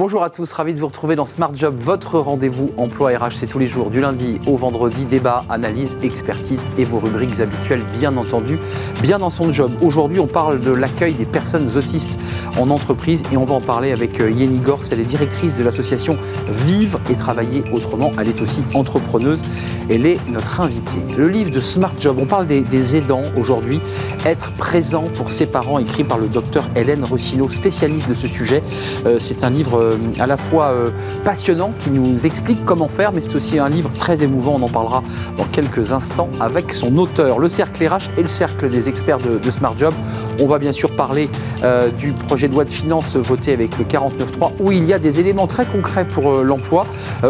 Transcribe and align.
Bonjour 0.00 0.22
à 0.22 0.30
tous, 0.30 0.50
ravi 0.52 0.72
de 0.72 0.80
vous 0.80 0.86
retrouver 0.86 1.14
dans 1.14 1.26
Smart 1.26 1.54
Job, 1.54 1.74
votre 1.76 2.18
rendez-vous 2.18 2.70
emploi 2.78 3.10
RH. 3.18 3.32
C'est 3.36 3.46
tous 3.46 3.58
les 3.58 3.66
jours, 3.66 3.90
du 3.90 4.00
lundi 4.00 4.40
au 4.46 4.56
vendredi, 4.56 5.04
débat, 5.04 5.44
analyse, 5.50 5.94
expertise 6.02 6.66
et 6.78 6.86
vos 6.86 7.00
rubriques 7.00 7.38
habituelles, 7.38 7.82
bien 7.98 8.16
entendu, 8.16 8.58
bien 9.02 9.18
dans 9.18 9.28
son 9.28 9.52
job. 9.52 9.70
Aujourd'hui, 9.82 10.18
on 10.18 10.26
parle 10.26 10.58
de 10.60 10.70
l'accueil 10.70 11.12
des 11.12 11.26
personnes 11.26 11.68
autistes 11.76 12.18
en 12.58 12.70
entreprise 12.70 13.22
et 13.30 13.36
on 13.36 13.44
va 13.44 13.52
en 13.52 13.60
parler 13.60 13.92
avec 13.92 14.22
euh, 14.22 14.30
Yeni 14.30 14.60
Gors. 14.60 14.80
Elle 14.90 15.00
est 15.00 15.04
directrice 15.04 15.58
de 15.58 15.64
l'association 15.64 16.16
Vivre 16.48 16.98
et 17.10 17.14
Travailler 17.14 17.62
Autrement. 17.70 18.10
Elle 18.18 18.28
est 18.28 18.40
aussi 18.40 18.62
entrepreneuse. 18.72 19.42
Elle 19.90 20.06
est 20.06 20.18
notre 20.30 20.62
invitée. 20.62 21.02
Le 21.18 21.28
livre 21.28 21.50
de 21.50 21.60
Smart 21.60 21.92
Job, 22.00 22.16
on 22.18 22.26
parle 22.26 22.46
des, 22.46 22.96
aidants 22.96 23.22
aujourd'hui. 23.36 23.80
Être 24.24 24.50
présent 24.52 25.02
pour 25.12 25.30
ses 25.30 25.44
parents, 25.44 25.78
écrit 25.78 26.04
par 26.04 26.16
le 26.16 26.28
docteur 26.28 26.70
Hélène 26.74 27.04
Rossino, 27.04 27.50
spécialiste 27.50 28.08
de 28.08 28.14
ce 28.14 28.28
sujet. 28.28 28.62
Euh, 29.04 29.18
c'est 29.20 29.44
un 29.44 29.50
livre 29.50 29.78
euh, 29.78 29.89
à 30.18 30.26
la 30.26 30.36
fois 30.36 30.66
euh, 30.66 30.88
passionnant 31.24 31.72
qui 31.78 31.90
nous 31.90 32.26
explique 32.26 32.64
comment 32.64 32.88
faire, 32.88 33.12
mais 33.12 33.20
c'est 33.20 33.34
aussi 33.34 33.58
un 33.58 33.68
livre 33.68 33.90
très 33.92 34.22
émouvant. 34.22 34.56
On 34.60 34.62
en 34.62 34.68
parlera 34.68 35.02
dans 35.36 35.44
quelques 35.44 35.92
instants 35.92 36.28
avec 36.40 36.72
son 36.74 36.96
auteur, 36.98 37.38
le 37.38 37.48
cercle 37.48 37.86
RH 37.86 38.10
et 38.18 38.22
le 38.22 38.28
cercle 38.28 38.68
des 38.68 38.88
experts 38.88 39.18
de, 39.18 39.50
Smart 39.50 39.76
Job. 39.76 39.92
On 40.40 40.46
va 40.46 40.58
bien 40.58 40.72
sûr 40.72 40.94
parler 40.94 41.28
euh, 41.64 41.90
du 41.90 42.12
projet 42.12 42.48
de 42.48 42.54
loi 42.54 42.64
de 42.64 42.70
finances 42.70 43.16
voté 43.16 43.52
avec 43.52 43.76
le 43.78 43.84
49.3 43.84 44.52
où 44.60 44.72
il 44.72 44.84
y 44.84 44.92
a 44.92 44.98
des 44.98 45.18
éléments 45.18 45.46
très 45.46 45.66
concrets 45.66 46.06
pour 46.06 46.32
l'emploi. 46.42 46.86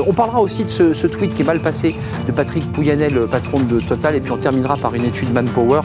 on 0.07 0.13
parlera 0.13 0.41
aussi 0.41 0.65
de 0.65 0.69
ce, 0.69 1.07
tweet 1.07 1.35
qui 1.35 1.43
est 1.43 1.45
mal 1.45 1.61
passé 1.61 1.97
de 2.27 2.33
Patrick 2.33 2.71
Pouyanel, 2.73 3.27
patron 3.31 3.61
de 3.61 3.81
Total, 3.81 4.15
et 4.15 4.21
puis 4.21 4.33
on 4.33 4.37
terminera 4.37 4.77
par 4.77 4.95
une 4.95 5.05
étude 5.05 5.33
Manpower 5.33 5.81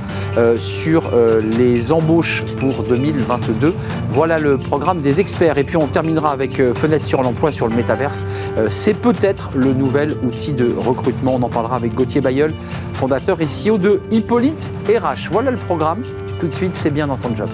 sur 0.58 1.12
les 1.58 1.92
embauches 1.92 2.44
pour 2.58 2.84
2022. 2.84 3.74
Voilà 4.10 4.38
le 4.38 4.58
programme 4.58 5.02
des 5.02 5.20
experts. 5.20 5.58
Et 5.58 5.64
puis 5.64 5.78
on 5.78 5.88
terminera 5.88 6.32
avec 6.32 6.55
fenêtre 6.62 7.06
sur 7.06 7.22
l'emploi 7.22 7.52
sur 7.52 7.68
le 7.68 7.76
métaverse. 7.76 8.26
Euh, 8.58 8.68
c'est 8.70 8.94
peut-être 8.94 9.52
le 9.56 9.74
nouvel 9.74 10.16
outil 10.24 10.54
de 10.54 10.74
recrutement. 10.76 11.36
On 11.36 11.44
en 11.44 11.50
parlera 11.50 11.76
avec 11.76 11.94
Gauthier 11.94 12.22
Bayeul, 12.22 12.54
fondateur 12.94 13.40
et 13.42 13.46
CEO 13.46 13.78
de 13.78 14.02
Hippolyte 14.12 14.72
RH. 14.88 15.30
Voilà 15.32 15.52
le 15.52 15.58
programme. 15.58 16.02
Tout 16.40 16.48
de 16.48 16.54
suite, 16.54 16.76
c'est 16.76 16.92
bien 16.92 17.08
dans 17.08 17.18
son 17.18 17.36
job. 17.36 17.50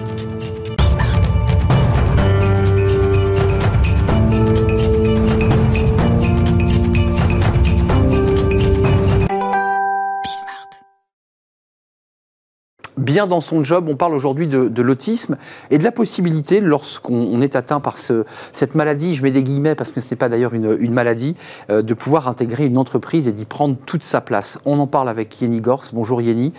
Bien 13.02 13.26
dans 13.26 13.40
son 13.40 13.62
job. 13.62 13.86
On 13.88 13.96
parle 13.96 14.14
aujourd'hui 14.14 14.46
de, 14.46 14.82
l'autisme 14.82 15.36
et 15.70 15.78
de 15.78 15.84
la 15.84 15.92
possibilité, 15.92 16.60
lorsqu'on 16.60 17.40
est 17.42 17.56
atteint 17.56 17.80
par 17.80 17.98
ce, 17.98 18.24
cette 18.52 18.74
maladie, 18.74 19.14
je 19.14 19.22
mets 19.22 19.30
des 19.30 19.42
guillemets 19.42 19.74
parce 19.74 19.92
que 19.92 20.00
ce 20.00 20.10
n'est 20.10 20.16
pas 20.16 20.28
d'ailleurs 20.28 20.54
une, 20.54 20.92
maladie, 20.92 21.36
euh, 21.70 21.82
de 21.82 21.94
pouvoir 21.94 22.28
intégrer 22.28 22.66
une 22.66 22.78
entreprise 22.78 23.28
et 23.28 23.32
d'y 23.32 23.44
prendre 23.44 23.76
toute 23.86 24.04
sa 24.04 24.20
place. 24.20 24.58
On 24.64 24.78
en 24.78 24.86
parle 24.86 25.08
avec 25.08 25.40
Yeni 25.40 25.60
Gors. 25.60 25.84
Bonjour 25.92 26.20
Yeni, 26.22 26.52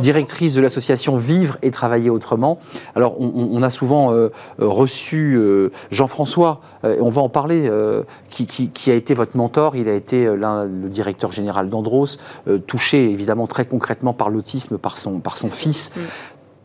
directrice 0.00 0.54
de 0.54 0.60
l'association 0.60 1.16
Vivre 1.16 1.58
et 1.62 1.70
Travailler 1.70 2.10
Autrement. 2.10 2.58
Alors, 2.94 3.20
on, 3.20 3.62
a 3.62 3.70
souvent 3.70 4.12
euh, 4.12 4.28
reçu 4.58 5.34
euh, 5.36 5.70
Jean-François, 5.90 6.60
on 6.82 7.10
va 7.10 7.22
en 7.22 7.28
parler, 7.28 7.70
qui, 8.30 8.46
qui, 8.46 8.90
a 8.90 8.94
été 8.94 9.14
votre 9.14 9.36
mentor. 9.36 9.76
Il 9.76 9.88
a 9.88 9.94
été 9.94 10.24
le 10.26 10.88
directeur 10.88 11.32
général 11.32 11.70
d'Andros, 11.70 12.18
touché 12.66 13.10
évidemment 13.10 13.46
très 13.46 13.64
concrètement 13.64 14.12
par 14.12 14.30
l'autisme 14.30 14.78
par 14.78 14.98
son, 14.98 15.20
par 15.20 15.36
son 15.36 15.50
fils. 15.50 15.81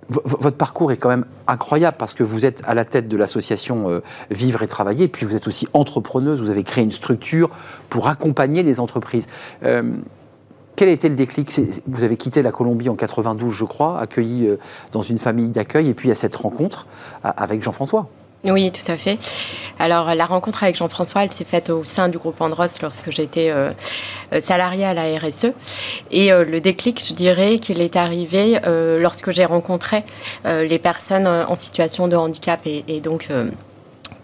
Votre 0.09 0.55
parcours 0.55 0.93
est 0.93 0.97
quand 0.97 1.09
même 1.09 1.25
incroyable 1.47 1.97
parce 1.99 2.13
que 2.13 2.23
vous 2.23 2.45
êtes 2.45 2.61
à 2.65 2.73
la 2.73 2.85
tête 2.85 3.09
de 3.09 3.17
l'association 3.17 3.89
euh, 3.89 3.99
Vivre 4.31 4.63
et 4.63 4.67
Travailler, 4.67 5.09
puis 5.09 5.25
vous 5.25 5.35
êtes 5.35 5.47
aussi 5.47 5.67
entrepreneuse, 5.73 6.39
vous 6.39 6.49
avez 6.49 6.63
créé 6.63 6.83
une 6.83 6.93
structure 6.93 7.49
pour 7.89 8.07
accompagner 8.07 8.63
les 8.63 8.79
entreprises. 8.79 9.25
Euh, 9.63 9.97
quel 10.77 10.87
a 10.87 10.91
été 10.91 11.09
le 11.09 11.15
déclic? 11.15 11.51
Vous 11.87 12.03
avez 12.05 12.15
quitté 12.15 12.41
la 12.41 12.53
Colombie 12.53 12.87
en 12.87 12.95
92, 12.95 13.53
je 13.53 13.65
crois, 13.65 13.99
accueilli 13.99 14.47
euh, 14.47 14.57
dans 14.93 15.01
une 15.01 15.17
famille 15.17 15.49
d'accueil, 15.49 15.89
et 15.89 15.93
puis 15.93 16.09
à 16.09 16.15
cette 16.15 16.35
rencontre 16.37 16.87
avec 17.23 17.61
Jean-François. 17.61 18.07
Oui, 18.43 18.71
tout 18.71 18.89
à 18.91 18.97
fait. 18.97 19.17
Alors, 19.79 20.13
la 20.13 20.25
rencontre 20.25 20.63
avec 20.63 20.75
Jean-François, 20.75 21.23
elle 21.23 21.31
s'est 21.31 21.43
faite 21.43 21.69
au 21.69 21.83
sein 21.83 22.07
du 22.09 22.17
groupe 22.17 22.39
Andros 22.41 22.81
lorsque 22.81 23.11
j'étais 23.11 23.49
euh, 23.49 23.71
euh, 24.33 24.39
salarié 24.39 24.85
à 24.85 24.93
la 24.93 25.17
RSE. 25.17 25.47
Et 26.11 26.31
euh, 26.31 26.45
le 26.45 26.61
déclic, 26.61 27.03
je 27.05 27.13
dirais 27.13 27.59
qu'il 27.59 27.81
est 27.81 27.95
arrivé 27.95 28.59
lorsque 28.99 29.31
j'ai 29.31 29.45
rencontré 29.45 30.03
les 30.45 30.79
personnes 30.79 31.27
en 31.27 31.55
situation 31.55 32.07
de 32.07 32.15
handicap 32.15 32.61
et 32.65 33.01
donc 33.01 33.29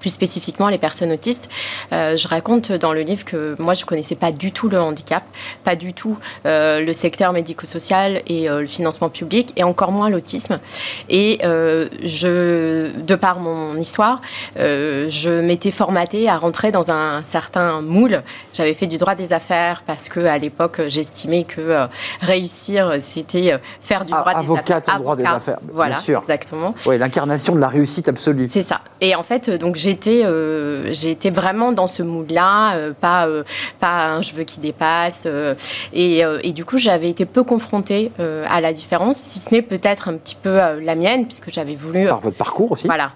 plus 0.03 0.09
spécifiquement 0.09 0.68
les 0.68 0.78
personnes 0.78 1.14
autistes. 1.14 1.50
Euh, 1.94 2.18
je 2.18 2.28
raconte 2.28 2.74
dans 2.74 2.91
le 2.91 3.03
livre 3.03 3.24
que 3.24 3.56
moi, 3.58 3.74
je 3.74 3.86
connaissais 3.86 4.16
pas 4.16 4.34
du 4.34 4.52
tout 4.52 4.68
le 4.68 4.78
handicap, 4.78 5.24
pas 5.64 5.78
du 5.78 5.94
tout 5.94 6.18
euh, 6.46 6.81
le 6.81 6.91
secteur 6.91 7.31
médico-social 7.31 8.22
et 8.28 8.50
euh, 8.50 8.59
le 8.59 8.68
financement 8.68 9.08
public, 9.08 9.53
et 9.56 9.63
encore 9.63 9.94
moins 9.94 10.09
l'autisme. 10.09 10.59
Et 11.09 11.40
je, 11.42 12.92
de 13.00 13.16
par 13.16 13.40
mon 13.40 13.78
histoire, 13.78 14.19
je 14.58 15.40
m'étais 15.40 15.72
formatée 15.72 16.28
à 16.28 16.38
rentrer 16.38 16.72
dans 16.72 16.92
un 16.92 17.24
certain 17.24 17.81
moule. 17.81 18.24
J'avais 18.53 18.74
fait 18.74 18.88
du 18.88 18.97
droit 18.97 19.16
des 19.16 19.31
affaires 19.31 19.84
parce 19.88 20.09
que 20.09 20.19
à 20.19 20.38
l'époque, 20.38 20.81
j'estimais 20.88 21.46
que 21.46 21.88
réussir, 22.19 22.97
c'était 23.00 23.58
faire 23.80 24.03
du 24.03 24.12
droit 24.12 24.24
des 24.24 24.30
affaires. 24.31 24.44
Avocate 24.44 24.90
droit 25.00 25.16
des 25.16 25.25
affaires, 25.25 25.59
voilà, 25.72 25.92
bien 25.92 26.02
sûr. 26.02 26.19
exactement. 26.19 26.75
Oui, 26.88 26.97
l'incarnation 26.97 27.56
de 27.56 27.59
la 27.62 27.69
réussite 27.69 28.09
absolue. 28.09 28.50
C'est 28.52 28.63
ça. 28.63 28.81
Et 29.00 29.16
en 29.16 29.24
fait, 29.24 29.50
donc 29.50 29.75
j'ai 29.75 29.93
euh, 30.08 30.90
j'ai 30.92 31.12
été 31.12 31.30
vraiment 31.30 31.72
dans 31.72 31.88
ce 31.88 32.04
mood-là, 32.04 32.76
euh, 32.76 32.94
pas, 33.00 33.28
euh, 33.28 33.44
pas 33.80 34.08
un 34.08 34.22
je 34.22 34.34
veux 34.34 34.44
qui 34.44 34.59
dépasse. 34.59 35.28
Et, 35.94 36.20
et, 36.20 36.54
du 36.54 36.66
coup, 36.66 36.78
j'avais 36.78 37.09
été 37.09 37.26
peu 37.26 37.44
confrontée 37.44 38.12
à 38.50 38.62
la 38.62 38.74
différence, 38.74 39.18
si 39.18 39.40
ce 39.40 39.54
n'est 39.54 39.62
peut-être 39.62 40.08
un 40.09 40.16
petit 40.16 40.36
peu 40.36 40.59
la 40.81 40.96
mienne, 40.96 41.26
puisque 41.26 41.52
j'avais 41.52 41.76
voulu. 41.76 42.08
Par 42.08 42.20
votre 42.20 42.38
parcours 42.38 42.72
aussi 42.72 42.88
Voilà. 42.88 43.12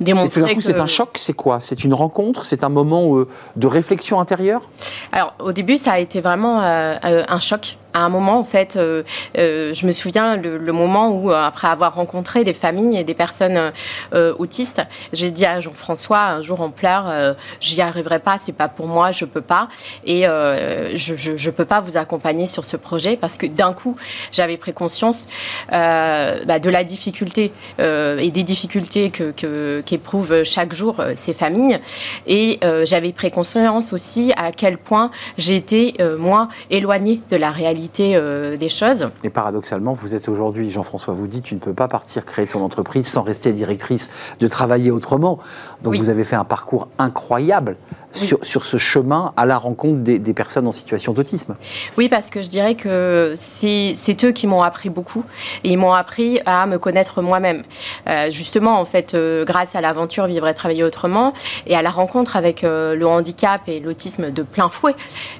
Démontrer 0.00 0.26
et 0.26 0.30
tout 0.30 0.48
d'un 0.48 0.54
coup, 0.54 0.60
c'est 0.60 0.78
un 0.78 0.86
choc, 0.86 1.10
c'est 1.16 1.32
quoi? 1.32 1.60
C'est 1.60 1.82
une 1.82 1.94
rencontre? 1.94 2.46
C'est 2.46 2.62
un 2.62 2.68
moment 2.68 3.24
de 3.56 3.66
réflexion 3.66 4.20
intérieure? 4.20 4.68
Alors, 5.10 5.34
au 5.40 5.52
début, 5.52 5.78
ça 5.78 5.92
a 5.92 5.98
été 5.98 6.20
vraiment 6.20 6.60
un 6.60 7.40
choc 7.40 7.76
à 7.92 8.00
un 8.00 8.08
moment, 8.08 8.38
en 8.38 8.44
fait, 8.44 8.76
euh, 8.76 9.02
euh, 9.38 9.74
je 9.74 9.86
me 9.86 9.92
souviens 9.92 10.36
le, 10.36 10.72
moment 10.72 11.10
où, 11.10 11.30
euh, 11.30 11.42
après 11.42 11.68
avoir 11.68 11.94
rencontré 11.94 12.44
des 12.44 12.52
familles 12.52 12.98
et 12.98 13.04
des 13.04 13.14
personnes 13.14 13.72
autistes, 14.12 14.82
j'ai 15.12 15.30
dit 15.30 15.44
à 15.44 15.60
Jean-François 15.60 16.20
un 16.20 16.40
jour 16.40 16.60
en 16.60 16.70
pleurs, 16.70 17.36
j'y 17.60 17.80
arriverai 17.80 18.18
pas, 18.18 18.36
c'est 18.38 18.52
pas 18.52 18.68
pour 18.68 18.86
moi, 18.86 19.10
je 19.10 19.24
peux 19.24 19.40
pas, 19.40 19.68
et 20.04 20.22
je, 20.22 21.14
je, 21.16 21.50
peux 21.50 21.64
pas 21.64 21.80
vous 21.80 21.96
accompagner 21.96 22.46
sur 22.46 22.64
ce 22.64 22.76
projet 22.76 23.16
parce 23.16 23.36
que 23.36 23.46
d'un 23.46 23.72
coup, 23.72 23.96
j'avais 24.32 24.56
pris 24.56 24.72
conscience 24.72 25.28
bah, 25.70 26.58
de 26.58 26.70
la 26.70 26.84
difficulté 26.84 27.52
et 27.78 28.30
des 28.30 28.42
difficultés 28.42 29.10
que 29.10 29.80
qu'éprouvent 29.80 30.44
chaque 30.44 30.72
jour 30.72 31.02
ces 31.14 31.32
familles, 31.32 31.80
et 32.26 32.60
j'avais 32.84 33.12
pris 33.12 33.30
conscience 33.30 33.92
aussi 33.92 34.32
à 34.36 34.52
quel 34.52 34.78
point 34.78 35.10
j'étais 35.38 35.94
moi 36.18 36.48
éloignée 36.70 37.20
de 37.30 37.36
la 37.36 37.50
réalité 37.50 37.79
euh, 38.00 38.56
des 38.56 38.68
choses. 38.68 39.08
Et 39.24 39.30
paradoxalement, 39.30 39.92
vous 39.92 40.14
êtes 40.14 40.28
aujourd'hui, 40.28 40.70
Jean-François 40.70 41.14
vous 41.14 41.26
dit, 41.26 41.42
tu 41.42 41.54
ne 41.54 41.60
peux 41.60 41.72
pas 41.72 41.88
partir 41.88 42.24
créer 42.24 42.46
ton 42.46 42.62
entreprise 42.62 43.06
sans 43.06 43.22
rester 43.22 43.52
directrice 43.52 44.10
de 44.40 44.46
travailler 44.46 44.90
autrement. 44.90 45.38
Donc 45.82 45.96
vous 45.96 46.10
avez 46.10 46.24
fait 46.24 46.36
un 46.36 46.44
parcours 46.44 46.88
incroyable 46.98 47.76
sur, 48.12 48.64
ce 48.64 48.76
chemin 48.76 49.32
à 49.36 49.46
la 49.46 49.58
rencontre 49.58 50.00
des, 50.00 50.34
personnes 50.34 50.66
en 50.66 50.72
situation 50.72 51.12
d'autisme. 51.12 51.56
Oui, 51.98 52.08
parce 52.08 52.30
que 52.30 52.42
je 52.42 52.48
dirais 52.48 52.74
que 52.74 53.34
c'est 53.36 54.24
eux 54.24 54.32
qui 54.32 54.46
m'ont 54.46 54.62
appris 54.62 54.88
beaucoup 54.88 55.24
et 55.64 55.70
ils 55.70 55.78
m'ont 55.78 55.92
appris 55.92 56.40
à 56.46 56.66
me 56.66 56.78
connaître 56.78 57.22
moi-même. 57.22 57.62
Euh, 58.08 58.30
justement, 58.30 58.80
en 58.80 58.84
fait, 58.84 59.14
euh, 59.14 59.44
grâce 59.44 59.74
à 59.74 59.80
l'aventure 59.80 60.26
Vivre 60.26 60.48
et 60.48 60.54
Travailler 60.54 60.84
Autrement 60.84 61.32
et 61.66 61.76
à 61.76 61.82
la 61.82 61.90
rencontre 61.90 62.36
avec 62.36 62.64
euh, 62.64 62.94
le 62.94 63.06
handicap 63.06 63.62
et 63.66 63.80
l'autisme 63.80 64.30
de 64.30 64.42
plein 64.42 64.68
fouet, 64.68 64.94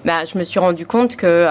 bah, 0.04 0.24
je 0.24 0.38
me 0.38 0.44
suis 0.44 0.60
rendu 0.60 0.86
compte 0.86 1.16
que 1.16 1.46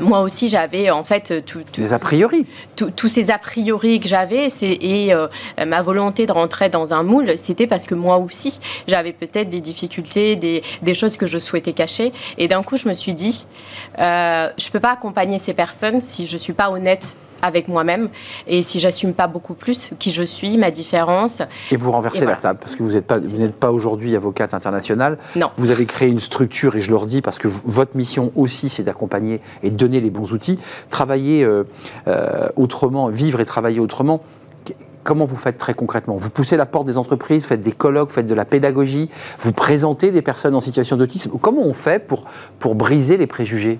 moi 0.00 0.20
aussi 0.20 0.48
j'avais 0.48 0.90
en 0.90 1.04
fait 1.04 1.44
tout, 1.44 1.60
les 1.78 1.92
a 1.92 1.98
priori. 1.98 2.46
tous 2.74 3.08
ces 3.08 3.30
a 3.30 3.38
priori 3.38 4.00
que 4.00 4.08
j'avais 4.08 4.48
et 4.62 5.12
ma 5.66 5.82
volonté 5.82 6.26
de 6.26 6.32
rentrer 6.32 6.68
dans 6.68 6.92
un 6.92 7.02
moule, 7.02 7.32
c'était 7.36 7.66
parce 7.66 7.86
que 7.86 7.94
moi 7.94 8.18
aussi 8.18 8.60
j'avais 8.86 9.12
peut-être 9.12 9.48
des 9.48 9.60
difficultés 9.60 10.15
des, 10.16 10.94
choses 10.94 11.16
que 11.16 11.26
je 11.26 11.38
souhaitais 11.38 11.72
cacher. 11.72 12.12
Et 12.38 12.48
d'un 12.48 12.62
coup, 12.62 12.76
je 12.76 12.88
me 12.88 12.94
suis 12.94 13.14
dit, 13.14 13.46
euh, 13.98 14.48
je 14.58 14.66
ne 14.66 14.70
peux 14.70 14.80
pas 14.80 14.92
accompagner 14.92 15.38
ces 15.38 15.54
personnes 15.54 16.00
si 16.00 16.26
je 16.26 16.34
ne 16.34 16.38
suis 16.38 16.52
pas 16.52 16.70
honnête 16.70 17.16
avec 17.42 17.68
moi-même 17.68 18.08
et 18.46 18.62
si 18.62 18.80
j'assume 18.80 19.12
pas 19.12 19.26
beaucoup 19.26 19.54
plus 19.54 19.90
qui 19.98 20.10
je 20.10 20.22
suis, 20.22 20.56
ma 20.56 20.70
différence. 20.70 21.42
Et 21.70 21.76
vous 21.76 21.92
renversez 21.92 22.24
la 22.24 22.36
table 22.36 22.58
parce 22.60 22.74
que 22.74 22.82
vous 22.82 22.92
n'êtes 22.92 23.06
pas, 23.06 23.18
vous 23.18 23.38
n'êtes 23.38 23.54
pas 23.54 23.70
aujourd'hui 23.70 24.16
avocate 24.16 24.54
internationale. 24.54 25.18
Non. 25.34 25.50
Vous 25.56 25.70
avez 25.70 25.86
créé 25.86 26.08
une 26.08 26.20
structure 26.20 26.76
et 26.76 26.80
je 26.80 26.90
le 26.90 26.96
redis 26.96 27.22
parce 27.22 27.38
que 27.38 27.48
votre 27.48 27.96
mission 27.96 28.32
aussi 28.36 28.68
c'est 28.68 28.82
d'accompagner 28.82 29.40
et 29.62 29.70
donner 29.70 30.00
les 30.00 30.10
bons 30.10 30.32
outils, 30.32 30.58
travailler 30.90 31.44
euh, 31.44 31.64
euh, 32.08 32.48
autrement, 32.56 33.08
vivre 33.08 33.40
et 33.40 33.44
travailler 33.44 33.80
autrement 33.80 34.22
comment 35.06 35.24
vous 35.24 35.36
faites 35.36 35.56
très 35.56 35.72
concrètement 35.72 36.16
Vous 36.16 36.28
poussez 36.28 36.56
la 36.56 36.66
porte 36.66 36.86
des 36.86 36.98
entreprises, 36.98 37.46
faites 37.46 37.62
des 37.62 37.72
colloques, 37.72 38.10
faites 38.10 38.26
de 38.26 38.34
la 38.34 38.44
pédagogie, 38.44 39.08
vous 39.38 39.52
présentez 39.52 40.10
des 40.10 40.20
personnes 40.20 40.54
en 40.54 40.60
situation 40.60 40.96
d'autisme. 40.96 41.30
Comment 41.40 41.62
on 41.62 41.72
fait 41.72 42.06
pour, 42.06 42.74
briser 42.74 43.16
les 43.16 43.26
préjugés? 43.26 43.78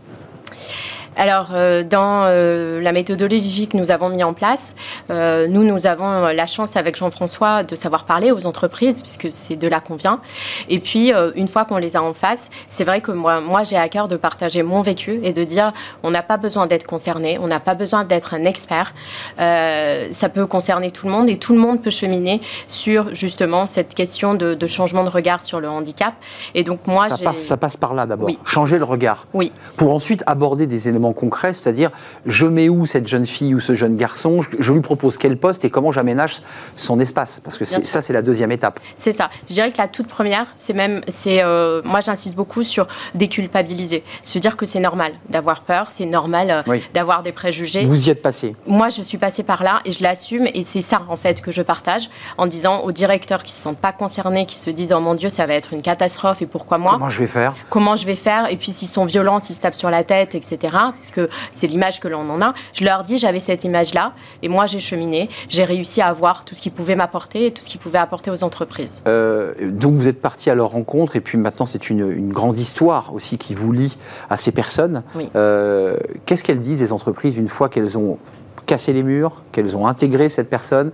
Alors, 1.16 1.48
euh, 1.54 1.82
dans 1.82 2.24
euh, 2.26 2.80
la 2.82 2.92
méthodologie 2.92 3.68
que 3.68 3.76
nous 3.76 3.90
avons 3.90 4.10
mis 4.10 4.22
en 4.22 4.34
place, 4.34 4.74
euh, 5.10 5.46
nous, 5.48 5.64
nous 5.64 5.86
avons 5.86 6.26
la 6.26 6.46
chance 6.46 6.76
avec 6.76 6.96
Jean-François 6.96 7.62
de 7.62 7.74
savoir 7.74 8.04
parler 8.04 8.32
aux 8.32 8.46
entreprises, 8.46 9.00
puisque 9.00 9.28
c'est 9.30 9.56
de 9.56 9.66
là 9.66 9.80
qu'on 9.80 9.96
vient. 9.96 10.20
Et 10.68 10.78
puis, 10.78 11.12
une 11.34 11.48
fois 11.48 11.64
qu'on 11.64 11.78
les 11.78 11.96
a 11.96 12.02
en 12.02 12.12
face, 12.12 12.50
c'est 12.68 12.84
vrai 12.84 13.00
que 13.00 13.12
moi, 13.12 13.40
moi 13.40 13.62
j'ai 13.62 13.76
à 13.76 13.88
cœur 13.88 14.08
de 14.08 14.16
partager 14.16 14.62
mon 14.62 14.82
vécu 14.82 15.20
et 15.22 15.32
de 15.32 15.44
dire 15.44 15.72
on 16.02 16.10
n'a 16.10 16.22
pas 16.22 16.36
besoin 16.36 16.66
d'être 16.66 16.86
concerné, 16.86 17.38
on 17.40 17.46
n'a 17.46 17.60
pas 17.60 17.74
besoin 17.74 18.04
d'être 18.04 18.34
un 18.34 18.44
expert. 18.44 18.92
ça 19.38 20.28
peut 20.28 20.46
concerner 20.46 20.90
tout 20.90 21.06
le 21.06 21.12
monde 21.12 21.28
et 21.28 21.38
tout 21.38 21.54
le 21.54 21.60
monde 21.60 21.80
peut 21.82 21.90
cheminer 21.90 22.40
sur 22.66 23.14
justement 23.14 23.66
cette 23.66 23.94
question 23.94 24.34
de, 24.34 24.66
changement 24.66 25.04
de 25.04 25.10
regard 25.10 25.42
sur 25.42 25.60
le 25.60 25.68
handicap. 25.68 26.14
Et 26.54 26.62
donc, 26.62 26.80
moi, 26.86 27.08
ça, 27.08 27.18
passe, 27.18 27.38
ça 27.38 27.56
passe 27.56 27.76
par 27.76 27.94
là 27.94 28.06
d'abord. 28.06 28.26
Oui. 28.26 28.38
Changer 28.44 28.78
le 28.78 28.84
regard. 28.84 29.26
Oui. 29.32 29.52
Pour 29.76 29.94
ensuite 29.94 30.22
aborder 30.26 30.66
des 30.66 30.88
éléments 30.88 31.05
concret, 31.12 31.54
c'est-à-dire 31.54 31.90
je 32.24 32.46
mets 32.46 32.68
où 32.68 32.86
cette 32.86 33.06
jeune 33.06 33.26
fille 33.26 33.54
ou 33.54 33.60
ce 33.60 33.74
jeune 33.74 33.96
garçon, 33.96 34.40
je, 34.58 34.72
lui 34.72 34.80
propose 34.80 35.18
quel 35.18 35.36
poste 35.36 35.64
et 35.64 35.70
comment 35.70 35.92
j'aménage 35.92 36.42
son 36.76 37.00
espace, 37.00 37.40
parce 37.42 37.58
que 37.58 37.64
ça 37.64 38.02
c'est 38.02 38.12
la 38.12 38.22
deuxième 38.22 38.52
étape. 38.52 38.80
C'est 38.96 39.12
ça. 39.12 39.30
Je 39.48 39.54
dirais 39.54 39.72
que 39.72 39.78
la 39.78 39.88
toute 39.88 40.08
première, 40.08 40.46
c'est 40.56 40.72
même, 40.72 41.00
c'est, 41.08 41.42
euh, 41.42 41.82
moi 41.84 42.00
j'insiste 42.00 42.34
beaucoup 42.34 42.62
sur 42.62 42.86
déculpabiliser, 43.14 44.04
se 44.22 44.38
dire 44.38 44.56
que 44.56 44.66
c'est 44.66 44.80
normal 44.80 45.12
d'avoir 45.28 45.62
peur, 45.62 45.88
c'est 45.92 46.06
normal 46.06 46.64
euh, 46.66 46.78
d'avoir 46.94 47.22
des 47.22 47.32
préjugés. 47.32 47.84
Vous 47.84 48.08
y 48.08 48.10
êtes 48.10 48.22
passé. 48.22 48.54
Moi 48.66 48.88
je 48.88 49.02
suis 49.02 49.18
passée 49.18 49.42
par 49.42 49.62
là 49.62 49.80
et 49.84 49.92
je 49.92 50.02
l'assume 50.02 50.46
et 50.52 50.62
c'est 50.62 50.82
ça 50.82 51.02
en 51.08 51.16
fait 51.16 51.40
que 51.40 51.52
je 51.52 51.62
partage 51.62 52.08
en 52.38 52.46
disant 52.46 52.80
aux 52.80 52.92
directeurs 52.92 53.42
qui 53.42 53.52
ne 53.52 53.56
se 53.56 53.62
sentent 53.62 53.78
pas 53.78 53.92
concernés, 53.92 54.46
qui 54.46 54.56
se 54.56 54.70
disent 54.70 54.92
oh 54.92 55.00
mon 55.00 55.14
Dieu 55.14 55.28
ça 55.28 55.46
va 55.46 55.54
être 55.54 55.72
une 55.72 55.82
catastrophe 55.82 56.42
et 56.42 56.46
pourquoi 56.46 56.78
moi? 56.78 56.92
Comment 56.92 57.08
je 57.08 57.20
vais 57.20 57.26
faire? 57.26 57.54
Comment 57.70 57.96
je 57.96 58.06
vais 58.06 58.16
faire? 58.16 58.50
Et 58.50 58.56
puis 58.56 58.72
s'ils 58.72 58.88
sont 58.88 59.04
violents, 59.04 59.40
s'ils 59.40 59.56
se 59.56 59.60
tapent 59.60 59.74
sur 59.74 59.90
la 59.90 60.04
tête, 60.04 60.34
etc 60.34 60.76
que 61.12 61.28
c'est 61.52 61.66
l'image 61.66 62.00
que 62.00 62.08
l'on 62.08 62.28
en 62.28 62.40
a. 62.40 62.54
Je 62.72 62.84
leur 62.84 63.04
dis, 63.04 63.18
j'avais 63.18 63.40
cette 63.40 63.64
image-là, 63.64 64.12
et 64.42 64.48
moi 64.48 64.66
j'ai 64.66 64.80
cheminé, 64.80 65.28
j'ai 65.48 65.64
réussi 65.64 66.00
à 66.00 66.08
avoir 66.08 66.44
tout 66.44 66.54
ce 66.54 66.62
qui 66.62 66.70
pouvait 66.70 66.96
m'apporter 66.96 67.46
et 67.46 67.50
tout 67.52 67.62
ce 67.62 67.68
qui 67.68 67.78
pouvait 67.78 67.98
apporter 67.98 68.30
aux 68.30 68.44
entreprises. 68.44 69.02
Euh, 69.06 69.54
donc 69.70 69.94
vous 69.94 70.08
êtes 70.08 70.20
parti 70.20 70.50
à 70.50 70.54
leur 70.54 70.70
rencontre, 70.70 71.16
et 71.16 71.20
puis 71.20 71.38
maintenant 71.38 71.66
c'est 71.66 71.90
une, 71.90 72.32
grande 72.32 72.58
histoire 72.58 73.14
aussi 73.14 73.38
qui 73.38 73.54
vous 73.54 73.72
lie 73.72 73.96
à 74.30 74.36
ces 74.36 74.52
personnes. 74.52 75.02
Euh, 75.36 75.96
qu'est-ce 76.26 76.42
qu'elles 76.42 76.58
disent, 76.58 76.80
les 76.80 76.92
entreprises, 76.92 77.36
une 77.36 77.48
fois 77.48 77.68
qu'elles 77.68 77.96
ont 77.98 78.18
cassé 78.66 78.92
les 78.92 79.02
murs, 79.02 79.42
qu'elles 79.52 79.76
ont 79.76 79.86
intégré 79.86 80.28
cette 80.28 80.50
personne, 80.50 80.90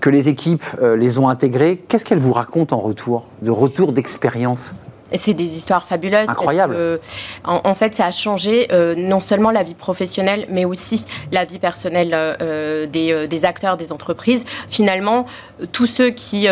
que 0.00 0.10
les 0.10 0.28
équipes 0.28 0.64
euh, 0.82 0.96
les 0.96 1.18
ont 1.18 1.28
intégrées 1.28 1.82
Qu'est-ce 1.88 2.04
qu'elles 2.04 2.18
vous 2.18 2.32
racontent 2.32 2.76
en 2.76 2.80
retour, 2.80 3.26
de 3.40 3.50
retour 3.50 3.92
d'expérience 3.92 4.74
c'est 5.12 5.34
des 5.34 5.56
histoires 5.56 5.84
fabuleuses. 5.84 6.28
Incroyable. 6.28 7.00
en, 7.44 7.74
fait, 7.74 7.94
ça 7.94 8.06
a 8.06 8.10
changé 8.10 8.68
euh, 8.72 8.94
non 8.96 9.20
seulement 9.20 9.50
la 9.50 9.62
vie 9.62 9.74
professionnelle, 9.74 10.46
mais 10.48 10.64
aussi 10.64 11.06
la 11.32 11.44
vie 11.44 11.58
personnelle 11.58 12.10
euh, 12.14 12.86
des, 12.86 13.12
euh, 13.12 13.26
des, 13.26 13.44
acteurs, 13.44 13.76
des 13.76 13.92
entreprises. 13.92 14.44
Finalement, 14.68 15.26
tous 15.72 15.86
ceux 15.86 16.10
qui, 16.10 16.48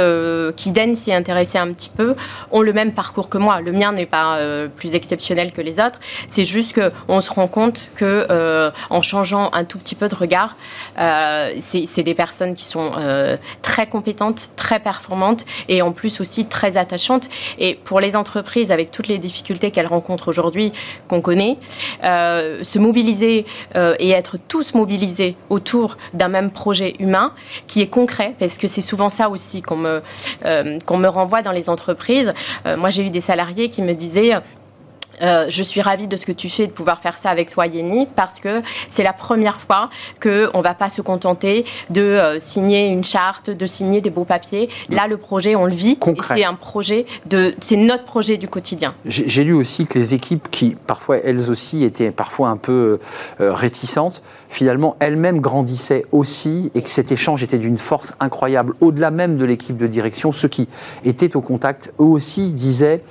qui 0.57 0.71
daignent 0.71 0.95
s'y 0.95 1.13
intéresser 1.13 1.59
un 1.59 1.73
petit 1.73 1.89
peu 1.89 2.15
ont 2.51 2.63
le 2.63 2.73
même 2.73 2.93
parcours 2.93 3.29
que 3.29 3.39
moi. 3.39 3.61
Le 3.61 3.73
mien 3.73 3.93
n'est 3.93 4.07
pas 4.07 4.39
plus 4.77 4.95
exceptionnel 4.95 5.53
que 5.53 5.61
les 5.61 5.81
autres. 5.81 5.99
C'est 6.29 6.45
juste 6.45 6.79
qu'on 6.79 7.21
se 7.21 7.31
rend 7.31 7.49
compte 7.49 7.89
que 7.97 8.71
en 8.91 9.03
changeant 9.03 9.51
un 9.53 9.65
tout 9.65 9.79
petit 9.79 9.95
peu 9.95 10.09
de 10.09 10.15
regard, 10.15 10.57
c'est 10.97 12.03
des 12.03 12.15
personnes 12.15 12.55
qui 12.55 12.65
sont 12.65 12.93
très 13.63 13.87
compétentes, 13.87 14.51
très 14.57 14.79
performantes 14.79 15.45
et 15.69 15.83
en 15.83 15.93
plus 15.93 16.21
aussi 16.21 16.47
très 16.47 16.77
attachantes. 16.77 17.29
Et 17.59 17.75
pour 17.75 18.01
les 18.01 18.17
entreprises, 18.17 18.42
avec 18.71 18.91
toutes 18.91 19.09
les 19.09 19.19
difficultés 19.19 19.71
qu'elle 19.71 19.87
rencontre 19.87 20.29
aujourd'hui, 20.29 20.73
qu'on 21.09 21.21
connaît, 21.21 21.56
euh, 22.05 22.62
se 22.65 22.79
mobiliser 22.79 23.47
euh, 23.77 23.94
et 23.99 24.11
être 24.11 24.37
tous 24.49 24.75
mobilisés 24.75 25.37
autour 25.49 25.97
d'un 26.12 26.29
même 26.29 26.50
projet 26.50 26.94
humain 26.99 27.33
qui 27.67 27.81
est 27.81 27.87
concret, 27.87 28.35
parce 28.39 28.59
que 28.59 28.67
c'est 28.67 28.81
souvent 28.81 29.09
ça 29.09 29.29
aussi 29.31 29.62
qu'on 29.62 29.77
me, 29.77 30.03
euh, 30.44 30.79
qu'on 30.87 30.99
me 30.99 31.09
renvoie 31.09 31.43
dans 31.43 31.53
les 31.53 31.69
entreprises. 31.71 32.33
moi, 32.77 32.91
j'ai 32.91 33.06
eu 33.06 33.11
des 33.11 33.21
salariés 33.21 33.69
qui 33.69 33.83
me 33.83 33.94
disaient 33.94 34.35
euh, 35.23 35.47
je 35.49 35.63
suis 35.63 35.81
ravie 35.81 36.09
de 36.09 36.17
ce 36.17 36.27
que 36.27 36.33
tu 36.33 36.49
fais, 36.49 36.67
de 36.67 36.73
pouvoir 36.73 37.01
faire 37.01 37.17
ça 37.17 37.31
avec 37.31 37.51
toi, 37.51 37.67
Yeni, 37.67 38.07
parce 38.07 38.41
que 38.41 38.63
c'est 38.89 39.03
la 39.03 39.13
première 39.13 39.61
fois 39.61 39.91
qu'on 40.21 40.59
ne 40.59 40.63
va 40.63 40.75
pas 40.75 40.91
se 40.91 41.03
contenter 41.03 41.65
de 41.91 42.01
euh, 42.01 42.39
signer 42.39 42.89
une 42.89 43.05
charte, 43.05 43.51
de 43.51 43.67
signer 43.67 44.01
des 44.01 44.11
beaux 44.11 44.25
papiers. 44.25 44.69
Là, 44.89 45.07
le 45.07 45.17
projet, 45.17 45.57
on 45.57 45.67
le 45.67 45.73
vit. 45.73 45.99
C'est 46.29 46.45
un 46.45 46.55
projet 46.55 47.07
de, 47.27 47.55
c'est 47.61 47.77
notre 47.77 48.05
projet 48.05 48.37
du 48.37 48.49
quotidien. 48.49 48.95
J'ai 49.05 49.45
lu 49.45 49.53
aussi 49.53 49.87
que 49.87 49.99
les 49.99 50.15
équipes 50.15 50.49
qui, 50.51 50.77
parfois, 50.87 51.19
elles 51.19 51.51
aussi, 51.51 51.85
étaient 51.85 52.11
parfois 52.11 52.49
un 52.49 52.57
peu 52.57 52.99
euh, 53.41 53.53
réticentes, 53.53 54.23
finalement, 54.49 54.97
elles-mêmes 55.01 55.41
grandissaient 55.41 56.05
aussi 56.13 56.71
et 56.75 56.83
que 56.83 56.91
cet 56.91 57.13
échange 57.13 57.43
était 57.43 57.59
d'une 57.59 57.79
force 57.79 58.15
incroyable. 58.21 58.75
Au-delà 58.81 59.11
même 59.11 59.37
de 59.37 59.45
l'équipe 59.45 59.77
de 59.77 59.87
direction, 59.87 60.33
ceux 60.33 60.49
qui 60.49 60.69
étaient 61.05 61.37
au 61.37 61.41
contact, 61.41 61.93
eux 62.01 62.05
aussi 62.05 62.53
disaient, 62.53 63.03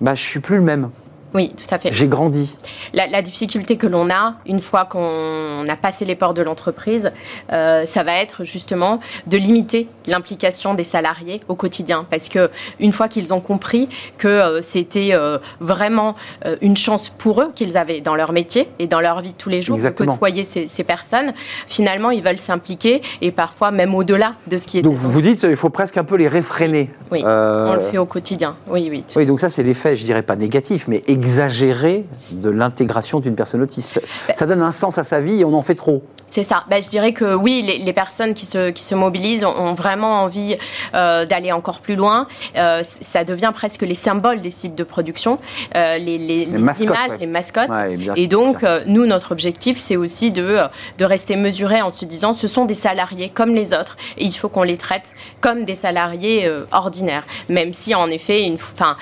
bah, 0.00 0.14
je 0.14 0.22
suis 0.22 0.40
plus 0.40 0.56
le 0.56 0.62
même. 0.62 0.90
Oui, 1.34 1.52
tout 1.56 1.74
à 1.74 1.78
fait. 1.78 1.92
J'ai 1.92 2.06
grandi. 2.06 2.54
La, 2.94 3.22
difficulté 3.22 3.76
que 3.76 3.86
l'on 3.86 4.10
a, 4.10 4.34
une 4.46 4.60
fois 4.60 4.84
qu'on 4.84 5.68
a 5.68 5.76
passé 5.76 6.04
les 6.04 6.14
portes 6.14 6.36
de 6.36 6.42
l'entreprise, 6.42 7.12
euh, 7.52 7.84
ça 7.84 8.02
va 8.02 8.14
être 8.14 8.44
justement 8.44 9.00
de 9.26 9.36
limiter 9.36 9.88
l'implication 10.06 10.74
des 10.74 10.84
salariés 10.84 11.40
au 11.48 11.54
quotidien. 11.54 12.06
Parce 12.08 12.28
que 12.28 12.50
une 12.80 12.92
fois 12.92 13.08
qu'ils 13.08 13.34
ont 13.34 13.40
compris 13.40 13.88
que 14.18 14.28
euh, 14.28 14.60
c'était 14.62 15.10
euh, 15.12 15.38
vraiment 15.60 16.14
une 16.60 16.76
chance 16.76 17.08
pour 17.08 17.42
eux 17.42 17.50
qu'ils 17.54 17.76
avaient 17.76 18.00
dans 18.00 18.14
leur 18.14 18.32
métier 18.32 18.68
et 18.78 18.86
dans 18.86 19.00
leur 19.00 19.20
vie 19.20 19.32
de 19.32 19.36
tous 19.36 19.48
les 19.48 19.62
jours 19.62 19.78
de 19.78 19.88
côtoyer 19.90 20.44
ces, 20.44 20.68
ces, 20.68 20.84
personnes, 20.84 21.32
finalement, 21.66 22.10
ils 22.10 22.22
veulent 22.22 22.38
s'impliquer 22.38 23.02
et 23.20 23.32
parfois 23.32 23.70
même 23.70 23.94
au-delà 23.94 24.34
de 24.46 24.58
ce 24.58 24.66
qui 24.66 24.78
est. 24.78 24.82
Donc 24.82 24.94
vous 24.94 25.10
vous 25.10 25.22
dites, 25.22 25.42
il 25.42 25.56
faut 25.56 25.70
presque 25.70 25.96
un 25.96 26.04
peu 26.04 26.16
les 26.16 26.28
réfréner. 26.28 26.90
Oui, 27.10 27.22
on 27.24 27.74
le 27.74 27.80
fait 27.90 27.98
au 27.98 28.06
quotidien. 28.06 28.56
Oui, 28.68 28.88
oui. 28.90 29.04
Oui, 29.16 29.26
donc 29.26 29.40
ça, 29.40 29.50
c'est 29.50 29.62
l'effet, 29.62 29.96
je 29.96 30.04
dirais 30.04 30.22
pas 30.22 30.36
négatif, 30.36 30.86
mais 30.88 31.02
exagéré 31.16 32.04
de 32.32 32.50
l'intégration 32.50 33.20
d'une 33.20 33.34
personne 33.34 33.62
autiste. 33.62 34.02
Ben 34.28 34.36
ça 34.36 34.46
donne 34.46 34.62
un 34.62 34.72
sens 34.72 34.98
à 34.98 35.04
sa 35.04 35.20
vie 35.20 35.40
et 35.40 35.44
on 35.44 35.54
en 35.54 35.62
fait 35.62 35.74
trop. 35.74 36.02
C'est 36.28 36.44
ça. 36.44 36.64
Ben, 36.68 36.82
je 36.82 36.88
dirais 36.88 37.12
que 37.12 37.34
oui, 37.34 37.62
les, 37.62 37.92
personnes 37.92 38.34
qui 38.34 38.46
se, 38.46 38.70
qui 38.70 38.82
se 38.82 38.94
mobilisent 38.94 39.44
ont, 39.44 39.74
vraiment 39.74 40.22
envie 40.22 40.56
euh, 40.94 41.24
d'aller 41.24 41.52
encore 41.52 41.78
plus 41.80 41.94
loin. 41.94 42.26
Euh, 42.56 42.82
ça 42.82 43.24
devient 43.24 43.52
presque 43.54 43.82
les 43.82 43.94
symboles 43.94 44.40
des 44.40 44.50
sites 44.50 44.74
de 44.74 44.82
production, 44.82 45.38
euh, 45.76 45.98
les, 45.98 46.18
les, 46.18 46.42
images, 46.42 47.10
les 47.20 47.26
mascottes. 47.26 47.70
et 48.16 48.26
donc, 48.26 48.64
nous, 48.86 49.06
notre 49.06 49.32
objectif, 49.32 49.78
c'est 49.78 49.96
aussi 49.96 50.32
de, 50.32 50.58
de 50.98 51.04
rester 51.04 51.36
mesuré 51.36 51.80
en 51.80 51.90
se 51.90 52.04
disant 52.04 52.34
ce 52.34 52.48
sont 52.48 52.64
des 52.64 52.74
salariés 52.74 53.28
comme 53.28 53.54
les 53.54 53.72
autres 53.72 53.96
et 54.18 54.24
il 54.24 54.32
faut 54.32 54.48
qu'on 54.48 54.64
les 54.64 54.76
traite 54.76 55.14
comme 55.40 55.64
des 55.64 55.74
salariés 55.74 56.50
ordinaires. 56.72 57.24
Même 57.48 57.72
si, 57.72 57.94
en 57.94 58.10
effet, 58.10 58.42
une, 58.42 58.58
fin, 58.58 58.96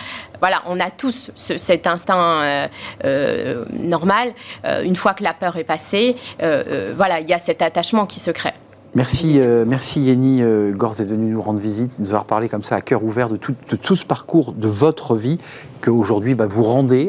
voilà, 0.45 0.61
on 0.67 0.79
a 0.79 0.91
tous 0.91 1.31
cet 1.37 1.87
instinct 1.87 2.43
euh, 2.43 2.69
euh, 3.07 3.65
normal. 3.73 4.35
Euh, 4.67 4.83
une 4.83 4.95
fois 4.95 5.15
que 5.15 5.25
la 5.25 5.33
peur 5.33 5.57
est 5.57 5.65
passée, 5.65 6.17
voilà, 6.39 7.21
il 7.21 7.27
y 7.31 7.33
a 7.33 7.39
cet 7.39 7.63
attachement 7.63 8.05
qui 8.05 8.21
se 8.21 8.31
crée. 8.31 8.53
Merci, 8.95 9.41
merci 9.67 10.03
Yeni 10.03 10.43
Gorz 10.73 10.99
d'être 10.99 11.09
venu 11.09 11.33
nous 11.33 11.41
rendre 11.41 11.61
visite, 11.61 11.93
nous 11.99 12.09
avoir 12.09 12.27
parlé 12.27 12.51
comme 12.51 12.63
ça 12.63 12.77
à 12.77 12.83
cœur 12.83 13.03
ouvert 13.03 13.31
de 13.31 13.37
tout, 13.37 13.97
ce 13.97 14.05
parcours 14.05 14.53
de 14.53 14.69
votre 14.69 15.17
vie 15.17 15.39
qu'aujourd'hui 15.81 16.35
bah, 16.35 16.47
vous 16.47 16.63
rendez 16.63 17.09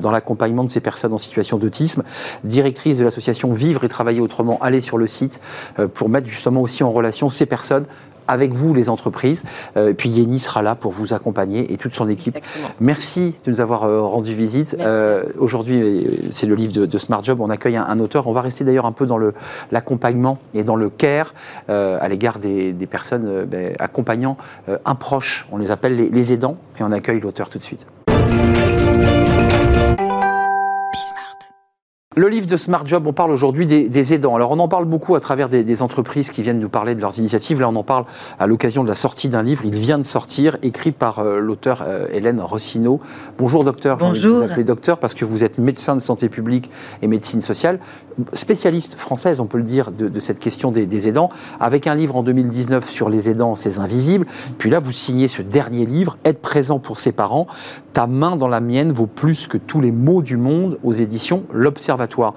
dans 0.00 0.10
l'accompagnement 0.10 0.64
de 0.64 0.70
ces 0.70 0.80
personnes 0.80 1.12
en 1.12 1.18
situation 1.18 1.58
d'autisme. 1.58 2.02
Directrice 2.42 2.98
de 2.98 3.04
l'association 3.04 3.52
Vivre 3.52 3.84
et 3.84 3.88
Travailler 3.88 4.20
Autrement, 4.20 4.58
allez 4.60 4.80
sur 4.80 4.98
le 4.98 5.06
site 5.06 5.40
pour 5.94 6.08
mettre 6.08 6.26
justement 6.26 6.60
aussi 6.60 6.82
en 6.82 6.90
relation 6.90 7.28
ces 7.28 7.46
personnes 7.46 7.86
avec 8.28 8.52
vous, 8.52 8.74
les 8.74 8.88
entreprises. 8.88 9.42
Euh, 9.76 9.90
et 9.90 9.94
puis 9.94 10.08
Yeni 10.08 10.38
sera 10.38 10.62
là 10.62 10.74
pour 10.74 10.92
vous 10.92 11.12
accompagner 11.12 11.72
et 11.72 11.76
toute 11.76 11.94
son 11.94 12.08
équipe. 12.08 12.38
Merci 12.80 13.34
de 13.44 13.50
nous 13.50 13.60
avoir 13.60 13.84
euh, 13.84 14.02
rendu 14.02 14.34
visite. 14.34 14.76
Euh, 14.78 15.24
aujourd'hui, 15.38 16.28
c'est 16.30 16.46
le 16.46 16.54
livre 16.54 16.72
de, 16.72 16.98
Smart 16.98 17.22
Job. 17.22 17.40
On 17.40 17.50
accueille 17.50 17.76
un, 17.76 17.98
auteur. 18.00 18.26
On 18.26 18.32
va 18.32 18.40
rester 18.40 18.64
d'ailleurs 18.64 18.86
un 18.86 18.92
peu 18.92 19.06
dans 19.06 19.18
l'accompagnement 19.70 20.38
et 20.54 20.64
dans 20.64 20.76
le 20.76 20.90
care 20.90 21.34
à 21.68 22.08
l'égard 22.08 22.38
des, 22.38 22.88
personnes 22.90 23.44
ben, 23.44 23.74
accompagnant 23.78 24.36
un 24.68 24.94
proche. 24.94 25.46
On 25.52 25.58
les 25.58 25.70
appelle 25.70 25.96
les, 25.96 26.08
les 26.08 26.32
aidants 26.32 26.56
et 26.78 26.82
on 26.82 26.92
accueille 26.92 27.20
l'auteur 27.20 27.48
tout 27.48 27.58
de 27.58 27.64
suite. 27.64 27.86
Le 32.16 32.28
livre 32.28 32.46
de 32.46 32.56
Smart 32.56 32.86
Job, 32.86 33.08
on 33.08 33.12
parle 33.12 33.32
aujourd'hui 33.32 33.66
des, 33.66 34.14
aidants. 34.14 34.36
Alors 34.36 34.52
on 34.52 34.60
en 34.60 34.68
parle 34.68 34.84
beaucoup 34.84 35.16
à 35.16 35.20
travers 35.20 35.48
des, 35.48 35.82
entreprises 35.82 36.30
qui 36.30 36.42
viennent 36.42 36.60
nous 36.60 36.68
parler 36.68 36.94
de 36.94 37.00
leurs 37.00 37.18
initiatives. 37.18 37.60
Là 37.60 37.68
on 37.68 37.74
en 37.74 37.82
parle 37.82 38.04
à 38.38 38.46
l'occasion 38.46 38.84
de 38.84 38.88
la 38.88 38.94
sortie 38.94 39.28
d'un 39.28 39.42
livre. 39.42 39.64
Il 39.64 39.74
vient 39.74 39.98
de 39.98 40.04
sortir, 40.04 40.56
écrit 40.62 40.92
par 40.92 41.18
euh, 41.18 41.40
l'auteur 41.40 41.82
euh, 41.84 42.06
Hélène 42.12 42.40
Rossino. 42.40 43.00
Bonjour 43.36 43.64
docteur. 43.64 43.96
Bonjour. 43.96 44.38
Vous 44.38 44.44
appelez 44.44 44.62
docteur 44.62 44.98
parce 44.98 45.14
que 45.14 45.24
vous 45.24 45.42
êtes 45.42 45.58
médecin 45.58 45.96
de 45.96 46.00
santé 46.00 46.28
publique 46.28 46.70
et 47.02 47.08
médecine 47.08 47.42
sociale, 47.42 47.80
spécialiste 48.32 48.94
française, 48.94 49.40
on 49.40 49.46
peut 49.46 49.58
le 49.58 49.64
dire, 49.64 49.90
de, 49.90 50.20
cette 50.20 50.38
question 50.38 50.70
des, 50.70 51.08
aidants, 51.08 51.30
avec 51.58 51.88
un 51.88 51.96
livre 51.96 52.14
en 52.14 52.22
2019 52.22 52.90
sur 52.90 53.08
les 53.08 53.28
aidants, 53.28 53.56
ces 53.56 53.80
invisibles. 53.80 54.26
Puis 54.58 54.70
là 54.70 54.78
vous 54.78 54.92
signez 54.92 55.26
ce 55.26 55.42
dernier 55.42 55.84
livre, 55.84 56.16
Être 56.24 56.40
présent 56.40 56.78
pour 56.78 57.00
ses 57.00 57.10
parents. 57.10 57.48
Ta 57.94 58.06
main 58.06 58.36
dans 58.36 58.48
la 58.48 58.60
mienne 58.60 58.92
vaut 58.92 59.06
plus 59.06 59.46
que 59.46 59.56
tous 59.56 59.80
les 59.80 59.92
mots 59.92 60.20
du 60.20 60.36
monde 60.36 60.78
aux 60.82 60.92
éditions 60.92 61.44
L'Observatoire. 61.52 62.34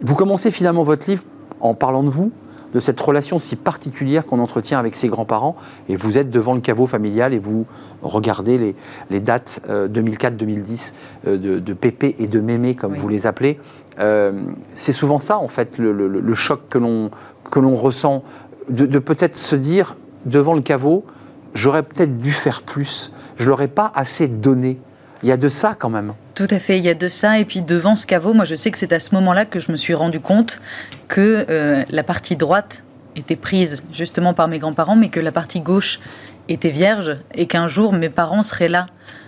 Vous 0.00 0.14
commencez 0.14 0.50
finalement 0.50 0.82
votre 0.82 1.08
livre 1.08 1.22
en 1.60 1.74
parlant 1.74 2.02
de 2.02 2.08
vous, 2.08 2.32
de 2.72 2.80
cette 2.80 3.00
relation 3.00 3.38
si 3.38 3.56
particulière 3.56 4.24
qu'on 4.24 4.38
entretient 4.38 4.78
avec 4.78 4.96
ses 4.96 5.08
grands-parents, 5.08 5.56
et 5.88 5.96
vous 5.96 6.18
êtes 6.18 6.30
devant 6.30 6.54
le 6.54 6.60
caveau 6.60 6.86
familial 6.86 7.34
et 7.34 7.38
vous 7.38 7.66
regardez 8.02 8.74
les, 9.10 9.20
dates 9.20 9.60
2004-2010 9.68 10.92
euh, 11.26 11.36
euh, 11.36 11.60
de, 11.60 11.72
Pépé 11.74 12.16
et 12.18 12.26
de 12.26 12.40
Mémé, 12.40 12.74
comme 12.74 12.94
vous 12.94 13.08
les 13.08 13.26
appelez. 13.26 13.58
Euh, 13.98 14.32
c'est 14.74 14.92
souvent 14.92 15.18
ça, 15.18 15.38
en 15.38 15.48
fait, 15.48 15.78
le, 15.78 16.34
choc 16.34 16.62
que 16.70 16.78
l'on 16.78 17.76
ressent, 17.76 18.22
de, 18.70 18.98
peut-être 18.98 19.36
se 19.36 19.56
dire, 19.56 19.96
devant 20.24 20.54
le 20.54 20.62
caveau, 20.62 21.04
j'aurais 21.54 21.82
peut-être 21.82 22.18
dû 22.18 22.32
faire 22.32 22.62
plus, 22.62 23.12
je 23.38 23.48
l'aurais 23.48 23.68
pas 23.68 23.92
assez 23.94 24.28
donné. 24.28 24.78
Il 25.22 25.28
y 25.28 25.32
a 25.32 25.36
de 25.36 25.48
ça 25.48 25.76
quand 25.78 25.90
même. 25.90 26.14
Tout 26.34 26.48
à 26.50 26.58
fait, 26.58 26.78
il 26.78 26.84
y 26.84 26.88
a 26.88 26.94
de 26.94 27.08
ça. 27.08 27.38
Et 27.38 27.44
puis 27.44 27.60
devant 27.60 27.94
ce 27.94 28.06
caveau, 28.06 28.32
moi 28.32 28.44
je 28.44 28.54
sais 28.54 28.70
que 28.70 28.78
c'est 28.78 28.92
à 28.92 29.00
ce 29.00 29.14
moment-là 29.14 29.44
que 29.44 29.60
je 29.60 29.70
me 29.70 29.76
suis 29.76 29.94
rendu 29.94 30.20
compte 30.20 30.60
que 31.08 31.44
euh, 31.50 31.84
la 31.90 32.02
partie 32.02 32.36
droite 32.36 32.84
était 33.16 33.36
prise 33.36 33.82
justement 33.92 34.32
par 34.32 34.48
mes 34.48 34.58
grands-parents, 34.58 34.96
mais 34.96 35.08
que 35.08 35.20
la 35.20 35.32
partie 35.32 35.60
gauche 35.60 36.00
était 36.48 36.70
vierge 36.70 37.18
et 37.34 37.46
qu'un 37.46 37.66
jour 37.66 37.92
mes 37.92 38.08
parents 38.08 38.42
seraient 38.42 38.68
là 38.68 38.86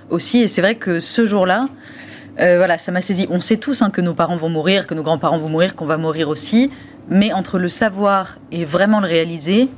aussi. 0.09 0.39
Et 0.39 0.49
c'est 0.49 0.63
vrai 0.63 0.77
que 0.77 1.01
ce 1.01 1.27
jour-là, 1.27 1.67
euh, 2.41 2.57
voilà, 2.57 2.79
ça 2.79 2.93
m'a 2.93 3.01
saisi. 3.01 3.27
On 3.31 3.41
sait 3.41 3.59
tous 3.59 3.83
hein, 3.83 3.91
que 3.91 4.01
nos 4.01 4.15
parents 4.15 4.37
vont 4.37 4.49
mourir, 4.49 4.87
que 4.87 4.95
nos 4.95 5.03
grands-parents 5.03 5.39
vont 5.39 5.49
mourir, 5.51 5.77
qu'on 5.77 5.85
va 5.85 5.99
mourir 5.99 6.29
aussi. 6.29 6.71
Mais 7.11 7.33
entre 7.33 7.59
le 7.59 7.69
savoir 7.69 8.39
et 8.53 8.65
vraiment 8.65 9.01
le 9.01 9.09
réaliser, 9.09 9.69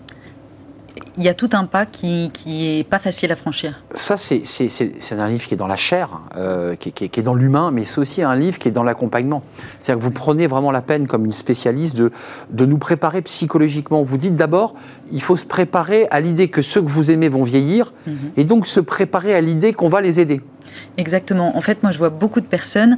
il 1.17 1.23
y 1.23 1.29
a 1.29 1.35
tout 1.35 1.51
un 1.53 1.65
pas 1.65 1.87
qui 1.87 2.31
n'est 2.47 2.85
pas 2.85 2.99
facile 2.99 3.31
à 3.33 3.37
franchir. 3.37 3.83
Ça, 3.95 4.17
c'est 4.17 5.13
un 5.13 5.29
livre 5.29 5.47
qui 5.47 5.55
est 5.55 5.57
dans 5.57 5.67
la 5.67 5.77
chair, 5.77 6.21
euh, 6.37 6.75
qui, 6.77 6.93
qui, 6.93 7.05
est 7.05 7.23
dans 7.23 7.35
l'humain, 7.35 7.71
mais 7.71 7.85
c'est 7.85 7.99
aussi 7.99 8.23
un 8.23 8.35
livre 8.35 8.59
qui 8.59 8.69
est 8.69 8.73
dans 8.73 8.83
l'accompagnement. 8.83 9.43
C'est-à-dire 9.81 10.01
que 10.01 10.05
vous 10.05 10.11
prenez 10.11 10.47
vraiment 10.47 10.73
la 10.73 10.83
peine, 10.83 11.07
comme 11.07 11.25
une 11.25 11.33
spécialiste, 11.33 11.97
de, 11.97 12.11
de 12.51 12.67
nous 12.67 12.79
préparer 12.79 13.23
psychologiquement. 13.23 14.03
Vous 14.03 14.17
dites 14.17 14.37
d'abord, 14.37 14.75
il 15.13 15.23
faut 15.23 15.37
se 15.37 15.47
préparer 15.47 16.07
à 16.11 16.21
l'idée 16.21 16.49
que 16.49 16.63
ceux 16.63 16.83
que 16.83 16.89
vous 16.89 17.11
aimez 17.11 17.29
vont 17.29 17.45
vieillir, 17.45 17.93
mhm. 18.07 18.17
et 18.37 18.45
donc 18.45 18.67
se 18.67 18.81
préparer 18.81 19.35
à 19.35 19.41
l'idée 19.41 19.73
qu'on 19.73 19.89
va 19.89 20.01
les 20.01 20.21
aider. 20.21 20.41
Exactement. 20.97 21.57
En 21.57 21.61
fait, 21.61 21.83
moi, 21.83 21.93
je 21.93 21.99
vois 21.99 22.11
beaucoup 22.11 22.41
de 22.41 22.47
personnes 22.47 22.95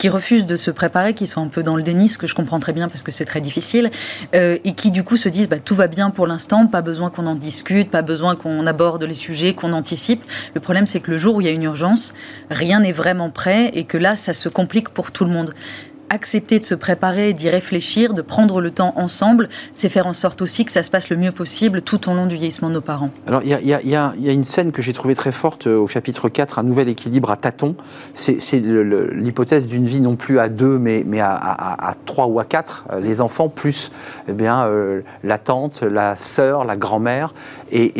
qui 0.00 0.08
refusent 0.08 0.46
de 0.46 0.56
se 0.56 0.70
préparer, 0.70 1.12
qui 1.12 1.26
sont 1.26 1.42
un 1.42 1.48
peu 1.48 1.62
dans 1.62 1.76
le 1.76 1.82
déni, 1.82 2.08
ce 2.08 2.16
que 2.16 2.26
je 2.26 2.34
comprends 2.34 2.58
très 2.58 2.72
bien 2.72 2.88
parce 2.88 3.02
que 3.02 3.12
c'est 3.12 3.26
très 3.26 3.42
difficile, 3.42 3.90
euh, 4.34 4.56
et 4.64 4.72
qui 4.72 4.90
du 4.90 5.04
coup 5.04 5.18
se 5.18 5.28
disent 5.28 5.50
bah, 5.50 5.60
tout 5.60 5.74
va 5.74 5.88
bien 5.88 6.08
pour 6.08 6.26
l'instant, 6.26 6.66
pas 6.66 6.80
besoin 6.80 7.10
qu'on 7.10 7.26
en 7.26 7.34
discute, 7.34 7.90
pas 7.90 8.00
besoin 8.00 8.34
qu'on 8.34 8.66
aborde 8.66 9.04
les 9.04 9.12
sujets, 9.12 9.52
qu'on 9.52 9.74
anticipe. 9.74 10.24
Le 10.54 10.60
problème, 10.62 10.86
c'est 10.86 11.00
que 11.00 11.10
le 11.10 11.18
jour 11.18 11.36
où 11.36 11.42
il 11.42 11.46
y 11.46 11.50
a 11.50 11.52
une 11.52 11.64
urgence, 11.64 12.14
rien 12.48 12.80
n'est 12.80 12.92
vraiment 12.92 13.28
prêt 13.28 13.72
et 13.74 13.84
que 13.84 13.98
là, 13.98 14.16
ça 14.16 14.32
se 14.32 14.48
complique 14.48 14.88
pour 14.88 15.12
tout 15.12 15.26
le 15.26 15.32
monde 15.32 15.52
accepter 16.10 16.58
de 16.58 16.64
se 16.64 16.74
préparer, 16.74 17.32
d'y 17.32 17.48
réfléchir, 17.48 18.12
de 18.12 18.22
prendre 18.22 18.60
le 18.60 18.70
temps 18.70 18.92
ensemble, 18.96 19.48
c'est 19.74 19.88
faire 19.88 20.06
en 20.06 20.12
sorte 20.12 20.42
aussi 20.42 20.64
que 20.64 20.72
ça 20.72 20.82
se 20.82 20.90
passe 20.90 21.08
le 21.08 21.16
mieux 21.16 21.32
possible 21.32 21.82
tout 21.82 22.10
au 22.10 22.14
long 22.14 22.26
du 22.26 22.34
vieillissement 22.34 22.68
de 22.68 22.74
nos 22.74 22.80
parents. 22.80 23.10
Alors, 23.26 23.42
il 23.44 23.50
y, 23.50 23.96
a, 23.96 24.12
une 24.16 24.44
scène 24.44 24.72
que 24.72 24.82
j'ai 24.82 24.92
trouvée 24.92 25.14
très 25.14 25.32
forte 25.32 25.66
euh, 25.66 25.78
au 25.78 25.86
chapitre 25.86 26.28
4, 26.28 26.58
Un 26.58 26.64
nouvel 26.64 26.88
équilibre 26.88 27.30
à 27.30 27.36
tâtons. 27.36 27.76
C'est 28.14 28.60
l'hypothèse 28.60 29.66
d'une 29.66 29.84
vie 29.84 30.00
non 30.00 30.16
plus 30.16 30.40
à 30.40 30.48
deux, 30.48 30.78
mais, 30.78 31.04
à, 31.20 31.94
trois 32.06 32.26
ou 32.26 32.40
à 32.40 32.44
quatre, 32.44 32.84
euh, 32.90 33.00
les 33.00 33.20
enfants, 33.20 33.48
plus 33.48 33.90
eh 34.28 34.32
bien, 34.32 34.66
euh, 34.66 35.02
la 35.22 35.38
tante, 35.38 35.82
la 35.82 36.16
sœur, 36.16 36.64
la 36.64 36.76
grand-mère. 36.76 37.34
Et, 37.70 37.94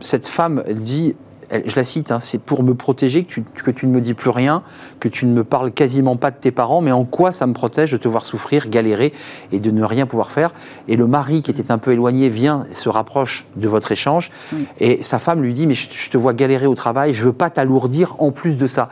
cette 0.00 0.28
femme 0.28 0.62
dit 0.70 1.16
je 1.50 1.76
la 1.76 1.84
cite, 1.84 2.10
hein, 2.10 2.20
c'est 2.20 2.40
pour 2.40 2.62
me 2.62 2.74
protéger 2.74 3.24
que 3.24 3.70
tu, 3.70 3.86
ne 3.86 3.92
me 3.92 4.00
dis 4.00 4.14
plus 4.14 4.30
rien, 4.30 4.62
que 5.00 5.08
tu 5.08 5.26
ne 5.26 5.32
me 5.32 5.44
parles 5.44 5.72
quasiment 5.72 6.16
pas 6.16 6.30
de 6.30 6.36
tes 6.36 6.50
parents, 6.50 6.80
mais 6.80 6.92
en 6.92 7.04
quoi 7.04 7.32
ça 7.32 7.46
me 7.46 7.52
protège 7.52 7.92
de 7.92 7.96
te 7.96 8.08
voir 8.08 8.24
souffrir, 8.24 8.68
galérer 8.68 9.12
et 9.52 9.58
de 9.58 9.70
ne 9.70 9.84
rien 9.84 10.06
pouvoir 10.06 10.30
faire? 10.30 10.52
Et 10.88 10.96
le 10.96 11.06
mari 11.06 11.42
qui 11.42 11.50
était 11.50 11.70
un 11.70 11.78
peu 11.78 11.92
éloigné 11.92 12.28
vient, 12.28 12.66
se 12.72 12.88
rapproche 12.88 13.46
de 13.56 13.68
votre 13.68 13.92
échange, 13.92 14.30
et 14.80 15.02
sa 15.02 15.18
femme 15.18 15.42
lui 15.42 15.54
dit, 15.54 15.66
mais 15.66 15.74
je, 15.74 15.88
je 15.92 16.10
te 16.10 16.16
vois 16.16 16.34
galérer 16.34 16.66
au 16.66 16.74
travail, 16.74 17.14
je 17.14 17.22
ne 17.22 17.26
veux 17.26 17.32
pas 17.32 17.50
t'alourdir 17.50 18.16
en 18.18 18.30
plus 18.30 18.56
de 18.56 18.66
ça 18.66 18.88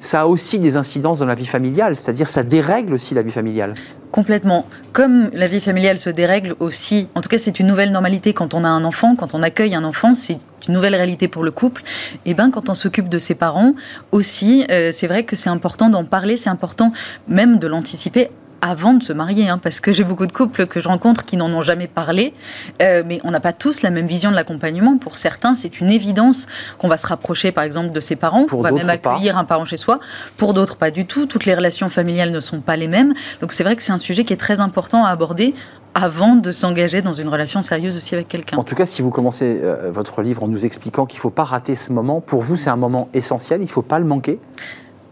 ça 0.00 0.22
a 0.22 0.26
aussi 0.26 0.58
des 0.58 0.76
incidences 0.76 1.18
dans 1.18 1.26
la 1.26 1.34
vie 1.34 1.46
familiale, 1.46 1.96
c'est-à-dire 1.96 2.28
ça 2.28 2.42
dérègle 2.42 2.94
aussi 2.94 3.14
la 3.14 3.22
vie 3.22 3.30
familiale. 3.30 3.74
Complètement. 4.10 4.66
Comme 4.92 5.30
la 5.34 5.46
vie 5.46 5.60
familiale 5.60 5.98
se 5.98 6.10
dérègle 6.10 6.54
aussi, 6.60 7.08
en 7.14 7.20
tout 7.20 7.28
cas 7.28 7.38
c'est 7.38 7.60
une 7.60 7.66
nouvelle 7.66 7.90
normalité 7.90 8.32
quand 8.32 8.54
on 8.54 8.64
a 8.64 8.68
un 8.68 8.84
enfant, 8.84 9.16
quand 9.16 9.34
on 9.34 9.42
accueille 9.42 9.74
un 9.74 9.84
enfant, 9.84 10.14
c'est 10.14 10.38
une 10.66 10.74
nouvelle 10.74 10.94
réalité 10.94 11.28
pour 11.28 11.44
le 11.44 11.50
couple. 11.50 11.82
Et 12.24 12.34
ben 12.34 12.50
quand 12.50 12.70
on 12.70 12.74
s'occupe 12.74 13.08
de 13.08 13.18
ses 13.18 13.34
parents 13.34 13.74
aussi, 14.12 14.64
euh, 14.70 14.90
c'est 14.92 15.06
vrai 15.06 15.24
que 15.24 15.36
c'est 15.36 15.50
important 15.50 15.90
d'en 15.90 16.04
parler, 16.04 16.36
c'est 16.36 16.50
important 16.50 16.92
même 17.28 17.58
de 17.58 17.66
l'anticiper 17.66 18.30
avant 18.60 18.94
de 18.94 19.02
se 19.02 19.12
marier, 19.12 19.48
hein, 19.48 19.58
parce 19.58 19.80
que 19.80 19.92
j'ai 19.92 20.04
beaucoup 20.04 20.26
de 20.26 20.32
couples 20.32 20.66
que 20.66 20.80
je 20.80 20.88
rencontre 20.88 21.24
qui 21.24 21.36
n'en 21.36 21.50
ont 21.50 21.62
jamais 21.62 21.86
parlé, 21.86 22.34
euh, 22.82 23.02
mais 23.06 23.20
on 23.24 23.30
n'a 23.30 23.40
pas 23.40 23.52
tous 23.52 23.82
la 23.82 23.90
même 23.90 24.06
vision 24.06 24.30
de 24.30 24.36
l'accompagnement. 24.36 24.98
Pour 24.98 25.16
certains, 25.16 25.54
c'est 25.54 25.80
une 25.80 25.90
évidence 25.90 26.46
qu'on 26.78 26.88
va 26.88 26.96
se 26.96 27.06
rapprocher, 27.06 27.52
par 27.52 27.64
exemple, 27.64 27.92
de 27.92 28.00
ses 28.00 28.16
parents, 28.16 28.46
qu'on 28.46 28.62
va 28.62 28.72
même 28.72 28.90
accueillir 28.90 29.38
un 29.38 29.44
parent 29.44 29.64
chez 29.64 29.76
soi. 29.76 30.00
Pour 30.36 30.54
d'autres, 30.54 30.76
pas 30.76 30.90
du 30.90 31.06
tout. 31.06 31.26
Toutes 31.26 31.44
les 31.44 31.54
relations 31.54 31.88
familiales 31.88 32.30
ne 32.30 32.40
sont 32.40 32.60
pas 32.60 32.76
les 32.76 32.88
mêmes. 32.88 33.14
Donc 33.40 33.52
c'est 33.52 33.64
vrai 33.64 33.76
que 33.76 33.82
c'est 33.82 33.92
un 33.92 33.98
sujet 33.98 34.24
qui 34.24 34.32
est 34.32 34.38
très 34.38 34.60
important 34.60 35.04
à 35.04 35.10
aborder 35.10 35.54
avant 35.94 36.36
de 36.36 36.52
s'engager 36.52 37.02
dans 37.02 37.12
une 37.12 37.28
relation 37.28 37.62
sérieuse 37.62 37.96
aussi 37.96 38.14
avec 38.14 38.28
quelqu'un. 38.28 38.56
En 38.56 38.64
tout 38.64 38.74
cas, 38.74 38.86
si 38.86 39.02
vous 39.02 39.10
commencez 39.10 39.60
euh, 39.62 39.90
votre 39.92 40.22
livre 40.22 40.44
en 40.44 40.48
nous 40.48 40.64
expliquant 40.64 41.06
qu'il 41.06 41.18
ne 41.18 41.22
faut 41.22 41.30
pas 41.30 41.44
rater 41.44 41.74
ce 41.74 41.92
moment, 41.92 42.20
pour 42.20 42.42
vous, 42.42 42.56
c'est 42.56 42.70
un 42.70 42.76
moment 42.76 43.08
essentiel, 43.14 43.60
il 43.60 43.64
ne 43.66 43.70
faut 43.70 43.82
pas 43.82 43.98
le 43.98 44.04
manquer 44.04 44.38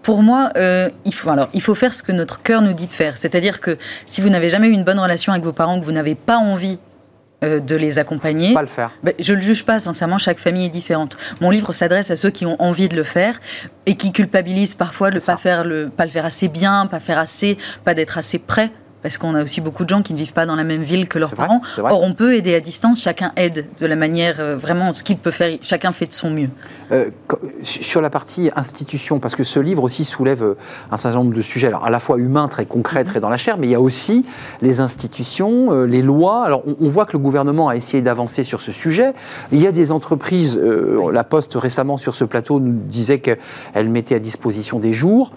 pour 0.06 0.22
moi, 0.22 0.52
euh, 0.56 0.88
il, 1.04 1.12
faut, 1.12 1.30
alors, 1.30 1.48
il 1.52 1.60
faut 1.60 1.74
faire 1.74 1.92
ce 1.92 2.00
que 2.00 2.12
notre 2.12 2.40
cœur 2.40 2.62
nous 2.62 2.74
dit 2.74 2.86
de 2.86 2.92
faire. 2.92 3.18
C'est-à-dire 3.18 3.58
que 3.58 3.76
si 4.06 4.20
vous 4.20 4.28
n'avez 4.28 4.50
jamais 4.50 4.68
eu 4.68 4.70
une 4.70 4.84
bonne 4.84 5.00
relation 5.00 5.32
avec 5.32 5.44
vos 5.44 5.52
parents, 5.52 5.80
que 5.80 5.84
vous 5.84 5.90
n'avez 5.90 6.14
pas 6.14 6.36
envie 6.36 6.78
euh, 7.42 7.58
de 7.58 7.74
les 7.74 7.98
accompagner. 7.98 8.54
Pas 8.54 8.62
le 8.62 8.68
faire. 8.68 8.92
Ben, 9.02 9.14
je 9.18 9.32
ne 9.32 9.38
le 9.38 9.42
juge 9.42 9.64
pas, 9.64 9.80
sincèrement, 9.80 10.16
chaque 10.16 10.38
famille 10.38 10.66
est 10.66 10.68
différente. 10.68 11.16
Mon 11.40 11.50
livre 11.50 11.72
s'adresse 11.72 12.12
à 12.12 12.16
ceux 12.16 12.30
qui 12.30 12.46
ont 12.46 12.54
envie 12.62 12.88
de 12.88 12.94
le 12.94 13.02
faire 13.02 13.40
et 13.86 13.96
qui 13.96 14.12
culpabilisent 14.12 14.74
parfois 14.74 15.10
de 15.10 15.16
ne 15.16 15.20
pas, 15.20 15.36
faire 15.36 15.64
le, 15.64 15.88
pas 15.88 16.04
le 16.04 16.12
faire 16.12 16.24
assez 16.24 16.46
bien, 16.46 16.86
pas 16.86 17.00
faire 17.00 17.18
assez, 17.18 17.58
pas 17.84 17.94
d'être 17.94 18.16
assez 18.16 18.38
prêt 18.38 18.70
parce 19.06 19.18
qu'on 19.18 19.36
a 19.36 19.42
aussi 19.44 19.60
beaucoup 19.60 19.84
de 19.84 19.88
gens 19.88 20.02
qui 20.02 20.14
ne 20.14 20.18
vivent 20.18 20.32
pas 20.32 20.46
dans 20.46 20.56
la 20.56 20.64
même 20.64 20.82
ville 20.82 21.06
que 21.06 21.20
leurs 21.20 21.36
parents. 21.36 21.60
Or, 21.78 22.02
on 22.02 22.12
peut 22.12 22.34
aider 22.34 22.56
à 22.56 22.60
distance, 22.60 23.00
chacun 23.00 23.30
aide 23.36 23.66
de 23.80 23.86
la 23.86 23.94
manière 23.94 24.40
euh, 24.40 24.56
vraiment 24.56 24.92
ce 24.92 25.04
qu'il 25.04 25.16
peut 25.16 25.30
faire, 25.30 25.56
chacun 25.62 25.92
fait 25.92 26.06
de 26.06 26.12
son 26.12 26.28
mieux. 26.28 26.48
Euh, 26.90 27.10
sur 27.62 28.00
la 28.00 28.10
partie 28.10 28.50
institution, 28.56 29.20
parce 29.20 29.36
que 29.36 29.44
ce 29.44 29.60
livre 29.60 29.84
aussi 29.84 30.02
soulève 30.02 30.42
euh, 30.42 30.56
un 30.90 30.96
certain 30.96 31.18
nombre 31.18 31.32
de 31.32 31.40
sujets, 31.40 31.68
alors 31.68 31.84
à 31.84 31.90
la 31.90 32.00
fois 32.00 32.18
humains, 32.18 32.48
très 32.48 32.66
concrets, 32.66 33.04
mhm. 33.04 33.06
très 33.06 33.20
dans 33.20 33.28
la 33.28 33.36
chair, 33.36 33.58
mais 33.58 33.68
il 33.68 33.70
y 33.70 33.76
a 33.76 33.80
aussi 33.80 34.26
les 34.60 34.80
institutions, 34.80 35.84
les 35.84 36.02
lois. 36.02 36.44
Alors 36.44 36.64
on, 36.66 36.88
voit 36.88 37.06
que 37.06 37.12
le 37.12 37.20
gouvernement 37.20 37.68
a 37.68 37.76
essayé 37.76 38.02
d'avancer 38.02 38.42
sur 38.42 38.60
ce 38.60 38.72
sujet. 38.72 39.12
Il 39.52 39.62
y 39.62 39.68
a 39.68 39.72
des 39.72 39.92
entreprises, 39.92 40.60
la 40.60 41.22
Poste 41.22 41.54
récemment 41.54 41.96
sur 41.96 42.16
ce 42.16 42.24
plateau 42.24 42.58
nous 42.58 42.72
disait 42.72 43.20
qu'elle 43.20 43.88
mettait 43.88 44.16
à 44.16 44.18
disposition 44.18 44.80
des 44.80 44.92
jours. 44.92 45.30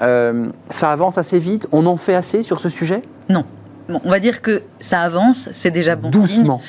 Euh, 0.00 0.48
ça 0.70 0.90
avance 0.90 1.18
assez 1.18 1.38
vite? 1.38 1.68
On 1.72 1.86
en 1.86 1.96
fait 1.96 2.14
assez 2.14 2.42
sur 2.42 2.60
ce 2.60 2.68
sujet? 2.68 3.02
Non. 3.28 3.44
on 3.88 4.10
va 4.10 4.20
dire 4.20 4.42
que 4.42 4.62
ça 4.80 5.00
avance, 5.00 5.48
c'est 5.52 5.70
déjà 5.70 5.96
bon. 5.96 6.10
Doucement 6.10 6.60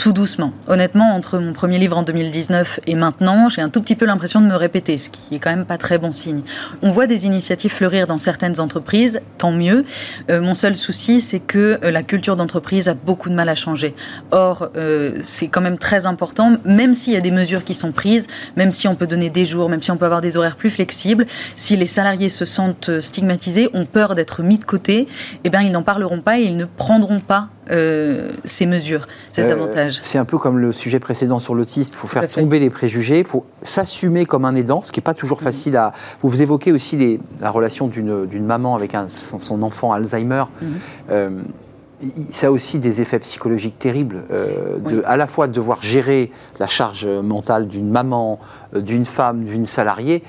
tout 0.00 0.14
doucement. 0.14 0.54
Honnêtement, 0.66 1.14
entre 1.14 1.38
mon 1.38 1.52
premier 1.52 1.78
livre 1.78 1.98
en 1.98 2.02
2019 2.02 2.80
et 2.86 2.94
maintenant, 2.94 3.50
j'ai 3.50 3.60
un 3.60 3.68
tout 3.68 3.82
petit 3.82 3.96
peu 3.96 4.06
l'impression 4.06 4.40
de 4.40 4.46
me 4.46 4.54
répéter, 4.54 4.96
ce 4.96 5.10
qui 5.10 5.34
est 5.34 5.38
quand 5.38 5.50
même 5.50 5.66
pas 5.66 5.76
très 5.76 5.98
bon 5.98 6.10
signe. 6.10 6.40
On 6.80 6.88
voit 6.88 7.06
des 7.06 7.26
initiatives 7.26 7.70
fleurir 7.70 8.06
dans 8.06 8.16
certaines 8.16 8.60
entreprises, 8.60 9.20
tant 9.36 9.52
mieux. 9.52 9.84
Euh, 10.30 10.40
mon 10.40 10.54
seul 10.54 10.74
souci, 10.74 11.20
c'est 11.20 11.38
que 11.38 11.78
euh, 11.84 11.90
la 11.90 12.02
culture 12.02 12.36
d'entreprise 12.36 12.88
a 12.88 12.94
beaucoup 12.94 13.28
de 13.28 13.34
mal 13.34 13.50
à 13.50 13.54
changer. 13.54 13.94
Or, 14.30 14.70
euh, 14.74 15.16
c'est 15.20 15.48
quand 15.48 15.60
même 15.60 15.76
très 15.76 16.06
important, 16.06 16.56
même 16.64 16.94
s'il 16.94 17.12
y 17.12 17.18
a 17.18 17.20
des 17.20 17.30
mesures 17.30 17.62
qui 17.62 17.74
sont 17.74 17.92
prises, 17.92 18.26
même 18.56 18.70
si 18.70 18.88
on 18.88 18.94
peut 18.94 19.06
donner 19.06 19.28
des 19.28 19.44
jours, 19.44 19.68
même 19.68 19.82
si 19.82 19.90
on 19.90 19.98
peut 19.98 20.06
avoir 20.06 20.22
des 20.22 20.38
horaires 20.38 20.56
plus 20.56 20.70
flexibles, 20.70 21.26
si 21.56 21.76
les 21.76 21.84
salariés 21.84 22.30
se 22.30 22.46
sentent 22.46 23.00
stigmatisés, 23.00 23.68
ont 23.74 23.84
peur 23.84 24.14
d'être 24.14 24.42
mis 24.42 24.56
de 24.56 24.64
côté, 24.64 25.08
eh 25.44 25.50
bien, 25.50 25.60
ils 25.60 25.72
n'en 25.72 25.82
parleront 25.82 26.22
pas 26.22 26.38
et 26.38 26.44
ils 26.44 26.56
ne 26.56 26.64
prendront 26.64 27.20
pas 27.20 27.48
ces 27.70 28.66
mesures, 28.66 29.06
ces 29.32 29.50
avantages. 29.50 30.00
C'est 30.02 30.18
un 30.18 30.24
peu 30.24 30.38
comme 30.38 30.58
le 30.58 30.72
sujet 30.72 30.98
précédent 30.98 31.38
sur 31.38 31.54
l'autiste. 31.54 31.92
Il 31.94 31.98
faut 31.98 32.08
faire 32.08 32.28
tomber 32.28 32.58
les 32.58 32.70
préjugés, 32.70 33.20
il 33.20 33.24
faut 33.24 33.46
s'assumer 33.62 34.26
comme 34.26 34.44
un 34.44 34.54
aidant, 34.54 34.82
ce 34.82 34.92
qui 34.92 34.98
n'est 34.98 35.04
pas 35.04 35.14
toujours 35.14 35.40
facile 35.40 35.76
à. 35.76 35.92
Vous 36.22 36.42
évoquez 36.42 36.72
aussi 36.72 36.96
les, 36.96 37.20
la 37.40 37.50
relation 37.50 37.86
d'une 37.88 38.44
maman 38.44 38.74
avec 38.74 38.94
un, 38.94 39.06
son, 39.08 39.62
enfant 39.62 39.92
Alzheimer. 39.92 40.44
Mhm 40.60 41.42
ça 42.32 42.46
a 42.48 42.50
aussi 42.50 42.78
des 42.78 43.00
effets 43.00 43.18
psychologiques 43.18 43.78
terribles, 43.78 44.22
euh, 44.30 44.78
de, 44.78 45.02
à 45.04 45.16
la 45.16 45.26
fois 45.26 45.46
de 45.46 45.52
devoir 45.52 45.82
gérer 45.82 46.30
la 46.58 46.66
charge 46.66 47.06
mentale 47.06 47.68
d'une 47.68 47.90
maman, 47.90 48.38
euh, 48.74 48.80
d'une 48.80 49.04
femme, 49.04 49.44
d'une 49.44 49.66
salariée. 49.66 50.22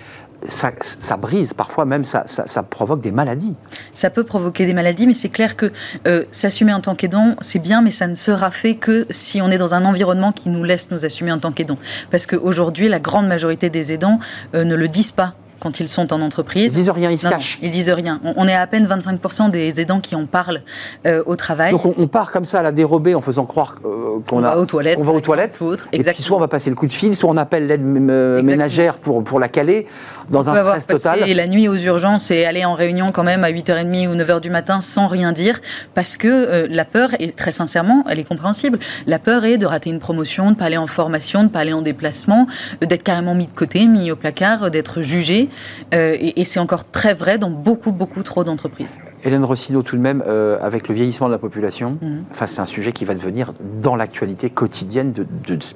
Ça, 0.48 1.18
brise, 1.18 1.54
parfois 1.54 1.86
même 1.86 2.04
ça, 2.06 2.26
provoque 2.70 3.02
des 3.02 3.12
maladies. 3.12 3.56
Ça 3.94 4.10
peut 4.10 4.24
provoquer 4.24 4.66
des 4.66 4.74
maladies, 4.74 5.08
mais 5.08 5.14
c'est 5.14 5.30
clair 5.30 5.56
que 5.56 5.72
euh, 6.08 6.24
s'assumer 6.32 6.74
en 6.74 6.82
tant 6.82 6.96
qu'aidant, 6.96 7.36
c'est 7.42 7.60
bien, 7.60 7.82
mais 7.82 7.92
ça 7.92 8.08
ne 8.08 8.16
sera 8.16 8.50
fait 8.52 8.76
que 8.76 9.06
si 9.10 9.42
on 9.42 9.52
est 9.52 9.58
dans 9.58 9.74
un 9.74 9.86
environnement 9.86 10.32
qui 10.32 10.50
nous 10.50 10.64
laisse 10.64 10.90
nous 10.92 11.06
assumer 11.06 11.32
en 11.32 11.40
tant 11.40 11.52
qu'aidant. 11.52 11.78
Parce 12.10 12.26
qu'aujourd'hui, 12.26 12.88
la 12.90 13.00
grande 13.00 13.28
majorité 13.28 13.70
des 13.70 13.94
aidants 13.94 14.20
ne 14.54 14.76
le 14.76 14.88
disent 14.88 15.12
pas 15.12 15.36
quand 15.62 15.80
ils 15.80 15.88
sont 15.88 16.12
en 16.12 16.22
entreprise. 16.22 16.74
Ils 16.74 16.78
disent 16.78 16.90
rien, 16.90 17.12
ils 17.12 17.20
se 17.20 17.30
cachent. 17.30 17.60
ils 17.62 17.72
disent 17.72 17.92
rien. 17.92 18.20
On, 18.24 18.48
est 18.48 18.56
à 18.56 18.68
peine 18.68 18.86
25% 18.86 19.50
des 19.52 19.80
aidants 19.80 20.02
qui 20.02 20.16
en 20.16 20.26
parlent 20.26 20.62
euh, 21.06 21.24
au 21.26 21.36
travail. 21.36 21.72
Donc 21.72 21.86
on, 21.86 22.08
part 22.08 22.32
comme 22.32 22.46
ça 22.46 22.60
à 22.60 22.62
la 22.64 22.72
dérobée 22.72 23.16
en 23.16 23.22
faisant 23.22 23.46
croire 23.46 23.76
euh, 23.86 24.20
qu'on 24.28 24.42
va 24.42 24.58
aux 24.58 24.66
toilettes. 24.66 24.98
On 25.00 25.04
va 25.04 25.14
aux 25.14 25.22
toilettes. 25.22 25.58
et 25.94 26.04
puis 26.04 26.24
soit 26.24 26.36
on 26.36 26.40
va 26.40 26.48
passer 26.48 26.70
le 26.70 26.76
coup 26.76 26.88
de 26.88 26.92
fil, 26.92 27.16
soit 27.16 27.30
on 27.30 27.38
appelle 27.38 27.68
l'aide 27.68 27.84
ménagère 27.84 28.98
pour, 28.98 29.24
pour 29.24 29.40
la 29.40 29.48
caler 29.48 29.86
dans 30.30 30.50
un 30.50 30.64
stress 30.64 30.88
total. 30.88 31.30
Et 31.30 31.34
la 31.34 31.48
nuit 31.48 31.68
aux 31.68 31.76
urgences 31.76 32.32
et 32.32 32.46
aller 32.46 32.66
en 32.66 32.74
réunion 32.74 33.12
quand 33.12 33.24
même 33.24 33.44
à 33.44 33.52
8h30 33.52 34.08
ou 34.08 34.16
9h 34.16 34.42
du 34.42 34.50
matin 34.50 34.82
sans 34.82 35.08
rien 35.08 35.32
dire 35.32 35.60
parce 35.94 36.18
que 36.18 36.28
euh, 36.28 36.68
la 36.70 36.86
peur, 36.86 37.10
est 37.20 37.36
très 37.36 37.52
sincèrement, 37.52 38.04
elle 38.10 38.20
est 38.20 38.24
compréhensible. 38.24 38.80
La 39.06 39.20
peur 39.20 39.46
est 39.46 39.58
de 39.58 39.66
rater 39.66 39.90
une 39.90 40.00
promotion, 40.00 40.46
de 40.46 40.50
ne 40.52 40.56
pas 40.56 40.66
aller 40.66 40.78
en 40.78 40.88
formation, 40.88 41.40
de 41.40 41.46
ne 41.46 41.50
pas 41.50 41.60
aller 41.60 41.74
en 41.74 41.82
déplacement, 41.82 42.48
d'être 42.82 43.04
carrément 43.04 43.36
mis 43.36 43.48
de 43.48 43.54
côté, 43.54 43.86
mis 43.88 44.12
au 44.12 44.16
placard, 44.16 44.72
d'être 44.72 45.02
jugé. 45.02 45.50
Euh, 45.94 46.16
et, 46.20 46.46
c'est 46.46 46.60
encore 46.60 46.90
très 46.90 47.14
vrai 47.14 47.38
dans 47.38 47.50
beaucoup, 47.50 47.92
beaucoup 47.92 48.24
trop 48.24 48.44
d'entreprises. 48.44 48.98
Hélène 49.24 49.44
Rossino, 49.44 49.84
tout 49.84 49.96
de 49.96 50.02
même, 50.02 50.24
euh, 50.26 50.58
avec 50.62 50.88
le 50.88 50.96
vieillissement 50.96 51.28
de 51.28 51.32
la 51.32 51.38
population, 51.38 51.98
mhm. 52.02 52.24
c'est 52.46 52.60
un 52.60 52.66
sujet 52.66 52.92
qui 52.92 53.06
va 53.06 53.14
devenir 53.14 53.54
dans 53.82 53.96
l'actualité 53.96 54.50
quotidienne 54.50 55.14
de, 55.14 55.26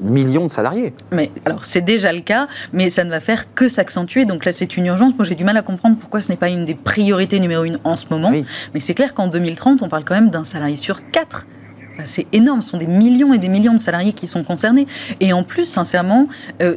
millions 0.01 0.47
de 0.47 0.51
salariés. 0.51 0.93
Mais 1.11 1.31
alors, 1.45 1.63
c'est 1.63 1.81
déjà 1.81 2.11
le 2.11 2.21
cas, 2.21 2.47
mais 2.73 2.89
ça 2.89 3.03
ne 3.03 3.09
va 3.09 3.19
faire 3.19 3.53
que 3.53 3.67
s'accentuer. 3.67 4.25
Donc 4.25 4.45
là, 4.45 4.51
c'est 4.51 4.77
une 4.77 4.87
urgence. 4.87 5.15
Moi, 5.15 5.25
j'ai 5.25 5.35
du 5.35 5.43
mal 5.43 5.57
à 5.57 5.61
comprendre 5.61 5.97
pourquoi 5.97 6.21
ce 6.21 6.31
n'est 6.31 6.37
pas 6.37 6.49
une 6.49 6.65
des 6.65 6.75
priorités 6.75 7.39
numéro 7.39 7.63
une 7.63 7.77
en 7.83 7.95
ce 7.95 8.05
moment. 8.09 8.31
Mais 8.73 8.79
c'est 8.79 8.93
clair 8.93 9.13
qu'en 9.13 9.27
2030, 9.27 9.83
on 9.83 9.87
parle 9.87 10.03
quand 10.03 10.15
même 10.15 10.31
d'un 10.31 10.43
salarié 10.43 10.77
sur 10.77 11.09
quatre 11.11 11.45
c'est 12.03 12.27
énorme, 12.33 12.61
ce 12.61 12.71
sont 12.71 12.77
des 12.77 12.87
millions 12.87 13.33
et 13.33 13.37
des 13.37 13.47
millions 13.47 13.73
de 13.73 13.79
salariés 13.79 14.13
qui 14.13 14.27
sont 14.27 14.43
concernés. 14.43 14.87
Et 15.19 15.33
en 15.33 15.43
plus, 15.43 15.65
sincèrement, 15.65 16.27
euh, 16.61 16.75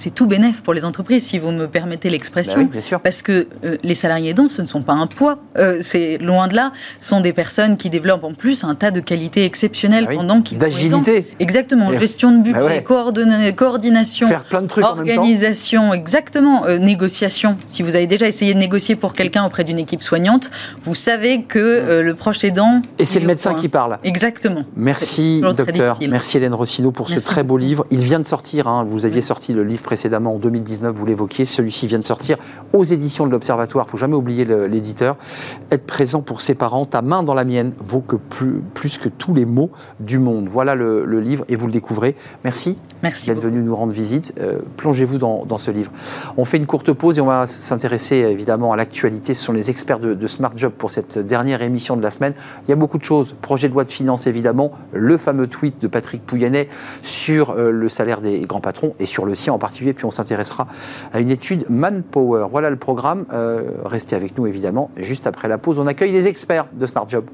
c'est 0.00 0.14
tout 0.14 0.26
bénéf 0.26 0.62
pour 0.62 0.72
les 0.72 0.86
entreprises, 0.86 1.26
si 1.26 1.38
vous 1.38 1.50
me 1.50 1.66
permettez 1.66 2.08
l'expression. 2.08 2.70
Bah 2.72 2.98
parce 3.04 3.20
que 3.20 3.48
euh, 3.64 3.76
les 3.82 3.94
salariés 3.94 4.30
aidants, 4.30 4.48
ce 4.48 4.62
ne 4.62 4.66
sont 4.66 4.80
pas 4.80 4.94
un 4.94 5.06
poids. 5.06 5.38
Euh, 5.58 5.80
c'est 5.82 6.16
loin 6.18 6.48
de 6.48 6.56
là. 6.56 6.72
Ce 6.98 7.10
sont 7.10 7.20
des 7.20 7.34
personnes 7.34 7.76
qui 7.76 7.90
développent 7.90 8.24
en 8.24 8.32
plus 8.32 8.64
un 8.64 8.74
tas 8.74 8.90
de 8.90 9.00
qualités 9.00 9.44
exceptionnelles 9.44 10.06
bah 10.06 10.14
pendant 10.16 10.40
qu'ils 10.40 10.56
D'agilité. 10.56 11.26
Exactement. 11.38 11.92
Gestion 11.92 12.32
de 12.32 12.42
budget, 12.42 12.82
bah 12.86 13.52
coordination, 13.52 14.26
Faire 14.26 14.44
plein 14.44 14.62
de 14.62 14.68
trucs 14.68 14.84
organisation, 14.84 15.92
exactement. 15.92 16.64
Euh, 16.64 16.78
négociation. 16.78 17.58
Si 17.66 17.82
vous 17.82 17.94
avez 17.94 18.06
déjà 18.06 18.26
essayé 18.26 18.54
de 18.54 18.58
négocier 18.58 18.96
pour 18.96 19.12
quelqu'un 19.12 19.44
auprès 19.44 19.64
d'une 19.64 19.78
équipe 19.78 20.02
soignante, 20.02 20.50
vous 20.80 20.94
savez 20.94 21.42
que 21.42 22.00
le 22.00 22.14
proche 22.14 22.42
aidant. 22.42 22.80
Et 22.98 23.04
c'est 23.04 23.20
le 23.20 23.26
médecin 23.26 23.54
qui 23.54 23.68
parle. 23.68 23.98
Exactement. 24.02 24.64
Merci, 24.76 25.42
docteur. 25.42 25.98
Merci, 26.08 26.38
Hélène 26.38 26.54
Rossino, 26.54 26.90
pour 26.90 27.10
ce 27.10 27.20
très 27.20 27.42
beau 27.42 27.58
livre. 27.58 27.86
Il 27.90 28.00
vient 28.00 28.18
de 28.18 28.26
sortir. 28.26 28.66
Hein. 28.66 28.86
Vous 28.88 29.04
aviez 29.04 29.20
sorti 29.20 29.52
le 29.52 29.62
livre 29.62 29.82
précédemment 29.90 30.36
en 30.36 30.38
2019, 30.38 30.94
vous 30.94 31.04
l'évoquiez. 31.04 31.44
Celui-ci 31.44 31.88
vient 31.88 31.98
de 31.98 32.04
sortir 32.04 32.38
aux 32.72 32.84
éditions 32.84 33.26
de 33.26 33.32
l'Observatoire. 33.32 33.86
Il 33.86 33.88
ne 33.88 33.90
faut 33.90 33.96
jamais 33.96 34.14
oublier 34.14 34.44
l'éditeur. 34.44 35.16
Être 35.72 35.84
présent 35.84 36.22
pour 36.22 36.42
ses 36.42 36.54
parents, 36.54 36.84
ta 36.84 37.02
main 37.02 37.24
dans 37.24 37.34
la 37.34 37.44
mienne, 37.44 37.72
vaut 37.80 37.98
que 37.98 38.14
plus, 38.14 38.62
plus 38.72 38.98
que 38.98 39.08
tous 39.08 39.34
les 39.34 39.44
mots 39.44 39.72
du 39.98 40.20
monde. 40.20 40.46
Voilà 40.48 40.76
le, 40.76 41.04
livre 41.18 41.44
et 41.48 41.56
vous 41.56 41.66
le 41.66 41.72
découvrez. 41.72 42.14
Merci, 42.44 42.76
Merci 43.02 43.30
d'être 43.30 43.40
venu 43.40 43.62
nous 43.62 43.74
rendre 43.74 43.92
visite. 43.92 44.32
Euh, 44.38 44.60
plongez-vous 44.76 45.18
dans, 45.18 45.58
ce 45.58 45.72
livre. 45.72 45.90
On 46.36 46.44
fait 46.44 46.58
une 46.58 46.66
courte 46.66 46.92
pause 46.92 47.18
et 47.18 47.20
on 47.20 47.26
va 47.26 47.48
s'intéresser 47.48 48.14
évidemment 48.18 48.72
à 48.72 48.76
l'actualité. 48.76 49.34
Ce 49.34 49.42
sont 49.42 49.52
les 49.52 49.70
experts 49.70 49.98
de, 49.98 50.14
de 50.14 50.26
Smart 50.28 50.52
Job 50.54 50.72
pour 50.78 50.92
cette 50.92 51.18
dernière 51.18 51.62
émission 51.62 51.96
de 51.96 52.02
la 52.02 52.12
semaine. 52.12 52.34
Il 52.68 52.70
y 52.70 52.72
a 52.72 52.76
beaucoup 52.76 52.98
de 52.98 53.04
choses. 53.04 53.34
Projet 53.42 53.68
de 53.68 53.72
loi 53.72 53.82
de 53.82 53.90
finances 53.90 54.28
évidemment, 54.28 54.70
le 54.92 55.18
fameux 55.18 55.48
tweet 55.48 55.82
de 55.82 55.88
Patrick 55.88 56.24
Pouyannet 56.24 56.68
sur 57.02 57.50
euh, 57.50 57.72
le 57.72 57.88
salaire 57.88 58.20
des 58.20 58.38
grands 58.42 58.60
patrons 58.60 58.94
et 59.00 59.06
sur 59.06 59.26
le 59.26 59.34
sien 59.34 59.52
en 59.52 59.58
particulier. 59.58 59.79
Puis 59.80 60.04
on 60.04 60.10
s'intéressera 60.10 60.66
à 61.12 61.20
une 61.20 61.30
étude 61.30 61.66
Manpower. 61.68 62.46
Voilà 62.50 62.70
le 62.70 62.76
programme. 62.76 63.26
Euh, 63.32 63.72
restez 63.84 64.16
avec 64.16 64.36
nous 64.38 64.46
évidemment. 64.46 64.90
Juste 64.96 65.26
après 65.26 65.48
la 65.48 65.58
pause, 65.58 65.78
on 65.78 65.86
accueille 65.86 66.12
les 66.12 66.26
experts 66.26 66.66
de 66.72 66.86
Smart 66.86 67.08
Job. 67.08 67.24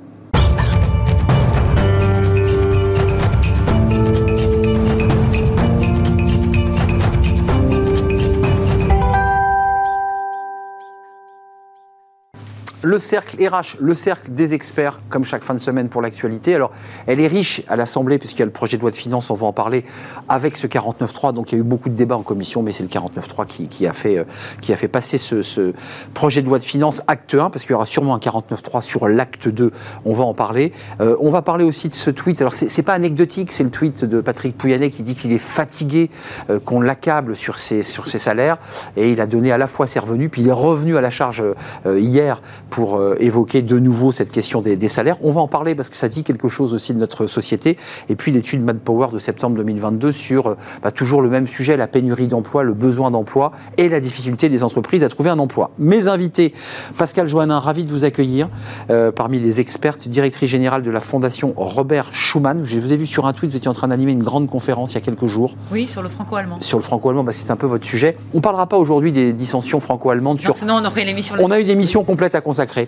Le 12.87 13.01
cercle 13.01 13.37
RH, 13.45 13.79
le 13.81 13.95
cercle 13.95 14.31
des 14.31 14.55
experts, 14.55 15.01
comme 15.09 15.25
chaque 15.25 15.43
fin 15.43 15.55
de 15.55 15.59
semaine 15.59 15.89
pour 15.89 16.03
l'actualité. 16.03 16.55
Alors, 16.55 16.71
elle 17.09 17.19
est 17.19 17.27
riche 17.27 17.63
à 17.69 17.75
l'Assemblée, 17.75 18.17
puisqu'il 18.19 18.41
y 18.41 18.43
a 18.43 18.47
le 18.47 18.53
projet 18.53 18.77
de 18.77 18.83
loi 18.83 18.93
de 18.93 18.97
finances, 18.97 19.29
on 19.31 19.35
va 19.35 19.49
en 19.49 19.53
parler, 19.53 19.85
avec 20.29 20.57
ce 20.57 20.69
49.3. 20.69 21.33
Donc, 21.33 21.51
il 21.51 21.57
y 21.57 21.59
a 21.59 21.61
eu 21.61 21.65
beaucoup 21.65 21.89
de 21.89 21.95
débats 21.95 22.17
en 22.17 22.23
commission, 22.23 22.63
mais 22.63 22.71
c'est 22.71 22.85
le 22.85 22.89
49.3 22.89 23.47
qui, 23.47 23.67
qui, 23.67 23.89
a 23.89 23.93
fait, 23.93 24.19
euh, 24.19 24.25
qui 24.61 24.73
a 24.73 24.77
fait 24.77 24.87
passer 24.87 25.19
ce, 25.19 25.73
projet 26.15 26.43
de 26.43 26.47
loi 26.47 26.61
de 26.61 26.65
finances 26.65 27.03
acte 27.09 27.35
1, 27.35 27.51
parce 27.51 27.65
qu'il 27.65 27.73
y 27.73 27.75
aura 27.75 27.87
sûrement 27.87 28.15
un 28.15 28.19
49.3 28.19 28.83
sur 28.83 29.09
l'acte 29.09 29.49
2. 29.49 29.73
On 30.05 30.13
va 30.13 30.23
en 30.23 30.35
parler. 30.35 30.73
Euh, 31.01 31.17
on 31.19 31.31
va 31.31 31.43
parler 31.43 31.65
aussi 31.65 31.89
de 31.89 31.95
ce 31.95 32.11
tweet. 32.11 32.41
Alors, 32.41 32.55
c'est 32.55 32.83
pas 32.83 32.95
anecdotique, 32.95 33.51
c'est 33.51 33.65
le 33.65 33.71
tweet 33.71 34.05
de 34.05 34.21
Patrick 34.21 34.57
Pouyannet 34.57 34.91
qui 34.91 35.03
dit 35.03 35.17
qu'il 35.17 35.33
est 35.33 35.39
fatigué, 35.39 36.09
euh, 36.51 36.61
qu'on 36.61 36.81
l'accable 36.81 37.35
sur 37.35 37.59
ses, 37.59 37.83
sur 37.83 38.09
ses 38.09 38.19
salaires. 38.19 38.59
Et 38.97 39.11
il 39.11 39.21
a 39.21 39.27
donné 39.27 39.51
à 39.51 39.59
la 39.59 39.67
fois 39.67 39.89
ses 39.89 39.99
revenus, 39.99 40.31
puis 40.31 40.43
il 40.43 40.49
est 40.49 40.53
revenu 40.53 40.97
à 40.97 41.01
la 41.01 41.11
charge 41.11 41.43
hier 41.85 42.41
euh, 42.85 43.17
évoquer 43.21 43.63
de 43.63 43.79
nouveau 43.79 44.13
cette 44.13 44.31
question 44.31 44.61
des, 44.61 44.89
salaires. 44.89 45.17
On 45.23 45.33
va 45.33 45.41
en 45.41 45.49
parler 45.49 45.75
parce 45.75 45.89
que 45.89 45.97
ça 45.97 46.09
dit 46.09 46.23
quelque 46.23 46.49
chose 46.49 46.75
aussi 46.75 46.93
de 46.95 46.99
notre 46.99 47.27
société. 47.27 47.77
Et 48.09 48.17
puis 48.17 48.33
l'étude 48.33 48.63
Manpower 48.63 49.09
de 49.13 49.19
septembre 49.19 49.57
2022 49.57 50.13
sur 50.13 50.49
euh, 50.49 50.55
bah, 50.83 50.91
toujours 50.91 51.23
le 51.23 51.29
même 51.29 51.47
sujet, 51.47 51.77
la 51.77 51.87
pénurie 51.87 52.29
d'emploi, 52.29 52.63
le 52.63 52.75
besoin 52.75 53.11
d'emploi 53.11 53.53
et 53.79 53.89
la 53.89 54.01
difficulté 54.01 54.49
des 54.49 54.63
entreprises 54.63 55.03
à 55.05 55.09
trouver 55.09 55.31
un 55.31 55.39
emploi. 55.39 55.71
Mes 55.79 56.09
invités, 56.09 56.53
Pascal 56.97 57.29
Joannin, 57.29 57.59
ravi 57.59 57.85
de 57.85 57.91
vous 57.91 58.05
accueillir 58.05 58.49
euh, 58.91 59.11
parmi 59.11 59.41
les 59.41 59.61
expertes, 59.61 60.09
directrice 60.09 60.51
générale 60.51 60.83
de 60.83 60.91
la 60.91 61.01
Fondation 61.01 61.55
Robert 61.57 62.13
Schumann. 62.13 62.65
Je 62.65 62.79
vous 62.79 62.93
ai 62.93 62.97
vu 62.97 63.07
sur 63.07 63.27
un 63.27 63.33
tweet, 63.33 63.51
vous 63.51 63.57
étiez 63.57 63.69
en 63.69 63.75
train 63.75 63.89
d'animer 63.89 64.13
une 64.13 64.23
grande 64.23 64.49
conférence 64.49 64.93
il 64.93 64.95
y 64.95 64.99
a 64.99 65.01
quelques 65.01 65.27
jours. 65.27 65.55
Oui, 65.73 65.89
sur 65.89 66.03
le 66.03 66.09
franco-allemand. 66.09 66.59
Sur 66.61 66.79
le 66.79 66.85
franco-allemand, 66.85 67.25
bah, 67.25 67.33
c'est 67.33 67.51
un 67.51 67.57
peu 67.57 67.67
votre 67.67 67.87
sujet. 67.87 68.17
On 68.35 68.39
ne 68.39 68.43
parlera 68.43 68.67
pas 68.67 68.77
aujourd'hui 68.77 69.13
des 69.13 69.33
dissensions 69.33 69.81
franco-allemandes. 69.81 70.41
Sur... 70.41 70.55
Sinon, 70.55 70.75
on 70.83 70.85
aurait 70.85 71.03
une 71.03 71.09
émission. 71.09 71.35
On 71.39 71.51
a 71.51 71.59
eu 71.59 71.63
une 71.63 71.71
émission 71.71 72.05
complète 72.05 72.35
à 72.35 72.41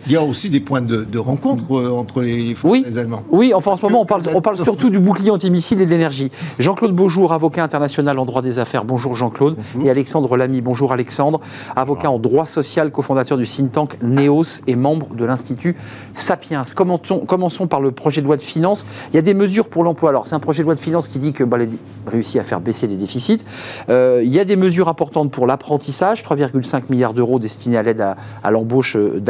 il 0.07 0.13
y 0.13 0.17
a 0.17 0.23
aussi 0.23 0.51
des 0.51 0.61
points 0.61 0.81
de, 0.81 1.19
rencontre 1.19 1.65
euh, 1.77 1.91
entre 1.91 2.23
les 2.23 2.55
Français 2.55 2.81
et 2.81 2.91
les 2.91 2.99
Allemands. 2.99 3.23
Oui, 3.31 3.53
enfin 3.55 3.73
en 3.73 3.77
ce 3.77 3.83
moment, 3.83 4.01
on 4.03 4.07
parle, 4.07 4.23
on 4.35 4.41
parle 4.41 4.57
surtout 4.57 4.91
du 4.91 4.99
bouclier 4.99 5.31
antimissile 5.31 5.81
et 5.81 5.85
de 5.85 5.91
l'énergie. 5.91 6.31
Jean-Claude 6.59 6.95
Beaujour, 6.95 7.33
avocat 7.33 7.65
international 7.65 8.19
en 8.19 8.25
droit 8.25 8.43
des 8.43 8.59
affaires. 8.59 8.85
Bonjour 8.85 9.15
Jean-Claude. 9.15 9.57
Et 9.85 9.91
Alexandre 9.91 10.37
Lamy. 10.37 10.61
Bonjour 10.61 10.93
Alexandre, 10.93 11.41
avocat 11.77 12.11
en 12.11 12.19
droit 12.19 12.47
social, 12.47 12.91
cofondateur 12.91 13.37
du 13.37 13.45
think 13.45 13.73
tank 13.73 13.99
NEOS 14.03 14.63
et 14.67 14.77
membre 14.77 15.15
de 15.15 15.25
l'Institut 15.25 15.77
Sapiens. 16.15 16.63
Commençons, 16.75 17.21
commençons 17.21 17.67
par 17.67 17.81
le 17.81 17.91
projet 17.91 18.21
de 18.21 18.27
loi 18.27 18.37
de 18.37 18.43
finances. 18.43 18.87
Il 19.13 19.17
y 19.17 19.19
a 19.19 19.23
des 19.23 19.35
mesures 19.35 19.69
pour 19.69 19.85
l'emploi. 19.85 20.11
Alors, 20.11 20.27
c'est 20.27 20.35
un 20.35 20.41
projet 20.41 20.63
de 20.63 20.65
loi 20.65 20.75
de 20.75 20.81
finances 20.81 21.09
qui 21.09 21.19
dit 21.19 21.33
que 21.33 21.45
bah, 21.45 21.59
réussit 22.07 22.41
à 22.41 22.43
faire 22.43 22.61
baisser 22.61 22.87
les 22.87 22.97
déficits. 22.97 23.45
Euh, 23.89 24.23
il 24.25 24.33
y 24.33 24.41
a 24.41 24.45
des 24.45 24.57
mesures 24.57 24.89
importantes 24.89 25.31
pour 25.31 25.47
l'apprentissage, 25.47 26.23
3,5 26.25 26.85
milliards 26.91 27.15
d'euros 27.15 27.39
destinés 27.39 27.77
à 27.77 27.83
l'aide 27.83 28.01
à, 28.01 28.17
à 28.43 28.51
l'embauche 28.51 28.97
euh, 28.97 29.21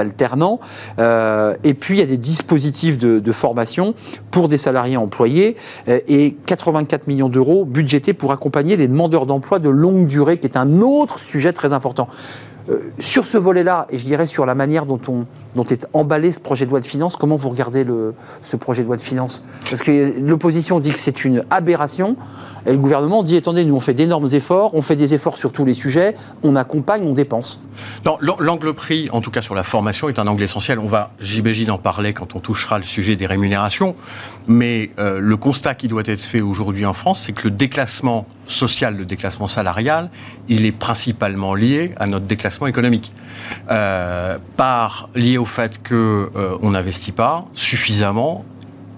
Euh, 0.99 1.55
et 1.65 1.75
puis, 1.75 1.97
il 1.97 2.01
y 2.01 2.03
a 2.03 2.07
des 2.07 2.17
dispositifs 2.17 2.99
de, 2.99 3.33
formation 3.33 3.95
pour 4.31 4.49
des 4.49 4.59
salariés 4.59 4.97
employés 4.97 5.57
euh, 5.89 6.01
et 6.09 6.35
84 6.47 7.07
millions 7.07 7.29
d'euros 7.29 7.65
budgétés 7.65 8.15
pour 8.15 8.33
accompagner 8.33 8.77
les 8.77 8.89
demandeurs 8.89 9.27
d'emploi 9.27 9.59
de 9.59 9.69
longue 9.69 10.07
durée, 10.07 10.39
qui 10.39 10.47
est 10.47 10.57
un 10.57 10.81
autre 10.81 11.21
sujet 11.21 11.53
très 11.53 11.73
important. 11.73 12.09
Sur 12.99 13.27
ce 13.27 13.39
volet-là, 13.39 13.87
et 13.91 13.99
je 13.99 14.05
dirais 14.05 14.27
sur 14.27 14.47
la 14.47 14.55
manière 14.55 14.87
dont 14.87 15.01
on 15.09 15.27
dont 15.57 15.65
est 15.65 15.87
emballé 15.93 16.31
ce 16.31 16.39
projet 16.39 16.67
de 16.67 16.71
loi 16.71 16.81
de 16.81 16.87
finances. 16.87 17.17
Comment 17.17 17.37
vous 17.37 17.49
regardez 17.49 17.83
le, 17.83 18.15
ce 18.43 18.57
projet 18.57 18.83
de 18.83 18.87
loi 18.87 18.97
de 18.97 19.03
finances? 19.03 19.45
Parce 19.69 19.83
que 19.83 20.15
l'opposition 20.21 20.79
dit 20.79 20.91
que 20.91 20.99
c'est 20.99 21.25
une 21.25 21.45
aberration, 21.51 22.17
et 22.67 22.73
le 22.73 22.79
gouvernement 22.79 23.23
dit 23.23 23.37
attendez, 23.37 23.65
nous 23.65 23.75
on 23.75 23.81
fait 23.81 23.95
d'énormes 23.95 24.29
efforts, 24.33 24.75
on 24.75 24.83
fait 24.83 24.97
des 24.97 25.15
efforts 25.15 25.39
sur 25.39 25.51
tous 25.51 25.65
les 25.65 25.75
sujets, 25.75 26.15
on 26.43 26.55
accompagne, 26.55 27.03
on 27.05 27.15
dépense. 27.15 27.61
L'angle 28.21 28.75
pris, 28.75 29.09
en 29.13 29.21
tout 29.21 29.31
cas 29.31 29.41
sur 29.41 29.55
la 29.55 29.63
formation, 29.63 30.09
est 30.09 30.19
un 30.19 30.27
angle 30.27 30.43
essentiel. 30.43 30.79
On 30.79 30.87
va, 30.87 31.13
j'imagine, 31.19 31.71
en 31.71 31.79
parler 31.79 32.13
quand 32.13 32.37
on 32.37 32.41
touchera 32.41 32.79
le 32.79 32.85
sujet 32.85 33.17
des 33.17 33.27
rémunérations. 33.27 33.95
Mais 34.47 34.91
euh, 34.99 35.19
le 35.21 35.37
constat 35.37 35.75
qui 35.75 35.89
doit 35.89 36.03
être 36.05 36.23
fait 36.23 36.41
aujourd'hui 36.41 36.85
en 36.85 36.93
France, 36.93 37.23
c'est 37.23 37.33
que 37.33 37.45
le 37.45 37.51
déclassement 37.51 38.27
social, 38.51 38.97
le 38.97 39.05
déclassement 39.05 39.49
salarial, 39.49 40.11
il 40.49 40.67
est 40.67 40.73
principalement 40.73 41.55
lié 41.55 41.93
à 41.97 42.07
notre 42.07 42.27
déclassement 42.27 42.67
économique. 42.67 43.13
Euh, 43.71 44.39
par 44.57 45.09
lié 45.15 45.39
au 45.39 45.45
fait 45.45 45.79
qu'on 45.87 45.95
euh, 45.95 46.59
n'investit 46.63 47.13
pas 47.13 47.45
suffisamment, 47.55 48.45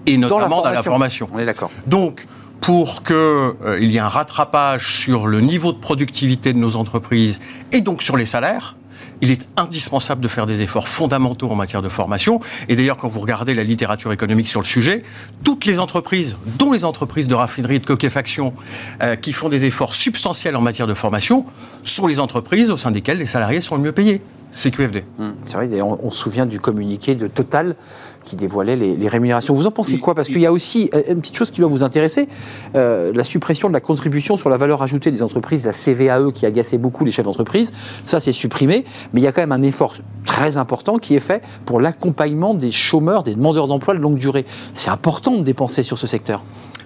et 0.05 0.17
notamment 0.17 0.61
dans 0.61 0.71
la 0.71 0.83
formation. 0.83 1.29
On 1.33 1.39
est 1.39 1.45
d'accord. 1.45 1.71
Donc, 1.85 2.25
pour 2.59 3.03
qu'il 3.03 3.15
euh, 3.15 3.79
y 3.79 3.97
ait 3.97 3.99
un 3.99 4.07
rattrapage 4.07 4.99
sur 4.99 5.27
le 5.27 5.41
niveau 5.41 5.71
de 5.71 5.77
productivité 5.77 6.53
de 6.53 6.59
nos 6.59 6.75
entreprises 6.75 7.39
et 7.71 7.81
donc 7.81 8.03
sur 8.03 8.17
les 8.17 8.25
salaires, 8.25 8.75
il 9.21 9.31
est 9.31 9.47
indispensable 9.57 10.21
de 10.21 10.27
faire 10.27 10.45
des 10.45 10.61
efforts 10.61 10.87
fondamentaux 10.87 11.49
en 11.49 11.55
matière 11.55 11.81
de 11.81 11.89
formation. 11.89 12.39
Et 12.69 12.75
d'ailleurs, 12.75 12.97
quand 12.97 13.07
vous 13.07 13.19
regardez 13.19 13.53
la 13.53 13.63
littérature 13.63 14.11
économique 14.11 14.47
sur 14.47 14.59
le 14.59 14.65
sujet, 14.65 15.03
toutes 15.43 15.65
les 15.65 15.79
entreprises, 15.79 16.37
dont 16.57 16.71
les 16.71 16.85
entreprises 16.85 17.27
de 17.27 17.35
raffinerie 17.35 17.75
et 17.75 17.79
de 17.79 17.85
coquefaction, 17.85 18.53
euh, 19.01 19.15
qui 19.15 19.33
font 19.33 19.49
des 19.49 19.65
efforts 19.65 19.93
substantiels 19.93 20.55
en 20.55 20.61
matière 20.61 20.87
de 20.87 20.93
formation, 20.93 21.45
sont 21.83 22.07
les 22.07 22.19
entreprises 22.19 22.71
au 22.71 22.77
sein 22.77 22.91
desquelles 22.91 23.19
les 23.19 23.25
salariés 23.25 23.61
sont 23.61 23.75
le 23.75 23.81
mieux 23.81 23.91
payés. 23.91 24.21
CQFD. 24.53 25.05
Hum, 25.17 25.35
c'est 25.45 25.55
vrai, 25.55 25.81
on 25.81 26.11
se 26.11 26.17
souvient 26.17 26.45
du 26.45 26.59
communiqué 26.59 27.15
de 27.15 27.27
Total 27.27 27.75
qui 28.23 28.35
dévoilait 28.35 28.75
les, 28.75 29.07
rémunérations. 29.07 29.53
Vous 29.53 29.67
en 29.67 29.71
pensez 29.71 29.97
quoi? 29.97 30.15
Parce 30.15 30.27
qu'il 30.27 30.39
y 30.39 30.45
a 30.45 30.51
aussi 30.51 30.89
euh, 30.93 31.01
une 31.09 31.21
petite 31.21 31.35
chose 31.35 31.51
qui 31.51 31.59
doit 31.59 31.69
vous 31.69 31.83
intéresser, 31.83 32.27
euh, 32.75 33.11
la 33.13 33.23
suppression 33.23 33.67
de 33.67 33.73
la 33.73 33.81
contribution 33.81 34.37
sur 34.37 34.49
la 34.49 34.57
valeur 34.57 34.81
ajoutée 34.81 35.11
des 35.11 35.23
entreprises, 35.23 35.65
la 35.65 35.73
CVAE 35.73 36.31
qui 36.31 36.45
agaçait 36.45 36.77
beaucoup 36.77 37.03
les 37.03 37.11
chefs 37.11 37.25
d'entreprise. 37.25 37.71
Ça, 38.05 38.19
c'est 38.19 38.31
supprimé, 38.31 38.85
mais 39.13 39.21
il 39.21 39.23
y 39.23 39.27
a 39.27 39.31
quand 39.31 39.41
même 39.41 39.51
un 39.51 39.61
effort 39.61 39.95
très 40.25 40.57
important 40.57 40.97
qui 40.97 41.15
est 41.15 41.19
fait 41.19 41.41
pour 41.65 41.81
l'accompagnement 41.81 42.53
des 42.53 42.71
chômeurs, 42.71 43.23
des 43.23 43.35
demandeurs 43.35 43.67
d'emploi 43.67 43.93
de 43.93 43.99
longue 43.99 44.17
durée. 44.17 44.45
C'est 44.73 44.89
important 44.89 45.35
de 45.37 45.43
dépenser 45.43 45.83
sur 45.83 45.97
ce 45.97 46.07
secteur. 46.07 46.43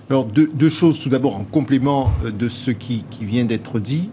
Alors, 0.09 0.25
deux, 0.25 0.69
choses. 0.69 0.99
Tout 0.99 1.09
d'abord, 1.09 1.35
en 1.35 1.43
complément 1.43 2.11
euh, 2.23 2.31
de 2.31 2.47
ce 2.47 2.71
qui 2.71 3.03
vient 3.21 3.45
d'être 3.45 3.79
dit. 3.79 4.09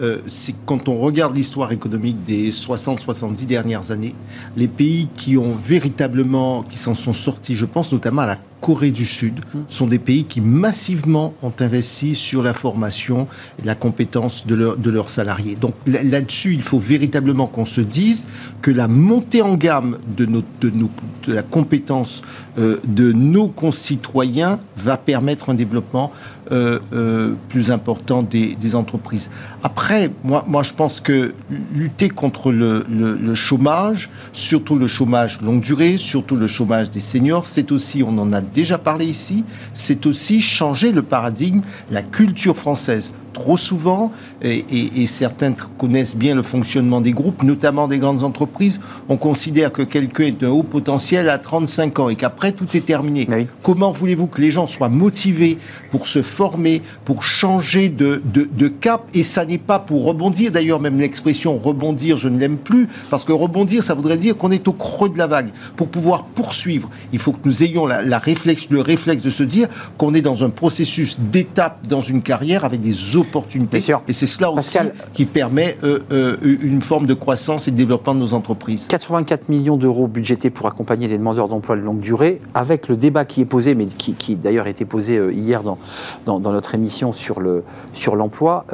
Euh, 0.00 0.18
c'est 0.26 0.54
quand 0.64 0.88
on 0.88 0.96
regarde 0.98 1.36
l'histoire 1.36 1.72
économique 1.72 2.24
des 2.24 2.50
60-70 2.50 3.46
dernières 3.46 3.90
années, 3.90 4.14
les 4.56 4.68
pays 4.68 5.08
qui 5.16 5.36
ont 5.36 5.54
véritablement, 5.54 6.62
qui 6.62 6.78
s'en 6.78 6.94
sont 6.94 7.12
sortis, 7.12 7.54
je 7.54 7.66
pense 7.66 7.92
notamment 7.92 8.22
à 8.22 8.26
la 8.26 8.38
Corée 8.60 8.90
du 8.90 9.04
Sud 9.04 9.40
sont 9.68 9.86
des 9.86 9.98
pays 9.98 10.24
qui 10.24 10.40
massivement 10.40 11.34
ont 11.42 11.52
investi 11.60 12.14
sur 12.14 12.42
la 12.42 12.52
formation 12.52 13.26
et 13.62 13.66
la 13.66 13.74
compétence 13.74 14.46
de, 14.46 14.76
de 14.76 14.90
leurs 14.90 15.10
salariés. 15.10 15.56
Donc 15.56 15.74
là-dessus, 15.86 16.54
il 16.54 16.62
faut 16.62 16.78
véritablement 16.78 17.46
qu'on 17.46 17.64
se 17.64 17.80
dise 17.80 18.26
que 18.62 18.70
la 18.70 18.88
montée 18.88 19.42
en 19.42 19.54
gamme 19.54 19.98
de, 20.16 20.24
de, 20.24 20.42
de 20.70 21.32
la 21.32 21.42
compétence 21.42 22.22
euh, 22.58 22.78
de 22.86 23.12
nos 23.12 23.48
concitoyens 23.48 24.58
va 24.76 24.96
permettre 24.96 25.50
un 25.50 25.54
développement 25.54 26.10
euh, 26.50 26.80
euh, 26.92 27.34
plus 27.48 27.70
important 27.70 28.22
des, 28.22 28.56
des, 28.56 28.74
entreprises. 28.74 29.30
Après, 29.62 30.10
moi, 30.24 30.44
moi, 30.48 30.62
je 30.62 30.72
pense 30.72 31.00
que 31.00 31.32
lutter 31.72 32.08
contre 32.08 32.50
le, 32.50 32.84
le, 32.90 33.14
le 33.16 33.34
chômage, 33.34 34.10
surtout 34.32 34.76
le 34.76 34.88
chômage 34.88 35.40
longue 35.42 35.60
durée, 35.60 35.96
surtout 35.96 36.36
le 36.36 36.48
chômage 36.48 36.90
des 36.90 37.00
seniors, 37.00 37.46
c'est 37.46 37.70
aussi, 37.70 38.02
on 38.02 38.18
en 38.18 38.32
a 38.32 38.40
déjà 38.54 38.78
parlé 38.78 39.06
ici, 39.06 39.44
c'est 39.74 40.06
aussi 40.06 40.40
changer 40.40 40.92
le 40.92 41.02
paradigme, 41.02 41.60
la 41.90 42.02
culture 42.02 42.56
française 42.56 43.12
trop 43.32 43.56
souvent, 43.56 44.12
et, 44.42 45.06
certains 45.06 45.52
connaissent 45.78 46.16
bien 46.16 46.34
le 46.34 46.42
fonctionnement 46.42 47.00
des 47.00 47.12
groupes, 47.12 47.42
notamment 47.42 47.88
des 47.88 47.98
grandes 47.98 48.22
entreprises, 48.22 48.80
on 49.08 49.16
considère 49.16 49.72
que 49.72 49.82
quelqu'un 49.82 50.24
est 50.24 50.42
un 50.42 50.48
haut 50.48 50.62
potentiel 50.62 51.28
à 51.28 51.38
35 51.38 51.98
ans 51.98 52.08
et 52.08 52.16
qu'après 52.16 52.52
tout 52.52 52.66
est 52.74 52.84
terminé. 52.84 53.28
Comment 53.62 53.90
voulez-vous 53.90 54.26
que 54.26 54.40
les 54.40 54.50
gens 54.50 54.66
soient 54.66 54.88
motivés 54.88 55.58
pour 55.90 56.06
se 56.06 56.22
former, 56.22 56.82
pour 57.04 57.24
changer 57.24 57.88
de, 57.88 58.22
de, 58.24 58.68
cap? 58.68 59.08
Et 59.14 59.22
ça 59.22 59.44
n'est 59.44 59.58
pas 59.58 59.78
pour 59.78 60.04
rebondir. 60.04 60.52
D'ailleurs, 60.52 60.80
même 60.80 60.98
l'expression 60.98 61.58
rebondir, 61.58 62.16
je 62.16 62.28
ne 62.28 62.38
l'aime 62.38 62.58
plus, 62.58 62.88
parce 63.10 63.24
que 63.24 63.32
rebondir, 63.32 63.82
ça 63.82 63.94
voudrait 63.94 64.16
dire 64.16 64.36
qu'on 64.36 64.50
est 64.50 64.68
au 64.68 64.72
creux 64.72 65.08
de 65.08 65.18
la 65.18 65.26
vague. 65.26 65.50
Pour 65.76 65.88
pouvoir 65.88 66.24
poursuivre, 66.24 66.90
il 67.12 67.18
faut 67.18 67.32
que 67.32 67.38
nous 67.44 67.62
ayons 67.62 67.86
la, 67.86 68.18
réflexe, 68.18 68.68
le 68.70 68.80
réflexe 68.80 69.22
de 69.22 69.30
se 69.30 69.42
dire 69.42 69.68
qu'on 69.98 70.14
est 70.14 70.22
dans 70.22 70.44
un 70.44 70.50
processus 70.50 71.18
d'étape 71.18 71.86
dans 71.88 72.00
une 72.00 72.22
carrière 72.22 72.64
avec 72.64 72.80
des 72.80 73.16
opportunités. 73.20 73.82
Et 74.08 74.12
c'est 74.12 74.26
cela 74.26 74.50
aussi 74.50 74.78
qui 75.14 75.24
permet 75.24 75.76
euh, 75.84 75.98
euh, 76.12 76.36
une 76.42 76.82
forme 76.82 77.06
de 77.06 77.14
croissance 77.14 77.68
et 77.68 77.70
de 77.70 77.76
développement 77.76 78.14
de 78.14 78.20
nos 78.20 78.34
entreprises. 78.34 78.86
84 78.88 79.48
millions 79.48 79.76
d'euros 79.76 80.06
budgétés 80.06 80.50
pour 80.50 80.66
accompagner 80.66 81.08
les 81.08 81.18
demandeurs 81.18 81.48
d'emploi 81.48 81.76
de 81.76 81.82
longue 81.82 82.00
durée, 82.00 82.40
avec 82.54 82.88
le 82.88 82.96
débat 82.96 83.24
qui 83.24 83.40
est 83.40 83.46
posé, 83.46 83.74
mais 83.74 83.86
qui, 83.86 84.14
qui 84.14 84.36
d'ailleurs 84.36 84.66
a 84.66 84.70
été 84.70 84.84
posé 84.84 85.18
euh, 85.18 85.32
hier 85.32 85.62
dans, 85.62 85.78
dans, 86.26 86.40
notre 86.40 86.74
émission 86.74 87.12
sur, 87.12 87.40
le, 87.40 87.62
sur 87.92 88.16
l'emploi. 88.16 88.66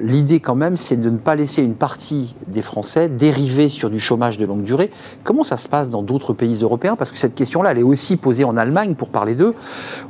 l'idée 0.00 0.40
quand 0.40 0.54
même, 0.54 0.76
c'est 0.76 0.96
de 0.96 1.10
ne 1.10 1.18
pas 1.18 1.34
laisser 1.34 1.62
une 1.62 1.74
partie 1.74 2.34
des 2.46 2.62
Français 2.62 3.08
dériver 3.08 3.68
sur 3.68 3.90
du 3.90 4.00
chômage 4.00 4.38
de 4.38 4.46
longue 4.46 4.62
durée. 4.62 4.90
Comment 5.24 5.44
ça 5.44 5.56
se 5.56 5.68
passe 5.68 5.90
dans 5.90 6.02
d'autres 6.02 6.32
pays 6.32 6.60
européens? 6.62 6.96
Parce 6.96 7.10
que 7.10 7.18
cette 7.18 7.34
question-là, 7.34 7.72
elle 7.72 7.78
est 7.78 7.82
aussi 7.82 8.16
posée 8.16 8.44
en 8.44 8.56
Allemagne, 8.56 8.94
pour 8.94 9.08
parler 9.08 9.34
d'eux, 9.34 9.54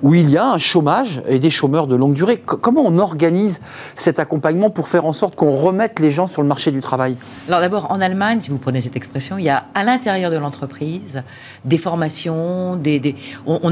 où 0.03 0.15
il 0.15 0.31
y 0.31 0.37
a 0.37 0.51
un 0.51 0.59
chômage 0.59 1.23
et 1.27 1.39
des 1.39 1.51
chômeurs 1.51 1.87
de 1.87 1.97
longue 1.97 2.15
durée. 2.15 2.39
comment 2.39 2.83
on 2.85 2.99
organise 2.99 3.61
cet 3.97 4.19
accompagnement 4.19 4.71
pour 4.71 4.89
faire 4.89 5.05
en 5.05 5.13
sorte 5.13 5.35
qu'on 5.35 5.57
remette 5.57 5.99
les 5.99 6.13
gens 6.13 6.27
sur 6.27 6.43
le 6.43 6.49
marché 6.49 6.71
du 6.71 6.81
travail 6.81 7.17
Alors 7.49 7.61
d'abord, 7.61 7.91
en 7.91 8.01
Allemagne, 8.01 8.41
si 8.41 8.51
vous 8.51 8.59
prenez 8.59 8.81
cette 8.81 8.97
expression, 8.97 9.39
il 9.39 9.45
y 9.45 9.51
a 9.51 9.65
à 9.75 9.85
l'intérieur 9.85 10.31
de 10.31 10.37
l'entreprise 10.37 11.23
des 11.65 11.79
formations, 11.79 12.77
des, 12.77 13.15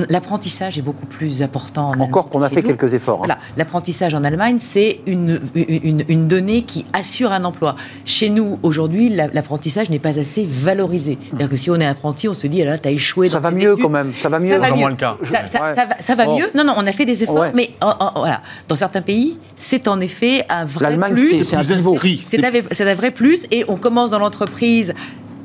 l'apprentissage 0.09 0.79
est 0.79 0.83
beaucoup 0.83 1.07
plus 1.07 1.43
important. 1.43 1.91
En 1.91 2.01
Encore 2.01 2.29
qu'on 2.29 2.43
a 2.43 2.51
fait 2.51 2.63
quelques 2.63 2.95
efforts. 2.95 3.25
Hein. 3.25 3.37
L'apprentissage 3.57 4.15
en 4.15 4.25
Allemagne, 4.25 4.59
c'est 4.59 5.01
une, 5.07 5.41
une, 5.55 6.29
donnée 6.29 6.63
qui 6.63 6.85
assure 6.93 7.33
un 7.33 7.45
emploi. 7.45 7.77
Chez 8.05 8.29
nous, 8.29 8.59
aujourd'hui, 8.63 9.09
l'apprentissage 9.09 9.91
n'est 9.91 9.99
pas 9.99 10.19
assez 10.19 10.47
valorisé. 10.49 11.19
C'est-à-dire 11.29 11.49
que 11.49 11.57
si 11.57 11.71
on 11.71 11.77
est 11.77 11.87
apprenti, 11.87 12.29
on 12.29 12.35
se 12.35 12.47
dit, 12.47 12.63
là, 12.63 12.79
tu 12.79 12.89
as 12.89 12.93
échoué. 12.93 13.29
Ça 13.29 13.41
va 13.41 13.51
mieux 13.51 13.77
quand 13.77 13.89
même. 13.89 14.13
Ça 14.15 14.29
va 14.29 14.39
mieux. 14.39 14.53
Ça 14.53 14.59
va 14.59 14.75
mieux. 14.75 14.89
le 14.89 14.95
cas. 14.95 15.17
Ça, 15.25 16.15
va, 16.15 16.27
mieux. 16.27 16.51
Non, 16.55 16.65
non, 16.65 16.75
on 16.77 16.87
a 16.87 16.93
fait 16.93 17.05
des 17.05 17.23
efforts, 17.23 17.47
mais 17.55 17.71
voilà. 17.81 18.43
dans 18.69 18.75
certains 18.75 19.03
pays, 19.03 19.39
c'est 19.57 19.89
en 19.89 19.96
effet 20.01 20.45
un 20.49 20.65
vrai 20.65 20.99
plus. 21.11 21.45
C'est 21.45 21.57
un 21.57 21.63
niveau. 21.63 21.99
C'est 22.27 22.89
un 22.89 22.95
vrai 22.95 23.11
plus. 23.11 23.47
Et 23.51 23.65
on 23.69 23.77
commence 23.77 24.11
dans 24.11 24.19
l'entreprise 24.19 24.95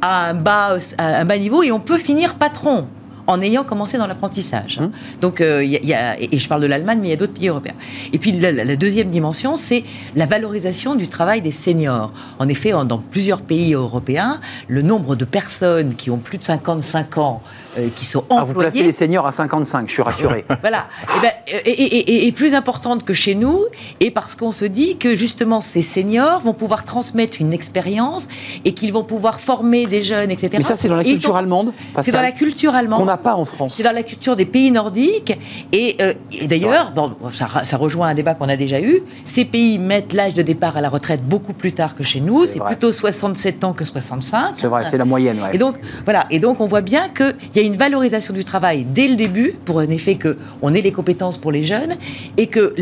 à 0.02 0.30
un, 0.30 0.34
bas, 0.34 0.78
à 0.98 1.20
un 1.20 1.26
bas 1.26 1.38
niveau 1.38 1.64
et 1.64 1.72
on 1.72 1.80
peut 1.80 1.98
finir 1.98 2.36
patron 2.36 2.88
en 3.28 3.42
ayant 3.42 3.64
commencé 3.64 3.98
dans 3.98 4.08
l'apprentissage. 4.08 4.80
Mmh. 4.80 4.92
Donc, 5.22 5.42
euh, 5.42 5.64
il 5.64 5.72
y 5.72 5.94
a, 5.94 6.20
et 6.20 6.38
je 6.38 6.48
parle 6.48 6.62
de 6.62 6.68
l'Allemagne, 6.68 7.00
mais 7.02 7.08
il 7.08 7.12
y 7.12 7.14
a 7.14 7.18
d'autres 7.18 7.34
pays 7.34 7.50
européens. 7.50 7.76
Et 8.14 8.18
puis, 8.18 8.32
la, 8.32 8.76
deuxième 8.76 9.10
dimension, 9.10 9.56
c'est 9.56 9.84
la 10.16 10.26
valorisation 10.26 10.96
du 10.96 11.08
travail 11.08 11.42
des 11.42 11.52
seniors. 11.52 12.12
En 12.40 12.48
effet, 12.48 12.72
dans 12.72 12.98
plusieurs 12.98 13.42
pays 13.42 13.74
européens, 13.74 14.40
le 14.68 14.82
nombre 14.82 15.16
de 15.16 15.26
personnes 15.26 15.96
qui 15.96 16.10
ont 16.10 16.18
plus 16.18 16.38
de 16.38 16.44
55 16.44 17.18
ans, 17.18 17.42
euh, 17.78 17.88
qui 17.96 18.06
sont 18.06 18.20
employées... 18.30 18.42
Ah, 18.42 18.46
vous 18.46 18.54
placez 18.54 18.84
les 18.84 18.92
seniors 18.92 19.26
à 19.26 19.32
55, 19.32 19.88
je 19.88 19.94
suis 19.94 20.02
rassuré. 20.02 20.46
voilà. 20.62 20.88
Et, 21.04 21.22
ben, 21.22 21.32
et, 21.66 22.28
et, 22.28 22.32
plus 22.32 22.54
importante 22.54 23.04
que 23.04 23.14
chez 23.14 23.36
nous, 23.36 23.66
et 24.00 24.12
parce 24.12 24.36
qu'on 24.36 24.52
se 24.52 24.66
dit 24.66 24.98
que 24.98 25.16
justement, 25.16 25.62
ces 25.62 25.84
seniors 25.84 26.42
vont 26.42 26.54
pouvoir 26.54 26.86
transmettre 26.86 27.38
une 27.40 27.54
expérience 27.54 28.28
et 28.66 28.74
qu'ils 28.74 28.94
vont 28.94 29.04
pouvoir 29.04 29.40
former 29.40 29.86
des 29.86 30.02
jeunes, 30.02 30.32
etc. 30.32 30.50
Mais 30.58 30.64
ça, 30.64 30.76
c'est 30.76 30.88
dans 30.88 30.96
la 30.96 31.04
culture 31.04 31.36
allemande 31.36 31.74
C'est 32.02 32.12
dans 32.12 32.22
la 32.22 32.32
culture 32.32 32.76
allemande 32.76 33.12
pas 33.22 33.36
en 33.36 33.46
France. 33.46 33.76
C'est 33.76 33.84
dans 33.84 33.92
la 33.92 34.04
culture 34.04 34.36
des 34.36 34.46
pays 34.46 34.72
nordiques. 34.72 35.38
Et, 35.72 35.98
euh, 36.02 36.14
d'ailleurs, 36.44 36.94
ça, 37.32 37.78
rejoint 37.78 38.10
un 38.10 38.14
débat 38.14 38.36
qu'on 38.36 38.50
a 38.50 38.58
déjà 38.58 38.82
eu, 38.82 39.02
ces 39.26 39.46
pays 39.46 39.80
mettent 39.80 40.14
l'âge 40.14 40.34
de 40.34 40.42
départ 40.42 40.78
à 40.78 40.82
la 40.82 40.90
retraite 40.90 41.24
beaucoup 41.24 41.54
plus 41.54 41.74
tard 41.74 41.96
que 41.96 42.04
chez 42.04 42.20
nous. 42.20 42.46
C'est 42.46 42.60
plutôt 42.60 42.92
67 42.92 43.64
ans 43.64 43.74
que 43.74 43.84
65. 43.84 44.56
C'est 44.56 44.68
vrai, 44.68 44.86
c'est 44.90 44.98
la 44.98 45.06
moyenne. 45.06 45.40
Et 45.54 45.58
donc, 45.58 45.76
voilà. 46.06 46.26
Et 46.30 46.40
donc, 46.40 46.60
on 46.62 46.66
voit 46.66 46.82
bien 46.82 47.10
qu'il 47.10 47.36
y 47.56 47.60
a 47.60 47.61
une 47.62 47.76
valorisation 47.76 48.34
du 48.34 48.44
travail 48.44 48.86
dès 48.88 49.08
le 49.08 49.16
début, 49.16 49.54
pour 49.66 49.78
en 49.78 49.90
effet 49.90 50.18
qu'on 50.18 50.74
ait 50.74 50.82
les 50.82 50.92
compétences 50.92 51.38
pour 51.38 51.52
les 51.52 51.64
jeunes, 51.64 51.96
et 52.38 52.48
que 52.48 52.76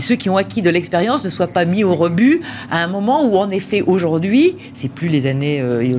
ceux 0.00 0.16
qui 0.16 0.30
ont 0.30 0.36
acquis 0.36 0.62
de 0.62 0.70
l'expérience 0.70 1.24
ne 1.24 1.30
soient 1.30 1.48
pas 1.48 1.64
mis 1.64 1.84
au 1.84 1.94
rebut 1.94 2.40
à 2.70 2.82
un 2.82 2.88
moment 2.88 3.24
où, 3.24 3.36
en 3.36 3.50
effet, 3.50 3.82
aujourd'hui, 3.82 4.56
c'est 4.74 4.90
plus 4.90 5.08
les 5.08 5.26
années... 5.26 5.60
Euh, 5.60 5.98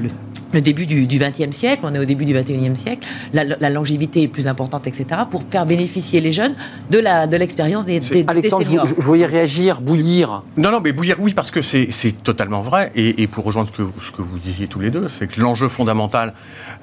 le 0.54 0.62
début 0.62 0.86
du 0.86 1.06
XXe 1.06 1.56
siècle, 1.56 1.82
on 1.84 1.94
est 1.94 2.00
au 2.00 2.06
début 2.06 2.26
du 2.26 2.34
XXIe 2.34 2.76
siècle, 2.76 3.08
la, 3.34 3.70
longévité 3.70 4.24
est 4.24 4.28
plus 4.28 4.48
importante, 4.48 4.88
etc., 4.88 5.06
pour 5.30 5.44
faire 5.50 5.66
bénéficier 5.66 6.22
les 6.22 6.34
jeunes 6.34 6.56
de 6.90 7.38
l'expérience 7.38 7.86
de 7.86 7.92
des, 7.92 8.00
des, 8.00 8.26
Alexandre, 8.28 8.66
seniors. 8.66 8.88
Je, 8.88 8.96
je, 8.96 9.02
voyais 9.02 9.26
réagir, 9.26 9.82
bouillir? 9.82 10.44
Non, 10.58 10.72
non, 10.72 10.82
mais 10.82 10.92
bouillir, 10.92 11.18
oui, 11.20 11.34
parce 11.34 11.52
que 11.52 11.62
c'est 11.62 12.24
totalement 12.24 12.62
vrai. 12.62 12.92
Et, 12.96 13.22
et, 13.22 13.28
pour 13.28 13.46
rejoindre 13.46 13.70
ce 13.70 13.82
que, 13.82 13.90
ce 14.02 14.12
que 14.12 14.22
vous 14.22 14.40
disiez 14.40 14.68
tous 14.68 14.80
les 14.80 14.90
deux, 14.90 15.08
c'est 15.08 15.28
que 15.28 15.40
l'enjeu 15.40 15.68
fondamental 15.68 16.34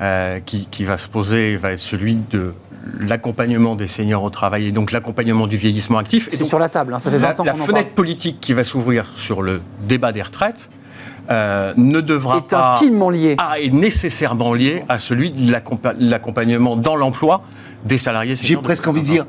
euh, 0.01 0.41
qui, 0.45 0.67
qui 0.71 0.85
va 0.85 0.97
se 0.97 1.09
poser 1.09 1.57
va 1.57 1.73
être 1.73 1.81
celui 1.81 2.15
de 2.15 2.53
l'accompagnement 3.01 3.75
des 3.75 3.89
seniors 3.89 4.23
au 4.23 4.31
travail 4.31 4.67
et 4.67 4.73
donc 4.73 4.93
l'accompagnement 4.93 5.47
du 5.47 5.57
vieillissement 5.57 5.99
actif. 5.99 6.29
C'est 6.31 6.45
sur 6.45 6.59
la 6.59 6.69
table, 6.69 6.95
hein, 6.95 6.99
ça 6.99 7.11
fait 7.11 7.19
20 7.19 7.23
la, 7.27 7.41
ans 7.41 7.45
La 7.45 7.53
qu'on 7.53 7.61
en 7.61 7.65
fenêtre 7.65 7.87
parle. 7.87 7.95
politique 7.95 8.39
qui 8.41 8.55
va 8.55 8.65
s'ouvrir 8.65 9.13
sur 9.17 9.43
le 9.43 9.61
débat 9.87 10.13
des 10.13 10.23
retraites 10.23 10.71
euh, 11.31 11.75
ne 11.77 12.01
devra 12.01 12.39
est 12.39 12.49
pas 12.49 12.75
intimement 12.77 13.11
lié. 13.11 13.37
Ah, 13.39 13.59
est 13.61 13.71
nécessairement 13.73 14.55
lié 14.55 14.85
à 14.89 14.99
celui 14.99 15.31
de 15.31 15.53
l'accompagnement 15.99 16.77
dans 16.77 16.97
l'emploi 16.97 17.43
des 17.85 17.99
salariés. 17.99 18.35
J'ai 18.41 18.57
presque 18.57 18.87
envie 18.89 19.03
de 19.03 19.07
dire 19.07 19.27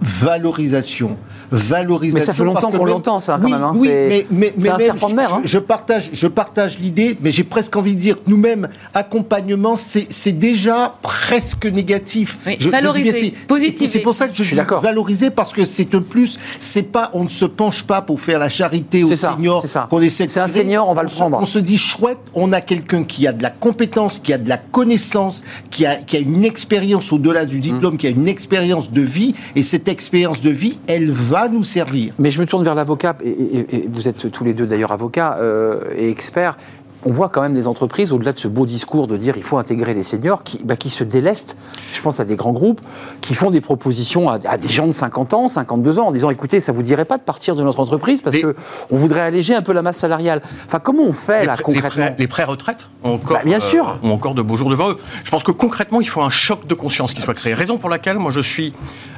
valorisation. 0.00 1.16
Valorisation. 1.50 2.18
Mais 2.18 2.24
ça 2.24 2.34
fait 2.34 2.44
longtemps 2.44 2.70
qu'on 2.70 2.84
l'entend, 2.84 3.20
ça, 3.20 3.38
quand 3.38 3.44
oui, 3.44 3.52
même. 3.52 3.62
Hein. 3.62 3.72
Oui, 3.74 3.88
mais, 3.88 4.26
mais, 4.30 4.54
mais 4.56 4.68
un 4.68 4.76
même, 4.76 4.86
serpent 4.86 5.08
de 5.08 5.14
mer. 5.14 5.34
Hein. 5.34 5.40
Je, 5.44 5.50
je, 5.50 5.58
partage, 5.58 6.10
je 6.12 6.26
partage 6.26 6.78
l'idée, 6.78 7.16
mais 7.20 7.30
j'ai 7.30 7.44
presque 7.44 7.76
envie 7.76 7.94
de 7.94 8.00
dire 8.00 8.16
que 8.16 8.30
nous-mêmes, 8.30 8.68
accompagnement, 8.92 9.76
c'est 9.76 10.32
déjà 10.32 10.96
presque 11.02 11.66
négatif. 11.66 12.38
Oui, 12.46 12.56
je, 12.58 12.70
valoriser, 12.70 13.34
je 13.48 13.86
C'est 13.86 14.00
pour 14.00 14.14
ça 14.14 14.28
que 14.28 14.34
je, 14.34 14.42
je 14.42 14.54
dis 14.54 14.60
valoriser, 14.82 15.30
parce 15.30 15.52
que 15.52 15.64
c'est 15.64 15.94
un 15.94 16.02
plus. 16.02 16.38
C'est 16.58 16.82
pas, 16.82 17.10
on 17.12 17.24
ne 17.24 17.28
se 17.28 17.44
penche 17.44 17.84
pas 17.84 18.02
pour 18.02 18.20
faire 18.20 18.38
la 18.38 18.48
charité 18.48 19.04
aux 19.04 19.14
ça, 19.14 19.32
seniors 19.32 19.64
qu'on 19.88 20.00
essaie 20.00 20.26
de 20.26 20.30
C'est 20.30 20.40
un 20.40 20.48
senior, 20.48 20.88
on 20.88 20.94
va 20.94 21.02
on 21.02 21.04
le 21.04 21.10
prendre. 21.10 21.38
Se, 21.38 21.42
on 21.42 21.46
se 21.46 21.58
dit 21.58 21.78
chouette, 21.78 22.18
on 22.34 22.52
a 22.52 22.60
quelqu'un 22.60 23.04
qui 23.04 23.26
a 23.26 23.32
de 23.32 23.42
la 23.42 23.50
compétence, 23.50 24.18
qui 24.18 24.32
a 24.32 24.38
de 24.38 24.48
la 24.48 24.58
connaissance, 24.58 25.42
qui 25.70 25.86
a, 25.86 25.96
qui 25.96 26.16
a 26.16 26.20
une 26.20 26.44
expérience 26.44 27.12
au-delà 27.12 27.44
du 27.44 27.60
diplôme, 27.60 27.94
mmh. 27.94 27.98
qui 27.98 28.06
a 28.06 28.10
une 28.10 28.28
expérience 28.28 28.90
de 28.90 29.00
vie, 29.00 29.34
et 29.54 29.62
cette 29.84 29.92
expérience 29.92 30.40
de 30.40 30.48
vie, 30.48 30.78
elle 30.86 31.10
va 31.10 31.48
nous 31.48 31.62
servir. 31.62 32.14
Mais 32.18 32.30
je 32.30 32.40
me 32.40 32.46
tourne 32.46 32.64
vers 32.64 32.74
l'avocat, 32.74 33.16
et, 33.22 33.86
vous 33.86 34.08
êtes 34.08 34.30
tous 34.30 34.42
les 34.42 34.54
deux 34.54 34.66
d'ailleurs 34.66 34.92
avocats 34.92 35.36
euh, 35.40 35.80
et 35.94 36.08
experts. 36.08 36.56
On 37.04 37.12
voit 37.12 37.28
quand 37.28 37.42
même 37.42 37.54
des 37.54 37.66
entreprises, 37.66 38.12
au-delà 38.12 38.32
de 38.32 38.38
ce 38.38 38.48
beau 38.48 38.66
discours 38.66 39.06
de 39.06 39.16
dire 39.16 39.36
il 39.36 39.42
faut 39.42 39.58
intégrer 39.58 39.94
les 39.94 40.02
seniors, 40.02 40.42
qui, 40.42 40.62
bah, 40.64 40.76
qui 40.76 40.90
se 40.90 41.04
délestent. 41.04 41.56
Je 41.92 42.00
pense 42.00 42.20
à 42.20 42.24
des 42.24 42.36
grands 42.36 42.52
groupes 42.52 42.80
qui 43.20 43.34
font 43.34 43.50
des 43.50 43.60
propositions 43.60 44.30
à, 44.30 44.38
à, 44.46 44.58
des 44.58 44.68
gens 44.68 44.86
de 44.86 44.92
50 44.92 45.34
ans, 45.34 45.48
52 45.48 45.98
ans, 45.98 46.06
en 46.08 46.12
disant 46.12 46.30
écoutez, 46.30 46.60
ça 46.60 46.72
vous 46.72 46.82
dirait 46.82 47.04
pas 47.04 47.18
de 47.18 47.22
partir 47.22 47.56
de 47.56 47.62
notre 47.62 47.80
entreprise 47.80 48.22
parce 48.22 48.36
qu'on 48.36 48.96
voudrait 48.96 49.20
alléger 49.20 49.54
un 49.54 49.62
peu 49.62 49.72
la 49.72 49.82
masse 49.82 49.98
salariale. 49.98 50.42
Enfin, 50.66 50.80
comment 50.80 51.02
on 51.02 51.12
fait 51.12 51.40
les 51.40 51.46
là 51.46 51.56
concrètement? 51.56 52.14
Les 52.18 52.26
pré-retraites 52.26 52.88
ont 53.02 53.14
encore, 53.14 53.36
bah, 53.36 53.42
bien 53.44 53.60
sûr. 53.60 53.88
Euh, 53.88 54.08
ont 54.08 54.12
encore 54.12 54.34
de 54.34 54.42
beaux 54.42 54.56
jours 54.56 54.70
devant 54.70 54.90
eux. 54.90 54.96
Je 55.24 55.30
pense 55.30 55.42
que 55.42 55.52
concrètement, 55.52 56.00
il 56.00 56.08
faut 56.08 56.22
un 56.22 56.30
choc 56.30 56.66
de 56.66 56.74
conscience 56.74 57.12
qui 57.12 57.22
soit 57.22 57.34
créé. 57.34 57.54
Raison 57.54 57.78
pour 57.78 57.90
laquelle 57.90 58.18
moi 58.18 58.30
je 58.30 58.40
suis 58.40 58.72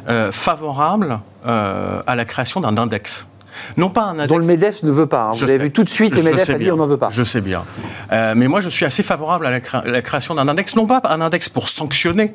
euh, 0.09 0.33
favorable 0.33 1.20
euh, 1.46 2.03
à 2.07 2.16
la 2.16 2.25
création 2.25 2.61
d'un 2.61 2.77
index. 2.77 3.27
Non 3.77 3.90
pas 3.90 4.03
un 4.03 4.19
index. 4.19 4.29
Dont 4.29 4.38
le 4.38 4.47
MEDEF 4.47 4.83
ne 4.83 4.90
veut 4.90 5.07
pas. 5.07 5.25
Hein. 5.25 5.33
Vous 5.35 5.45
avez 5.45 5.59
vu 5.59 5.71
tout 5.71 5.85
de 5.85 5.88
suite, 5.88 6.14
le 6.14 6.23
MEDEF 6.23 6.51
a 6.51 6.59
dit 6.59 6.71
on 6.71 6.77
n'en 6.77 6.87
veut 6.87 6.97
pas. 6.97 7.11
Je 7.11 7.23
sais 7.23 7.40
bien. 7.40 7.64
Euh, 8.12 8.35
mais 8.37 8.49
moi, 8.49 8.61
je 8.61 8.69
suis 8.69 8.85
assez 8.85 9.03
favorable 9.03 9.47
à 9.47 9.51
la, 9.51 9.61
cré 9.61 9.79
la 9.85 10.03
création 10.03 10.35
d'un 10.35 10.49
index, 10.49 10.75
non 10.77 10.87
pas 10.87 11.01
un 11.05 11.21
index 11.21 11.49
pour 11.49 11.69
sanctionner, 11.69 12.35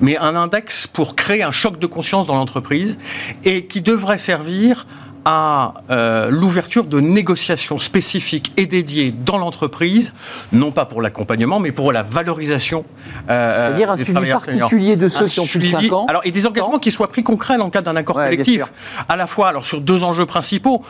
mais 0.00 0.16
un 0.16 0.34
index 0.36 0.86
pour 0.86 1.16
créer 1.16 1.42
un 1.42 1.52
choc 1.52 1.78
de 1.78 1.86
conscience 1.86 2.26
dans 2.26 2.36
l'entreprise 2.36 2.98
et 3.44 3.66
qui 3.66 3.80
devrait 3.80 4.18
servir 4.18 4.86
à 5.28 5.74
euh, 5.90 6.30
l'ouverture 6.30 6.84
de 6.84 7.00
négociations 7.00 7.80
spécifiques 7.80 8.52
et 8.56 8.66
dédiées 8.66 9.12
dans 9.12 9.38
l'entreprise, 9.38 10.14
non 10.52 10.70
pas 10.70 10.86
pour 10.86 11.02
l'accompagnement, 11.02 11.58
mais 11.58 11.72
pour 11.72 11.92
la 11.92 12.04
valorisation 12.04 12.84
euh, 13.28 13.66
C'est-à-dire 13.66 13.90
un 13.90 13.96
suivi 13.96 14.30
particulier 14.30 14.94
de 14.94 15.08
ceux 15.08 15.24
un 15.24 15.28
qui 15.28 15.40
ont 15.40 15.46
plus 15.46 15.58
de 15.58 15.66
5 15.66 15.92
ans 15.92 16.06
alors, 16.08 16.22
Et 16.24 16.30
des 16.30 16.46
engagements 16.46 16.78
qui 16.78 16.92
soient 16.92 17.08
pris 17.08 17.24
concrets 17.24 17.58
dans 17.58 17.64
le 17.64 17.72
cadre 17.72 17.90
d'un 17.90 17.96
accord 17.96 18.16
ouais, 18.16 18.30
collectif. 18.30 18.62
À 19.08 19.16
la 19.16 19.26
fois 19.26 19.48
alors, 19.48 19.66
sur 19.66 19.80
deux 19.80 20.04
enjeux 20.04 20.26
principaux, 20.26 20.84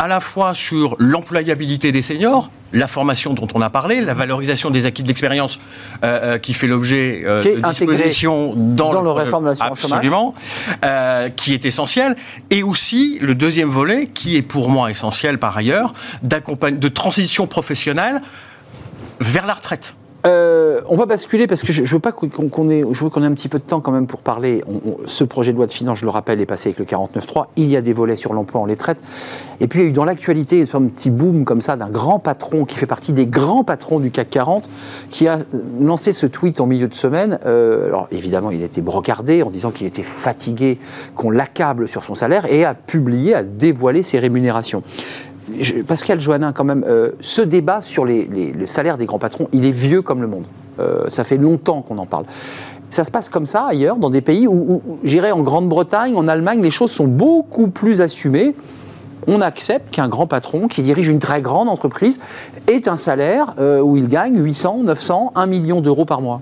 à 0.00 0.08
la 0.08 0.20
fois 0.20 0.54
sur 0.54 0.96
l'employabilité 0.98 1.92
des 1.92 2.00
seniors, 2.00 2.50
la 2.72 2.88
formation 2.88 3.34
dont 3.34 3.48
on 3.52 3.60
a 3.60 3.68
parlé, 3.68 4.00
la 4.00 4.14
valorisation 4.14 4.70
des 4.70 4.86
acquis 4.86 5.02
de 5.02 5.08
l'expérience 5.08 5.60
euh, 6.02 6.36
euh, 6.36 6.38
qui 6.38 6.54
fait 6.54 6.66
l'objet 6.66 7.22
euh, 7.26 7.44
de 7.44 7.60
dispositions 7.60 8.54
dans, 8.56 8.94
dans 8.94 9.02
le, 9.02 9.04
le 9.04 9.10
réforme 9.10 9.44
de 9.44 9.50
l'assurance 9.50 9.84
absolument, 9.84 10.34
euh, 10.86 11.28
qui 11.28 11.52
est 11.52 11.66
essentiel, 11.66 12.16
et 12.48 12.62
aussi 12.62 13.18
le 13.20 13.34
deuxième 13.34 13.68
volet 13.68 14.06
qui 14.06 14.36
est 14.36 14.42
pour 14.42 14.70
moi 14.70 14.90
essentiel 14.90 15.36
par 15.36 15.58
ailleurs, 15.58 15.92
de 16.22 16.88
transition 16.88 17.46
professionnelle 17.46 18.22
vers 19.20 19.46
la 19.46 19.52
retraite. 19.52 19.96
Euh, 20.26 20.80
on 20.88 20.96
va 20.96 21.06
basculer 21.06 21.46
parce 21.46 21.62
que 21.62 21.72
je, 21.72 21.82
veux 21.82 22.00
pas 22.00 22.12
qu'on 22.12 22.28
qu 22.28 22.72
ait, 22.72 22.84
je 22.92 23.04
veux 23.04 23.10
qu'on 23.10 23.22
ait 23.22 23.26
un 23.26 23.32
petit 23.32 23.48
peu 23.48 23.58
de 23.58 23.64
temps 23.64 23.80
quand 23.80 23.92
même 23.92 24.06
pour 24.06 24.20
parler. 24.20 24.62
Ce 25.06 25.24
projet 25.24 25.52
de 25.52 25.56
loi 25.56 25.66
de 25.66 25.72
finances, 25.72 25.98
je 25.98 26.04
le 26.04 26.10
rappelle, 26.10 26.40
est 26.40 26.46
passé 26.46 26.68
avec 26.68 26.78
le 26.78 26.84
49.3. 26.84 27.46
Il 27.56 27.70
y 27.70 27.76
a 27.76 27.80
des 27.80 27.92
volets 27.92 28.16
sur 28.16 28.34
l'emploi, 28.34 28.60
on 28.60 28.66
les 28.66 28.76
traite. 28.76 28.98
Et 29.60 29.66
puis 29.66 29.80
il 29.80 29.82
y 29.82 29.86
a 29.86 29.88
eu 29.88 29.92
dans 29.92 30.04
l'actualité 30.04 30.64
un 30.72 30.82
petit 30.82 31.10
boom 31.10 31.44
comme 31.44 31.62
ça 31.62 31.76
d'un 31.76 31.88
grand 31.88 32.18
patron 32.18 32.64
qui 32.64 32.76
fait 32.76 32.86
partie 32.86 33.12
des 33.12 33.26
grands 33.26 33.64
patrons 33.64 33.98
du 33.98 34.10
CAC 34.10 34.30
40 34.30 34.70
qui 35.10 35.26
a 35.26 35.38
lancé 35.80 36.12
ce 36.12 36.26
tweet 36.26 36.60
en 36.60 36.66
milieu 36.66 36.88
de 36.88 36.94
semaine. 36.94 37.38
Euh, 37.46 37.86
alors 37.86 38.08
évidemment, 38.10 38.50
il 38.50 38.62
a 38.62 38.66
été 38.66 38.82
brocardé 38.82 39.42
en 39.42 39.50
disant 39.50 39.70
qu'il 39.70 39.86
était 39.86 40.02
fatigué, 40.02 40.78
qu'on 41.14 41.30
l'accable 41.30 41.88
sur 41.88 42.04
son 42.04 42.14
salaire 42.14 42.46
et 42.50 42.64
a 42.64 42.74
publié, 42.74 43.34
a 43.34 43.42
dévoilé 43.42 44.02
ses 44.02 44.18
rémunérations. 44.18 44.82
Pascal 45.86 46.20
Joannin, 46.20 46.52
quand 46.52 46.64
même, 46.64 46.84
euh, 46.86 47.10
ce 47.20 47.42
débat 47.42 47.80
sur 47.80 48.04
le 48.04 48.66
salaire 48.66 48.98
des 48.98 49.06
grands 49.06 49.18
patrons, 49.18 49.48
il 49.52 49.64
est 49.64 49.70
vieux 49.70 50.02
comme 50.02 50.20
le 50.20 50.28
monde. 50.28 50.44
Euh, 50.78 51.04
ça 51.08 51.24
fait 51.24 51.36
longtemps 51.36 51.82
qu'on 51.82 51.98
en 51.98 52.06
parle. 52.06 52.24
Ça 52.90 53.04
se 53.04 53.10
passe 53.10 53.28
comme 53.28 53.46
ça 53.46 53.64
ailleurs, 53.64 53.96
dans 53.96 54.10
des 54.10 54.20
pays 54.20 54.46
où, 54.46 54.52
où 54.52 54.98
j'irais 55.04 55.30
en 55.30 55.40
Grande-Bretagne, 55.40 56.16
en 56.16 56.26
Allemagne, 56.28 56.62
les 56.62 56.70
choses 56.70 56.90
sont 56.90 57.06
beaucoup 57.06 57.68
plus 57.68 58.00
assumées. 58.00 58.54
On 59.26 59.40
accepte 59.40 59.90
qu'un 59.90 60.08
grand 60.08 60.26
patron 60.26 60.66
qui 60.66 60.82
dirige 60.82 61.08
une 61.08 61.18
très 61.18 61.42
grande 61.42 61.68
entreprise 61.68 62.18
ait 62.66 62.88
un 62.88 62.96
salaire 62.96 63.54
euh, 63.58 63.80
où 63.80 63.96
il 63.96 64.08
gagne 64.08 64.42
800, 64.42 64.80
900, 64.84 65.32
1 65.34 65.46
million 65.46 65.80
d'euros 65.80 66.04
par 66.04 66.20
mois. 66.20 66.40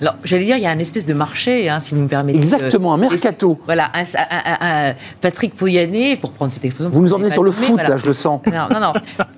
Alors, 0.00 0.16
j'allais 0.24 0.44
dire, 0.44 0.56
il 0.56 0.62
y 0.62 0.66
a 0.66 0.70
un 0.70 0.78
espèce 0.78 1.04
de 1.04 1.14
marché, 1.14 1.68
hein, 1.68 1.80
si 1.80 1.94
vous 1.94 2.00
me 2.00 2.08
permettez. 2.08 2.38
Exactement, 2.38 2.94
un 2.94 2.98
mercato. 2.98 3.58
Voilà, 3.64 3.90
un, 3.94 4.02
un, 4.02 4.88
un, 4.90 4.94
Patrick 5.20 5.54
Pouyanné, 5.54 6.16
pour 6.16 6.32
prendre 6.32 6.52
cette 6.52 6.64
expression. 6.64 6.90
Vous 6.90 7.02
nous 7.02 7.14
emmenez 7.14 7.30
sur 7.30 7.44
le 7.44 7.50
foot, 7.50 7.74
voilà. 7.74 7.90
là, 7.90 7.96
je 7.96 8.06
le 8.06 8.12
sens. 8.12 8.40
Non, 8.46 8.68
non, 8.72 8.80
non. 8.80 8.92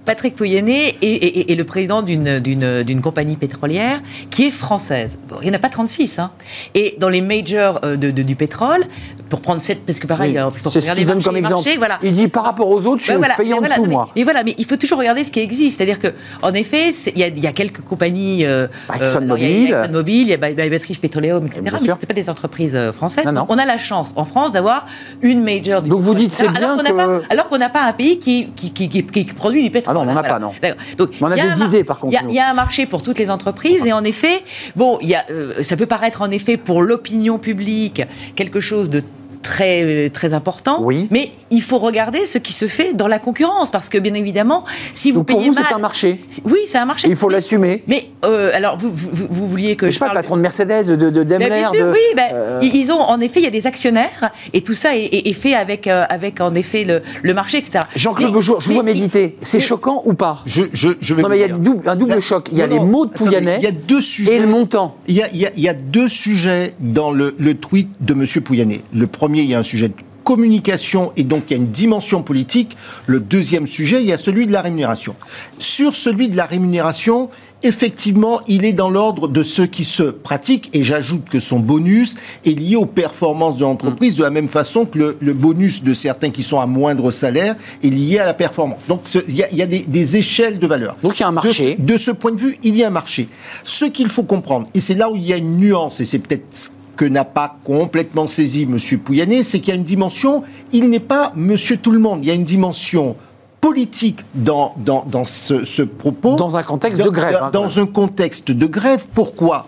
Patrick 0.04 0.36
Pouyanné 0.36 0.96
est, 1.02 1.06
est, 1.06 1.50
est, 1.50 1.54
le 1.54 1.64
président 1.64 2.02
d'une 2.02 3.00
compagnie 3.02 3.36
pétrolière 3.36 4.00
qui 4.30 4.46
est 4.46 4.50
française. 4.50 5.18
Bon, 5.28 5.36
il 5.42 5.44
n'y 5.44 5.50
en 5.50 5.54
a 5.54 5.58
pas 5.58 5.68
36. 5.68 6.18
Hein. 6.18 6.30
Et 6.74 6.96
dans 6.98 7.08
les 7.08 7.20
majors 7.20 7.80
euh, 7.84 7.96
de, 7.96 8.10
de, 8.10 8.22
du 8.22 8.36
pétrole, 8.36 8.84
pour 9.28 9.40
prendre 9.40 9.62
cette. 9.62 9.84
Parce 9.84 9.98
que 10.00 10.06
pareil, 10.06 10.38
oui, 10.38 10.60
c'est 10.70 10.80
ce 10.80 10.92
qu'il 10.92 11.06
donne 11.06 11.22
comme 11.22 11.36
exemple. 11.36 11.64
Marchés, 11.64 11.76
voilà. 11.76 11.98
Il 12.02 12.12
dit 12.12 12.28
par 12.28 12.44
rapport 12.44 12.68
aux 12.68 12.86
autres, 12.86 12.98
je 12.98 13.04
suis 13.04 13.12
ouais, 13.12 13.18
voilà, 13.18 13.34
payé 13.34 13.54
en 13.54 13.58
voilà, 13.58 13.74
dessous, 13.74 13.86
mais, 13.86 13.92
moi. 13.92 14.08
Mais 14.16 14.24
voilà, 14.24 14.44
mais 14.44 14.54
il 14.58 14.64
faut 14.64 14.76
toujours 14.76 14.98
regarder 14.98 15.24
ce 15.24 15.30
qui 15.30 15.40
existe. 15.40 15.78
C'est-à-dire 15.78 15.98
qu'en 16.00 16.52
effet, 16.52 16.90
il 17.14 17.18
y, 17.18 17.40
y, 17.40 17.46
a 17.46 17.52
quelques 17.52 17.82
compagnies. 17.82 18.44
Euh, 18.44 18.66
ExxonMobil. 18.94 19.72
Euh, 19.72 19.82
ExxonMobil, 19.82 20.22
il 20.22 20.28
y 20.28 20.34
a 20.34 20.38
British 20.54 21.00
Petroleum, 21.00 21.46
etc. 21.46 21.62
Mais 21.64 21.70
ce 21.70 22.06
pas 22.06 22.14
des 22.14 22.30
entreprises 22.30 22.78
françaises. 22.92 23.24
Non, 23.24 23.32
non. 23.32 23.40
Donc, 23.40 23.52
on 23.52 23.58
a 23.58 23.66
la 23.66 23.78
chance 23.78 24.12
en 24.16 24.24
France 24.24 24.52
d'avoir 24.52 24.86
une 25.22 25.42
major 25.42 25.82
du 25.82 25.90
Donc 25.90 26.00
vous 26.00 26.14
dites 26.14 26.32
c'est 26.32 26.48
bien 26.48 26.74
alors 26.74 26.82
que... 26.82 26.92
Pas, 26.92 27.26
alors 27.30 27.48
qu'on 27.48 27.58
n'a 27.58 27.68
pas 27.68 27.82
un 27.82 27.92
pays 27.92 28.18
qui, 28.18 28.48
qui, 28.56 28.70
qui, 28.72 29.24
produit 29.24 29.62
du 29.62 29.70
pétrole. 29.70 29.96
Ah 29.96 30.04
non, 30.04 30.10
on 30.10 30.14
n'en 30.14 30.20
a 30.20 30.22
pas, 30.22 30.38
non. 30.38 30.52
Donc, 30.96 31.10
on 31.20 31.30
a 31.30 31.36
des 31.36 31.62
idées, 31.62 31.84
par 31.84 31.98
contre. 31.98 32.16
Il 32.22 32.30
y, 32.30 32.34
y, 32.34 32.40
a 32.40 32.48
un 32.48 32.54
marché 32.54 32.86
pour 32.86 33.02
toutes 33.02 33.18
les 33.18 33.30
entreprises 33.30 33.86
et 33.86 33.92
en 33.92 34.04
effet, 34.04 34.42
bon, 34.76 34.98
y 35.00 35.14
a, 35.14 35.24
euh, 35.30 35.62
ça 35.62 35.76
peut 35.76 35.86
paraître 35.86 36.22
en 36.22 36.30
effet 36.30 36.56
pour 36.56 36.82
l'opinion 36.82 37.38
publique 37.38 38.02
quelque 38.34 38.60
chose 38.60 38.90
de 38.90 39.02
très 39.48 40.10
très 40.10 40.34
important. 40.34 40.78
Oui. 40.82 41.08
Mais 41.10 41.32
il 41.50 41.62
faut 41.62 41.78
regarder 41.78 42.26
ce 42.26 42.38
qui 42.38 42.52
se 42.52 42.66
fait 42.66 42.92
dans 42.92 43.08
la 43.08 43.18
concurrence 43.18 43.70
parce 43.70 43.88
que 43.88 43.98
bien 43.98 44.14
évidemment, 44.14 44.64
si 44.94 45.10
vous 45.10 45.20
Donc 45.20 45.28
pour 45.28 45.38
payez 45.38 45.48
vous, 45.48 45.54
mal, 45.54 45.64
c'est 45.68 45.74
un 45.74 45.78
marché. 45.78 46.20
Oui, 46.44 46.60
c'est 46.66 46.78
un 46.78 46.84
marché. 46.84 47.08
Il 47.08 47.16
faut 47.16 47.28
l'assumer. 47.30 47.82
Mais 47.86 48.10
euh, 48.24 48.50
alors 48.52 48.76
vous, 48.76 48.90
vous, 48.92 49.26
vous, 49.30 49.48
vouliez 49.48 49.74
que 49.76 49.90
je, 49.90 49.98
pas, 49.98 50.06
parle 50.06 50.18
le 50.18 50.22
patron 50.22 50.36
de 50.36 50.42
Mercedes, 50.42 50.86
de, 50.86 51.10
de 51.10 51.22
Daimler. 51.22 51.48
bien 51.48 51.70
sûr, 51.70 51.86
de, 51.86 51.92
oui. 51.92 51.98
Ben, 52.14 52.28
euh... 52.32 52.60
Ils 52.62 52.92
ont 52.92 53.00
en 53.00 53.20
effet, 53.20 53.40
il 53.40 53.44
y 53.44 53.46
a 53.46 53.50
des 53.50 53.66
actionnaires 53.66 54.30
et 54.52 54.60
tout 54.60 54.74
ça 54.74 54.94
est, 54.96 55.04
est, 55.04 55.28
est 55.28 55.32
fait 55.32 55.54
avec 55.54 55.86
euh, 55.86 56.04
avec 56.10 56.40
en 56.40 56.54
effet 56.54 56.84
le, 56.84 57.02
le 57.22 57.34
marché, 57.34 57.58
etc. 57.58 57.80
Jean-Claude 57.96 58.32
Beaujour, 58.32 58.60
je 58.60 58.68
vous 58.68 58.74
vois 58.74 58.82
méditer. 58.82 59.36
C'est 59.42 59.60
choquant 59.60 60.02
ou 60.04 60.12
pas 60.12 60.42
je, 60.44 60.64
je, 60.72 60.90
je 61.00 61.14
vais 61.14 61.22
Non, 61.22 61.28
mais 61.28 61.38
il 61.38 61.40
y 61.40 61.44
a 61.44 61.48
double, 61.48 61.88
un 61.88 61.96
double 61.96 62.20
choc. 62.20 62.48
Il 62.52 62.58
y 62.58 62.62
a 62.62 62.66
non, 62.66 62.76
les 62.76 62.84
mots 62.84 63.06
de 63.06 63.12
Pouyanné 63.12 63.56
il 63.58 63.64
y 63.64 63.66
a 63.66 63.72
deux 63.72 64.00
sujets. 64.00 64.36
et 64.36 64.38
le 64.38 64.46
montant. 64.46 64.96
Il 65.06 65.14
y 65.14 65.22
a, 65.22 65.28
il 65.32 65.38
y 65.38 65.46
a, 65.46 65.50
il 65.56 65.62
y 65.62 65.68
a 65.68 65.74
deux 65.74 66.08
sujets 66.08 66.74
dans 66.80 67.10
le, 67.10 67.34
le 67.38 67.54
tweet 67.54 67.88
de 68.00 68.12
M. 68.14 68.26
Pouyanné. 68.42 68.82
Le 68.94 69.06
premier, 69.06 69.37
il 69.42 69.50
y 69.50 69.54
a 69.54 69.58
un 69.58 69.62
sujet 69.62 69.88
de 69.88 69.94
communication 70.24 71.12
et 71.16 71.22
donc 71.22 71.44
il 71.48 71.56
y 71.56 71.60
a 71.60 71.62
une 71.62 71.70
dimension 71.70 72.22
politique. 72.22 72.76
Le 73.06 73.18
deuxième 73.18 73.66
sujet, 73.66 74.02
il 74.02 74.06
y 74.08 74.12
a 74.12 74.18
celui 74.18 74.46
de 74.46 74.52
la 74.52 74.60
rémunération. 74.62 75.14
Sur 75.58 75.94
celui 75.94 76.28
de 76.28 76.36
la 76.36 76.44
rémunération, 76.44 77.30
effectivement, 77.62 78.40
il 78.46 78.64
est 78.66 78.74
dans 78.74 78.90
l'ordre 78.90 79.26
de 79.26 79.42
ceux 79.42 79.66
qui 79.66 79.84
se 79.84 80.02
pratiquent, 80.02 80.68
et 80.74 80.82
j'ajoute 80.82 81.24
que 81.28 81.40
son 81.40 81.58
bonus 81.60 82.16
est 82.44 82.58
lié 82.58 82.76
aux 82.76 82.84
performances 82.86 83.56
de 83.56 83.62
l'entreprise, 83.62 84.14
de 84.16 84.22
la 84.22 84.30
même 84.30 84.48
façon 84.48 84.84
que 84.84 84.98
le, 84.98 85.16
le 85.20 85.32
bonus 85.32 85.82
de 85.82 85.94
certains 85.94 86.30
qui 86.30 86.42
sont 86.42 86.60
à 86.60 86.66
moindre 86.66 87.10
salaire 87.10 87.56
est 87.82 87.88
lié 87.90 88.18
à 88.18 88.26
la 88.26 88.34
performance. 88.34 88.80
Donc 88.86 89.00
ce- 89.06 89.18
il 89.28 89.34
y 89.36 89.42
a, 89.42 89.50
il 89.50 89.56
y 89.58 89.62
a 89.62 89.66
des, 89.66 89.80
des 89.80 90.16
échelles 90.18 90.58
de 90.58 90.66
valeur. 90.66 90.96
Donc 91.02 91.18
il 91.18 91.22
y 91.22 91.24
a 91.24 91.28
un 91.28 91.30
De- 91.30 91.34
marché. 91.36 91.76
De, 91.78 91.96
ce 91.96 92.10
point 92.10 92.32
de 92.32 92.38
vue, 92.38 92.58
il 92.62 92.76
y 92.76 92.84
a 92.84 92.88
un 92.88 92.90
marché. 92.90 93.28
Ce 93.64 93.86
qu'il 93.86 94.08
faut 94.10 94.24
comprendre, 94.24 94.68
et 94.74 94.80
c'est 94.80 94.94
là 94.94 95.10
où 95.10 95.16
il 95.16 95.26
y 95.26 95.32
a 95.32 95.36
une 95.36 95.56
nuance, 95.56 96.00
et 96.00 96.04
c'est 96.04 96.18
peut-être 96.20 96.44
ce 96.52 96.68
que 96.98 97.04
n'a 97.06 97.24
pas 97.24 97.56
complètement 97.64 98.26
saisi 98.28 98.62
M. 98.64 98.76
Pouyanné, 98.98 99.42
c'est 99.44 99.60
qu'il 99.60 99.68
y 99.68 99.72
a 99.72 99.76
une 99.76 99.84
dimension, 99.84 100.42
il 100.72 100.90
n'est 100.90 100.98
pas 101.00 101.32
Monsieur 101.36 101.76
Tout 101.78 101.92
le 101.92 102.00
Monde, 102.00 102.18
il 102.22 102.28
y 102.28 102.30
a 102.30 102.34
une 102.34 102.44
dimension 102.44 103.14
politique 103.60 104.20
dans, 104.34 104.74
dans, 104.76 105.04
dans 105.06 105.24
ce, 105.24 105.64
ce 105.64 105.82
propos. 105.82 106.36
Dans 106.36 106.56
un 106.56 106.62
contexte 106.62 106.98
Dans- 106.98 107.06
de 107.06 107.10
grève, 107.10 107.38
hein, 107.42 107.50
dans 107.52 107.78
un 107.78 107.86
contexte 107.86 108.50
de 108.50 108.66
grève. 108.66 109.06
Pourquoi? 109.14 109.66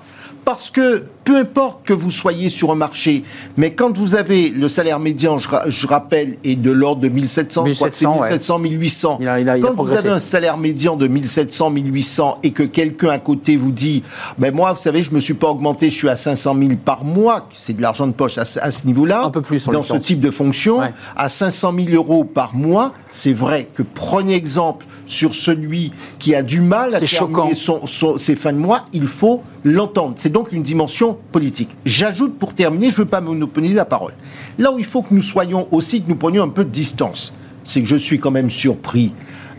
Parce 0.50 0.68
que 0.70 1.04
peu 1.22 1.36
importe 1.38 1.84
que 1.86 1.92
vous 1.92 2.10
soyez 2.10 2.48
sur 2.48 2.72
un 2.72 2.74
marché, 2.74 3.22
mais 3.56 3.72
quand 3.72 3.96
vous 3.96 4.16
avez 4.16 4.50
le 4.50 4.68
salaire 4.68 4.98
médian, 4.98 5.38
je, 5.38 5.48
ra- 5.48 5.62
je 5.68 5.86
rappelle, 5.86 6.38
est 6.42 6.56
de 6.56 6.72
l'ordre 6.72 7.02
de 7.02 7.08
1700, 7.08 7.66
je 7.66 7.74
crois 7.76 7.88
que 7.90 7.96
c'est 7.96 8.04
1700, 8.04 8.20
ouais. 8.20 8.30
1700, 8.30 8.58
1800. 8.58 9.18
Il 9.20 9.28
a- 9.28 9.38
il 9.38 9.48
a- 9.48 9.56
il 9.58 9.64
a 9.64 9.68
quand 9.68 9.80
vous 9.80 9.92
avez 9.92 10.08
un 10.10 10.18
salaire 10.18 10.56
médian 10.58 10.96
de 10.96 11.06
1700, 11.06 11.70
1800 11.70 12.38
et 12.42 12.50
que 12.50 12.64
quelqu'un 12.64 13.10
à 13.10 13.18
côté 13.18 13.56
vous 13.56 13.70
dit, 13.70 14.02
ben 14.38 14.52
moi, 14.52 14.72
vous 14.72 14.80
savez, 14.80 15.04
je 15.04 15.12
me 15.14 15.20
suis 15.20 15.34
pas 15.34 15.50
augmenté, 15.50 15.88
je 15.88 15.94
suis 15.94 16.08
à 16.08 16.16
500 16.16 16.56
000 16.58 16.70
par 16.84 17.04
mois, 17.04 17.48
c'est 17.52 17.74
de 17.76 17.80
l'argent 17.82 18.08
de 18.08 18.12
poche 18.12 18.36
à, 18.36 18.44
ce- 18.44 18.58
à 18.58 18.72
ce 18.72 18.84
niveau-là. 18.88 19.22
Un 19.26 19.30
peu 19.30 19.42
plus, 19.42 19.68
en 19.68 19.70
Dans 19.70 19.82
ce 19.84 19.94
type 19.98 20.20
de 20.20 20.32
fonction, 20.32 20.78
Ouais. 20.80 20.92
à 21.16 21.28
500 21.28 21.72
000 21.76 21.94
euros 21.94 22.24
par 22.24 22.56
mois, 22.56 22.92
c'est 23.08 23.32
vrai 23.32 23.68
que 23.72 23.84
prenez 23.84 24.34
exemple 24.34 24.84
sur 25.10 25.34
celui 25.34 25.92
qui 26.18 26.34
a 26.34 26.42
du 26.42 26.60
mal 26.60 26.94
à 26.94 27.00
terminer 27.40 27.54
son- 27.56 27.84
son- 27.86 28.16
ses 28.16 28.36
fins 28.36 28.52
de 28.52 28.58
mois, 28.58 28.86
il 28.92 29.06
faut 29.06 29.42
l'entendre. 29.64 30.14
C'est 30.16 30.30
donc 30.32 30.52
une 30.52 30.62
dimension 30.62 31.18
politique. 31.32 31.70
J'ajoute 31.84 32.38
pour 32.38 32.54
terminer, 32.54 32.86
je 32.90 32.94
ne 32.94 32.98
veux 32.98 33.04
pas 33.06 33.20
monopoliser 33.20 33.74
la 33.74 33.84
parole. 33.84 34.12
Là 34.58 34.72
où 34.72 34.78
il 34.78 34.84
faut 34.84 35.02
que 35.02 35.12
nous 35.12 35.22
soyons 35.22 35.66
aussi, 35.72 36.02
que 36.02 36.08
nous 36.08 36.16
prenions 36.16 36.44
un 36.44 36.48
peu 36.48 36.64
de 36.64 36.70
distance, 36.70 37.32
c'est 37.64 37.82
que 37.82 37.88
je 37.88 37.96
suis 37.96 38.18
quand 38.20 38.30
même 38.30 38.50
surpris 38.50 39.12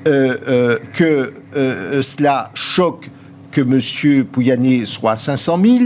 euh, 0.07 0.35
euh, 0.47 0.77
que 0.93 1.33
euh, 1.55 2.01
cela 2.01 2.49
choque 2.55 3.11
que 3.51 3.61
M. 3.61 4.25
Pouyanné 4.25 4.85
soit 4.85 5.11
à 5.11 5.15
500 5.17 5.59
000, 5.63 5.77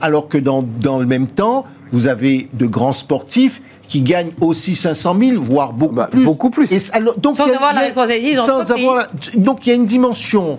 alors 0.00 0.28
que 0.28 0.36
dans, 0.36 0.62
dans 0.62 0.98
le 0.98 1.06
même 1.06 1.28
temps, 1.28 1.64
vous 1.92 2.06
avez 2.08 2.48
de 2.54 2.66
grands 2.66 2.92
sportifs 2.92 3.62
qui 3.92 4.00
gagnent 4.00 4.30
aussi 4.40 4.74
500 4.74 5.14
000, 5.20 5.42
voire 5.42 5.74
beaucoup 5.74 5.94
Bah, 5.94 6.08
plus. 6.10 6.24
beaucoup 6.24 6.48
plus. 6.48 6.72
Et 6.72 6.78
alors, 6.94 7.14
donc, 7.18 7.36
Sans 7.36 7.44
a- 7.46 7.54
avoir 7.54 7.74
la 7.74 7.80
a- 7.80 7.84
responsabilité 7.84 8.30
des 8.30 8.40
sans 8.40 8.70
avoir 8.70 8.96
la- 8.96 9.06
Donc 9.36 9.66
il 9.66 9.68
y 9.68 9.72
a 9.72 9.74
une 9.74 9.84
dimension 9.84 10.58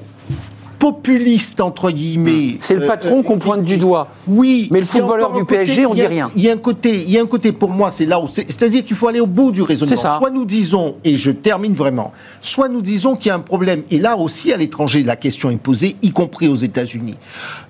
populiste, 0.84 1.62
entre 1.62 1.91
guillemets. 1.91 2.58
C'est 2.60 2.76
le 2.76 2.84
euh, 2.84 2.88
patron 2.88 3.19
euh, 3.19 3.24
qu'on 3.24 3.38
pointe 3.38 3.63
du 3.63 3.78
doigt. 3.78 4.10
Oui. 4.28 4.67
Mais 4.69 4.82
le 4.82 4.86
footballeur 4.86 5.32
du 5.32 5.46
côté- 5.46 5.63
PSG, 5.63 5.86
on 5.86 5.93
dit 5.93 6.06
rien. 6.06 6.30
Il 6.36 6.43
y 6.43 6.50
a 6.50 6.54
un 6.54 6.58
côté, 6.58 6.93
il 6.93 7.10
y 7.10 7.17
a 7.17 7.22
un 7.22 7.26
côté 7.26 7.54
pour 7.54 7.69
moi, 7.69 7.89
c'est 7.89 8.06
là 8.06 8.19
où 8.19 8.28
c'est, 8.28 8.46
c'est-à-dire 8.52 8.84
qu'il 8.84 8.98
faut 8.98 9.08
aller 9.08 9.22
au 9.22 9.26
bout 9.26 9.54
du 9.54 9.62
raisonnement. 9.62 9.96
Ça. 9.96 10.17
Soit 10.17 10.30
nous 10.30 10.43
disons, 10.43 10.96
et 11.06 11.15
je 11.15 11.32
termine 11.32 11.74
vraiment, 11.74 12.12
soit 12.41 12.67
nous 12.67 12.82
disons 12.82 13.15
qu'il 13.15 13.28
y 13.28 13.32
a 13.32 13.36
un 13.36 13.39
problème, 13.39 13.84
et 13.91 13.98
là 13.98 14.17
aussi 14.17 14.52
à 14.52 14.58
l'étranger, 14.58 15.04
la 15.04 15.15
question 15.15 15.50
est 15.52 15.56
posée, 15.56 15.96
y 16.02 16.12
compris 16.12 16.50
aux 16.50 16.56
États-Unis, 16.56 17.15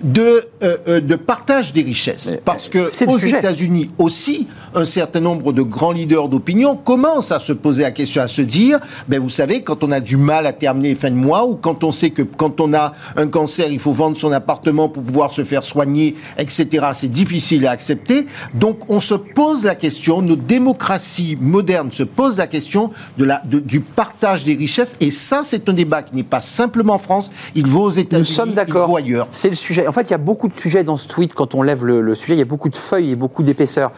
de, 0.03 0.41
euh, 0.63 0.99
de 0.99 1.15
partage 1.15 1.71
des 1.71 1.83
richesses. 1.83 2.29
Mais, 2.31 2.41
Parce 2.43 2.67
que 2.67 2.89
aux. 3.05 3.17
États-Unis 3.19 3.91
aussi, 3.99 4.47
un 4.73 4.85
certain 4.85 5.19
nombre 5.19 5.53
de 5.53 5.61
grands 5.61 5.91
leaders 5.91 6.29
d'opinion 6.29 6.75
commencent 6.75 7.31
à 7.31 7.37
se 7.37 7.53
poser 7.53 7.83
la 7.83 7.91
question, 7.91 8.23
à 8.23 8.27
se 8.27 8.41
dire, 8.41 8.79
ben 9.07 9.19
vous 9.19 9.29
savez, 9.29 9.61
quand 9.61 9.83
on 9.83 9.91
a 9.91 9.99
du 9.99 10.17
mal 10.17 10.47
à 10.47 10.53
terminer 10.53 10.89
les 10.89 10.95
fins 10.95 11.11
de 11.11 11.15
mois, 11.15 11.45
ou 11.45 11.55
quand 11.55 11.83
on 11.83 11.91
sait 11.91 12.09
que 12.09 12.23
quand 12.23 12.59
on 12.59 12.73
a 12.73 12.93
un 13.15 13.27
cancer, 13.27 13.69
il 13.71 13.79
faut 13.79 13.91
vendre 13.91 14.17
son 14.17 14.31
appartement 14.31 14.89
pour 14.89 15.03
pouvoir 15.03 15.31
se 15.31 15.43
faire 15.43 15.63
soigner, 15.63 16.15
etc., 16.37 16.87
c'est 16.93 17.11
difficile 17.11 17.67
à 17.67 17.71
accepter. 17.71 18.25
Donc 18.53 18.89
on 18.89 18.99
se 18.99 19.13
pose 19.13 19.65
la 19.65 19.75
question, 19.75 20.21
nos 20.21 20.35
démocraties 20.35 21.37
modernes 21.39 21.91
se 21.91 22.03
posent 22.03 22.37
la 22.37 22.47
question 22.47 22.91
de 23.17 23.25
la, 23.25 23.41
de- 23.45 23.59
du 23.59 23.79
partage 23.79 24.43
des 24.43 24.55
richesses, 24.55 24.95
et 24.99 25.11
ça 25.11 25.41
c'est 25.43 25.67
un 25.69 25.73
débat 25.73 26.03
qui 26.03 26.15
n'est 26.15 26.23
pas 26.23 26.41
simplement 26.41 26.93
en 26.93 26.97
France, 26.99 27.31
il 27.55 27.67
vaut 27.67 27.83
aux 27.83 27.89
Nous 27.91 27.99
États-Unis, 27.99 28.25
sommes 28.25 28.49
il 28.49 28.55
d'accord. 28.55 28.87
vaut 28.89 28.97
ailleurs. 28.97 29.27
C'est 29.31 29.49
le 29.49 29.55
sujet. 29.55 29.87
En 29.87 29.91
fait, 29.91 30.03
il 30.03 30.11
y 30.11 30.13
a 30.13 30.17
beaucoup 30.17 30.47
de 30.47 30.53
sujets 30.59 30.83
dans 30.83 30.97
ce 30.97 31.07
tweet. 31.07 31.33
Quand 31.33 31.55
on 31.55 31.61
lève 31.61 31.85
le, 31.85 32.01
le 32.01 32.15
sujet, 32.15 32.35
il 32.35 32.39
y 32.39 32.41
a 32.41 32.45
beaucoup 32.45 32.69
de 32.69 32.77
feuilles 32.77 33.11
et 33.11 33.15
beaucoup 33.15 33.43
d'épaisseur. 33.43 33.91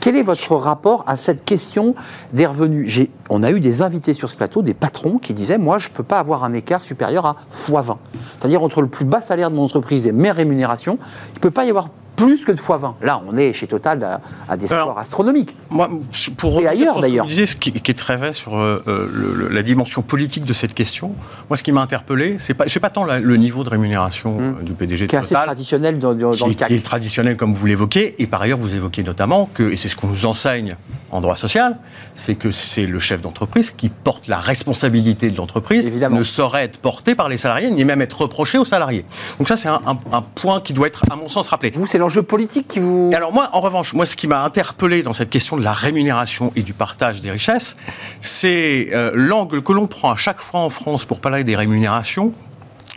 Quel 0.00 0.16
est 0.16 0.22
votre 0.22 0.54
rapport 0.56 1.04
à 1.06 1.16
cette 1.16 1.44
question 1.44 1.94
des 2.32 2.46
revenus? 2.46 3.08
On 3.30 3.42
a 3.42 3.50
eu 3.50 3.60
des 3.60 3.82
invités 3.82 4.14
sur 4.14 4.30
ce 4.30 4.36
plateau, 4.36 4.62
des 4.62 4.74
patrons 4.74 5.18
qui 5.18 5.34
disaient 5.34 5.58
Moi, 5.58 5.78
je 5.78 5.88
ne 5.88 5.94
peux 5.94 6.02
pas 6.02 6.18
avoir 6.18 6.44
un 6.44 6.52
écart 6.52 6.82
supérieur 6.82 7.26
à 7.26 7.36
x20. 7.54 7.96
C'est-à-dire 8.38 8.62
entre 8.62 8.82
le 8.82 8.88
plus 8.88 9.04
bas 9.04 9.20
salaire 9.20 9.50
de 9.50 9.56
mon 9.56 9.64
entreprise 9.64 10.06
et 10.06 10.12
mes 10.12 10.30
rémunérations, 10.30 10.98
il 11.32 11.36
ne 11.36 11.40
peut 11.40 11.50
pas 11.50 11.64
y 11.64 11.70
avoir 11.70 11.88
plus 12.16 12.44
que 12.44 12.52
de 12.52 12.56
x20. 12.58 12.94
Là, 13.02 13.22
on 13.28 13.36
est 13.36 13.52
chez 13.52 13.66
Total 13.66 14.02
à, 14.02 14.20
à 14.48 14.56
des 14.56 14.66
scores 14.66 14.98
astronomiques. 14.98 15.54
Moi, 15.70 15.88
pour 16.36 16.60
Et 16.60 16.66
ailleurs, 16.66 16.96
ce 16.96 17.00
d'ailleurs. 17.02 17.24
vous 17.24 17.28
disiez, 17.28 17.46
ce 17.46 17.56
qui, 17.56 17.72
qui 17.72 17.90
est 17.90 17.94
très 17.94 18.16
vrai 18.16 18.32
sur 18.32 18.56
euh, 18.58 18.82
euh, 18.88 19.08
le- 19.12 19.34
le- 19.34 19.48
la 19.48 19.62
dimension 19.62 20.02
politique 20.02 20.44
de 20.44 20.52
cette 20.52 20.74
question, 20.74 21.12
moi, 21.50 21.56
ce 21.56 21.62
qui 21.62 21.72
m'a 21.72 21.82
interpellé, 21.82 22.36
c'est 22.38 22.54
pas, 22.54 22.64
pas 22.80 22.90
tant 22.90 23.04
la- 23.04 23.20
le 23.20 23.36
niveau 23.36 23.64
de 23.64 23.68
rémunération 23.68 24.38
euh, 24.40 24.62
du 24.62 24.72
PDG 24.72 25.04
de 25.06 25.10
Qui 25.10 25.16
est 25.16 25.18
assez 25.18 25.28
Total, 25.30 25.44
traditionnel 25.46 25.98
dans, 25.98 26.14
dans- 26.14 26.30
dans 26.30 26.32
qui, 26.32 26.44
le 26.44 26.50
est- 26.50 26.54
CAC. 26.54 26.68
qui 26.68 26.74
est 26.74 26.84
traditionnel 26.84 27.36
comme 27.36 27.52
vous 27.52 27.66
l'évoquez, 27.66 28.14
et 28.18 28.26
par 28.26 28.42
ailleurs 28.42 28.58
vous 28.58 28.74
évoquez 28.74 29.02
notamment 29.02 29.48
que, 29.52 29.70
et 29.70 29.76
c'est 29.76 29.88
ce 29.88 29.96
qu'on 29.96 30.08
nous 30.08 30.26
enseigne 30.26 30.76
en 31.12 31.20
droit 31.20 31.36
social, 31.36 31.78
c'est 32.14 32.34
que 32.34 32.50
c'est 32.50 32.86
le 32.86 32.98
chef 33.00 33.20
d'entreprise 33.20 33.70
qui 33.70 33.88
porte 33.88 34.26
la 34.28 34.38
responsabilité 34.38 35.30
de 35.30 35.36
l'entreprise, 35.36 35.90
ne 36.18 36.22
saurait 36.22 36.64
être 36.64 36.78
porté 36.78 37.14
par 37.14 37.28
les 37.28 37.36
salariés, 37.36 37.70
ni 37.70 37.84
même 37.84 38.02
être 38.02 38.20
reproché 38.22 38.58
aux 38.58 38.64
salariés. 38.64 39.04
Donc 39.38 39.48
ça 39.48 39.56
c'est 39.56 39.68
un, 39.68 39.80
un- 39.86 39.98
un 40.12 40.22
point 40.22 40.60
qui 40.60 40.72
doit 40.72 40.86
être 40.88 41.04
à 41.10 41.16
mon 41.16 41.28
sens 41.28 41.48
rappelé. 41.48 41.72
Vous, 41.76 41.86
c'est 41.86 41.98
l'enjeu 41.98 42.22
politique 42.22 42.66
qui 42.68 42.78
vous. 42.80 43.10
Et 43.12 43.16
alors 43.16 43.32
moi, 43.32 43.50
en 43.52 43.60
revanche, 43.60 43.92
moi, 43.94 44.06
ce 44.06 44.16
qui 44.16 44.26
m'a 44.26 44.42
interpellé 44.42 45.02
dans 45.02 45.12
cette 45.12 45.30
question 45.30 45.56
de 45.56 45.62
la 45.64 45.72
rémunération 45.72 46.52
et 46.56 46.62
du 46.62 46.72
partage 46.72 47.20
des 47.20 47.30
richesses, 47.30 47.76
c'est 48.20 48.88
euh, 48.92 49.10
l'angle 49.14 49.62
que 49.62 49.72
l'on 49.72 49.86
prend 49.86 50.10
à 50.10 50.16
chaque 50.16 50.40
fois 50.40 50.60
en 50.60 50.70
France 50.70 51.04
pour 51.04 51.20
parler 51.20 51.44
des 51.44 51.56
rémunérations 51.56 52.32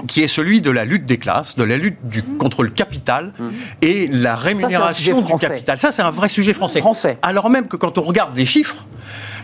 qui 0.07 0.21
est 0.21 0.27
celui 0.27 0.61
de 0.61 0.71
la 0.71 0.85
lutte 0.85 1.05
des 1.05 1.17
classes, 1.17 1.55
de 1.55 1.63
la 1.63 1.77
lutte 1.77 1.97
du, 2.03 2.23
contre 2.23 2.63
le 2.63 2.69
capital 2.69 3.33
et 3.81 4.07
la 4.07 4.35
rémunération 4.35 5.21
du 5.21 5.33
capital. 5.35 5.77
Ça, 5.77 5.91
c'est 5.91 6.01
un 6.01 6.11
vrai 6.11 6.29
sujet 6.29 6.53
français. 6.53 6.79
Français. 6.79 7.17
Alors 7.21 7.49
même 7.49 7.67
que 7.67 7.77
quand 7.77 7.97
on 7.97 8.01
regarde 8.01 8.35
les 8.35 8.45
chiffres, 8.45 8.85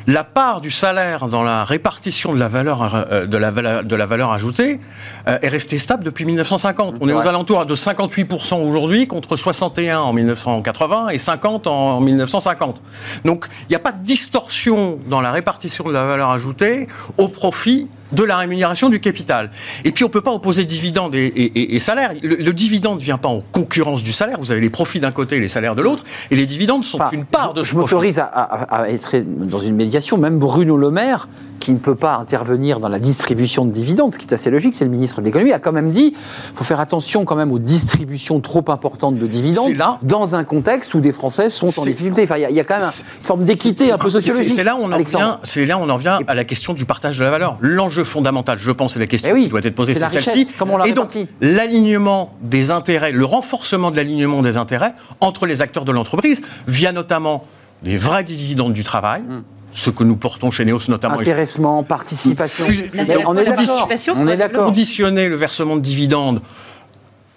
la 0.07 0.23
part 0.23 0.61
du 0.61 0.69
salaire 0.69 1.27
dans 1.27 1.41
la 1.41 1.63
répartition 1.63 2.33
de 2.33 2.39
la 2.39 2.47
valeur, 2.47 3.07
euh, 3.11 3.25
de 3.25 3.37
la 3.37 3.49
valeur, 3.49 3.83
de 3.83 3.95
la 3.95 4.05
valeur 4.05 4.31
ajoutée 4.31 4.79
euh, 5.27 5.39
est 5.41 5.47
restée 5.47 5.79
stable 5.79 6.03
depuis 6.03 6.25
1950. 6.25 6.97
On 7.01 7.09
est 7.09 7.13
aux 7.13 7.27
alentours 7.27 7.65
de 7.65 7.75
58% 7.75 8.61
aujourd'hui 8.67 9.07
contre 9.07 9.35
61 9.35 9.99
en 9.99 10.13
1980 10.13 11.09
et 11.09 11.17
50 11.17 11.67
en 11.67 12.01
1950. 12.01 12.81
Donc 13.25 13.47
il 13.61 13.71
n'y 13.71 13.75
a 13.75 13.79
pas 13.79 13.91
de 13.91 14.03
distorsion 14.03 14.99
dans 15.07 15.21
la 15.21 15.31
répartition 15.31 15.83
de 15.85 15.93
la 15.93 16.05
valeur 16.05 16.29
ajoutée 16.29 16.87
au 17.17 17.27
profit 17.27 17.87
de 18.11 18.23
la 18.23 18.37
rémunération 18.37 18.89
du 18.89 18.99
capital. 18.99 19.49
Et 19.83 19.91
puis 19.91 20.03
on 20.03 20.07
ne 20.07 20.11
peut 20.13 20.21
pas 20.21 20.31
opposer 20.31 20.65
dividende 20.65 21.15
et, 21.15 21.25
et- 21.25 21.75
et- 21.75 21.79
salaire. 21.79 22.11
Le, 22.21 22.35
le 22.35 22.53
dividende 22.53 22.99
ne 22.99 23.03
vient 23.03 23.17
pas 23.17 23.29
en 23.29 23.41
concurrence 23.51 24.03
du 24.03 24.11
salaire. 24.11 24.37
Vous 24.39 24.51
avez 24.51 24.61
les 24.61 24.69
profits 24.69 24.99
d'un 24.99 25.11
côté 25.11 25.37
et 25.37 25.39
les 25.39 25.47
salaires 25.47 25.75
de 25.75 25.81
l'autre. 25.81 26.03
Et 26.31 26.35
les 26.35 26.45
dividendes 26.45 26.85
sont 26.85 27.01
Enfin, 27.01 27.09
une 27.11 27.25
part 27.25 27.53
de 27.53 27.63
je 27.63 27.69
ce 27.69 27.75
profit. 27.75 27.93
m'autorise 27.95 28.19
à, 28.19 28.25
à- 28.25 28.81
à 28.83 28.89
être 28.89 29.17
dans 29.25 29.59
une 29.59 29.75
médiation, 29.75 30.17
même 30.17 30.37
Bruno 30.37 30.77
Le 30.77 30.91
Maire, 30.91 31.27
qui 31.59 31.71
ne 31.71 31.77
peut 31.77 31.95
pas 31.95 32.15
intervenir 32.17 32.79
dans 32.79 32.89
la 32.89 32.99
distribution 32.99 33.65
de 33.65 33.71
dividendes, 33.71 34.13
ce 34.13 34.17
qui 34.19 34.27
est 34.27 34.33
assez 34.33 34.49
logique, 34.51 34.75
c'est 34.75 34.85
le 34.85 34.91
ministre 34.91 35.19
de 35.21 35.25
l'économie, 35.25 35.51
a 35.53 35.59
quand 35.59 35.71
même 35.71 35.91
dit 35.91 36.13
faut 36.53 36.63
faire 36.63 36.79
attention 36.79 37.25
quand 37.25 37.35
même 37.35 37.51
aux 37.51 37.59
distributions 37.59 38.39
trop 38.41 38.63
importantes 38.69 39.15
de 39.17 39.27
dividendes 39.27 39.75
là- 39.75 39.97
dans 40.03 40.35
un 40.35 40.43
contexte 40.43 40.93
où 40.93 40.99
des 40.99 41.11
Français 41.11 41.49
sont 41.49 41.67
en 41.67 41.83
difficulté. 41.83 42.23
Enfin, 42.23 42.37
il 42.37 42.41
y, 42.41 42.45
a- 42.45 42.49
il 42.49 42.55
y 42.55 42.59
a 42.59 42.63
quand 42.63 42.77
même 42.79 42.83
une 43.19 43.25
forme 43.25 43.45
d'équité 43.45 43.91
un 43.91 43.97
peu 43.97 44.09
sociologique. 44.09 44.51
C'est 44.53 44.63
là 44.63 44.75
où 44.75 44.79
on 44.81 44.91
en 44.91 44.97
vient. 44.97 45.39
C'est 45.43 45.65
là 45.65 45.77
où 45.77 45.81
on 45.81 45.89
en 45.89 45.97
vient 45.97 46.19
à 46.27 46.35
la 46.35 46.43
question 46.43 46.73
du 46.73 46.85
partage 46.85 47.17
de 47.19 47.23
la 47.23 47.31
valeur. 47.31 47.57
L'enjeu 47.61 48.03
fondamental, 48.03 48.57
je 48.59 48.71
pense, 48.71 48.95
et 48.95 48.99
la 48.99 49.07
question 49.07 49.29
Eh 49.31 49.33
oui, 49.33 49.43
qui 49.43 49.49
doit 49.49 49.59
être 49.63 49.75
posée, 49.75 49.93
c'est 49.93 49.99
celle-ci. 50.09 50.53
et 50.85 50.93
donc 50.93 51.09
l'alignement 51.41 52.33
des 52.41 52.71
intérêts, 52.71 53.11
le 53.11 53.25
renforcement 53.25 53.91
de 53.91 53.95
l'alignement 53.95 54.41
des 54.41 54.57
intérêts 54.57 54.93
entre 55.21 55.45
les 55.45 55.61
acteurs 55.61 55.85
de 55.85 55.91
l'entreprise, 55.91 56.41
via 56.67 56.91
notamment 56.91 57.45
des 57.83 57.97
vrais 57.97 58.23
dividendes 58.23 58.73
du 58.73 58.83
travail. 58.83 59.21
Hmm. 59.21 59.41
Ce 59.77 59.89
que 59.89 60.05
nous 60.05 60.15
portons 60.15 60.51
chez 60.51 60.63
Neos 60.63 60.79
notamment. 60.87 61.19
Intéressement, 61.19 61.83
participation. 61.83 62.63
Fus- 62.65 62.89
Mais 62.93 63.17
on 63.27 63.35
est 63.35 64.37
d'accord. 64.37 64.65
conditionner 64.65 65.27
le 65.27 65.35
versement 65.35 65.75
de 65.75 65.81
dividendes 65.81 66.39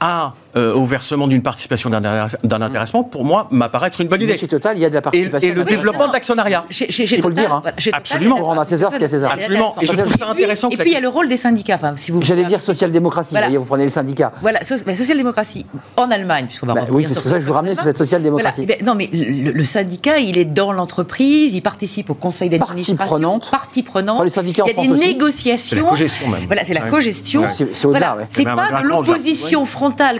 à, 0.00 0.32
euh, 0.56 0.74
au 0.74 0.84
versement 0.84 1.26
d'une 1.26 1.42
participation 1.42 1.90
d'un 1.90 2.62
intéressement, 2.62 3.02
pour 3.04 3.24
moi, 3.24 3.48
m'apparaît 3.50 3.88
être 3.88 4.00
une 4.00 4.08
bonne 4.08 4.18
Mais 4.20 4.26
idée. 4.26 4.38
Chez 4.38 4.46
Total, 4.48 4.76
il 4.76 4.80
y 4.80 4.84
a 4.84 4.88
de 4.90 4.94
la 4.94 5.00
Et, 5.00 5.02
participation. 5.02 5.48
et 5.48 5.52
le 5.52 5.61
Oui, 5.62 5.66
développement 5.66 6.08
de 6.08 6.12
l'actionnariat. 6.12 6.64
Il 6.70 7.20
faut 7.22 7.28
le 7.28 7.34
dire, 7.34 7.52
hein. 7.52 7.62
Absolument. 7.92 8.37
il 8.37 8.38
y 8.38 8.38
a- 8.38 8.40
Pour 8.40 8.46
rendre 8.48 8.61
à 8.61 8.64
César 8.64 8.90
ce 8.90 8.94
qu'il 8.96 9.02
y 9.02 9.04
a 9.04 9.06
à 9.06 9.11
César. 9.11 9.32
Absolument. 9.32 9.74
Et 9.80 9.87
je 9.87 9.92
trouve 9.92 10.12
ça 10.16 10.28
intéressant 10.28 10.68
Et 10.68 10.74
que 10.74 10.78
la 10.78 10.84
puis 10.84 10.92
il 10.92 10.94
y 10.94 10.96
a 10.96 11.00
le 11.00 11.08
rôle 11.08 11.28
des 11.28 11.37
syndicats. 11.37 11.74
Enfin, 11.74 11.94
si 11.96 12.11
vous 12.12 12.22
J'allais 12.22 12.44
dire 12.44 12.62
social-démocratie. 12.62 13.30
Voilà. 13.32 13.48
Vous 13.58 13.64
prenez 13.64 13.84
les 13.84 13.88
syndicats. 13.90 14.32
Voilà, 14.40 14.62
so- 14.62 14.76
la 14.87 14.94
social-démocratie 14.94 15.66
en 15.96 16.11
Allemagne, 16.11 16.46
puisqu'on 16.46 16.66
va 16.66 16.74
Bah 16.74 16.82
oui, 16.90 17.02
parce 17.02 17.14
sur 17.14 17.22
que 17.24 17.28
ça, 17.30 17.40
je 17.40 17.44
vous 17.46 17.52
ramenais 17.52 17.74
sur 17.74 17.84
cette 17.84 17.98
social-démocratie. 17.98 18.66
Voilà. 18.66 18.82
Non, 18.84 18.94
mais 18.94 19.08
le, 19.12 19.50
le 19.52 19.64
syndicat, 19.64 20.18
il 20.18 20.38
est 20.38 20.44
dans 20.44 20.72
l'entreprise, 20.72 21.54
il 21.54 21.61
participe 21.61 22.11
au 22.11 22.14
conseil 22.14 22.50
Partie 22.50 22.61
d'administration. 22.74 23.06
prenante. 23.06 23.50
Partie 23.50 23.82
prenante. 23.82 24.16
Enfin, 24.16 24.24
les 24.24 24.30
syndicats 24.30 24.62
en 24.62 24.66
il 24.66 24.76
y 24.76 24.92
a 24.92 24.96
des 24.96 25.06
négociations. 25.06 25.76
C'est 25.76 25.82
la 25.82 25.88
cogestion 25.88 26.28
même. 26.28 26.46
Voilà, 26.46 26.64
c'est 26.64 26.74
la 26.74 26.82
cogestion. 26.82 27.42
C'est- 27.48 27.66
c'est. 27.74 27.74
C'est 27.74 27.88
C'est 28.30 28.44
pas 28.44 28.80
de 28.82 28.87
l'opposition 28.87 29.64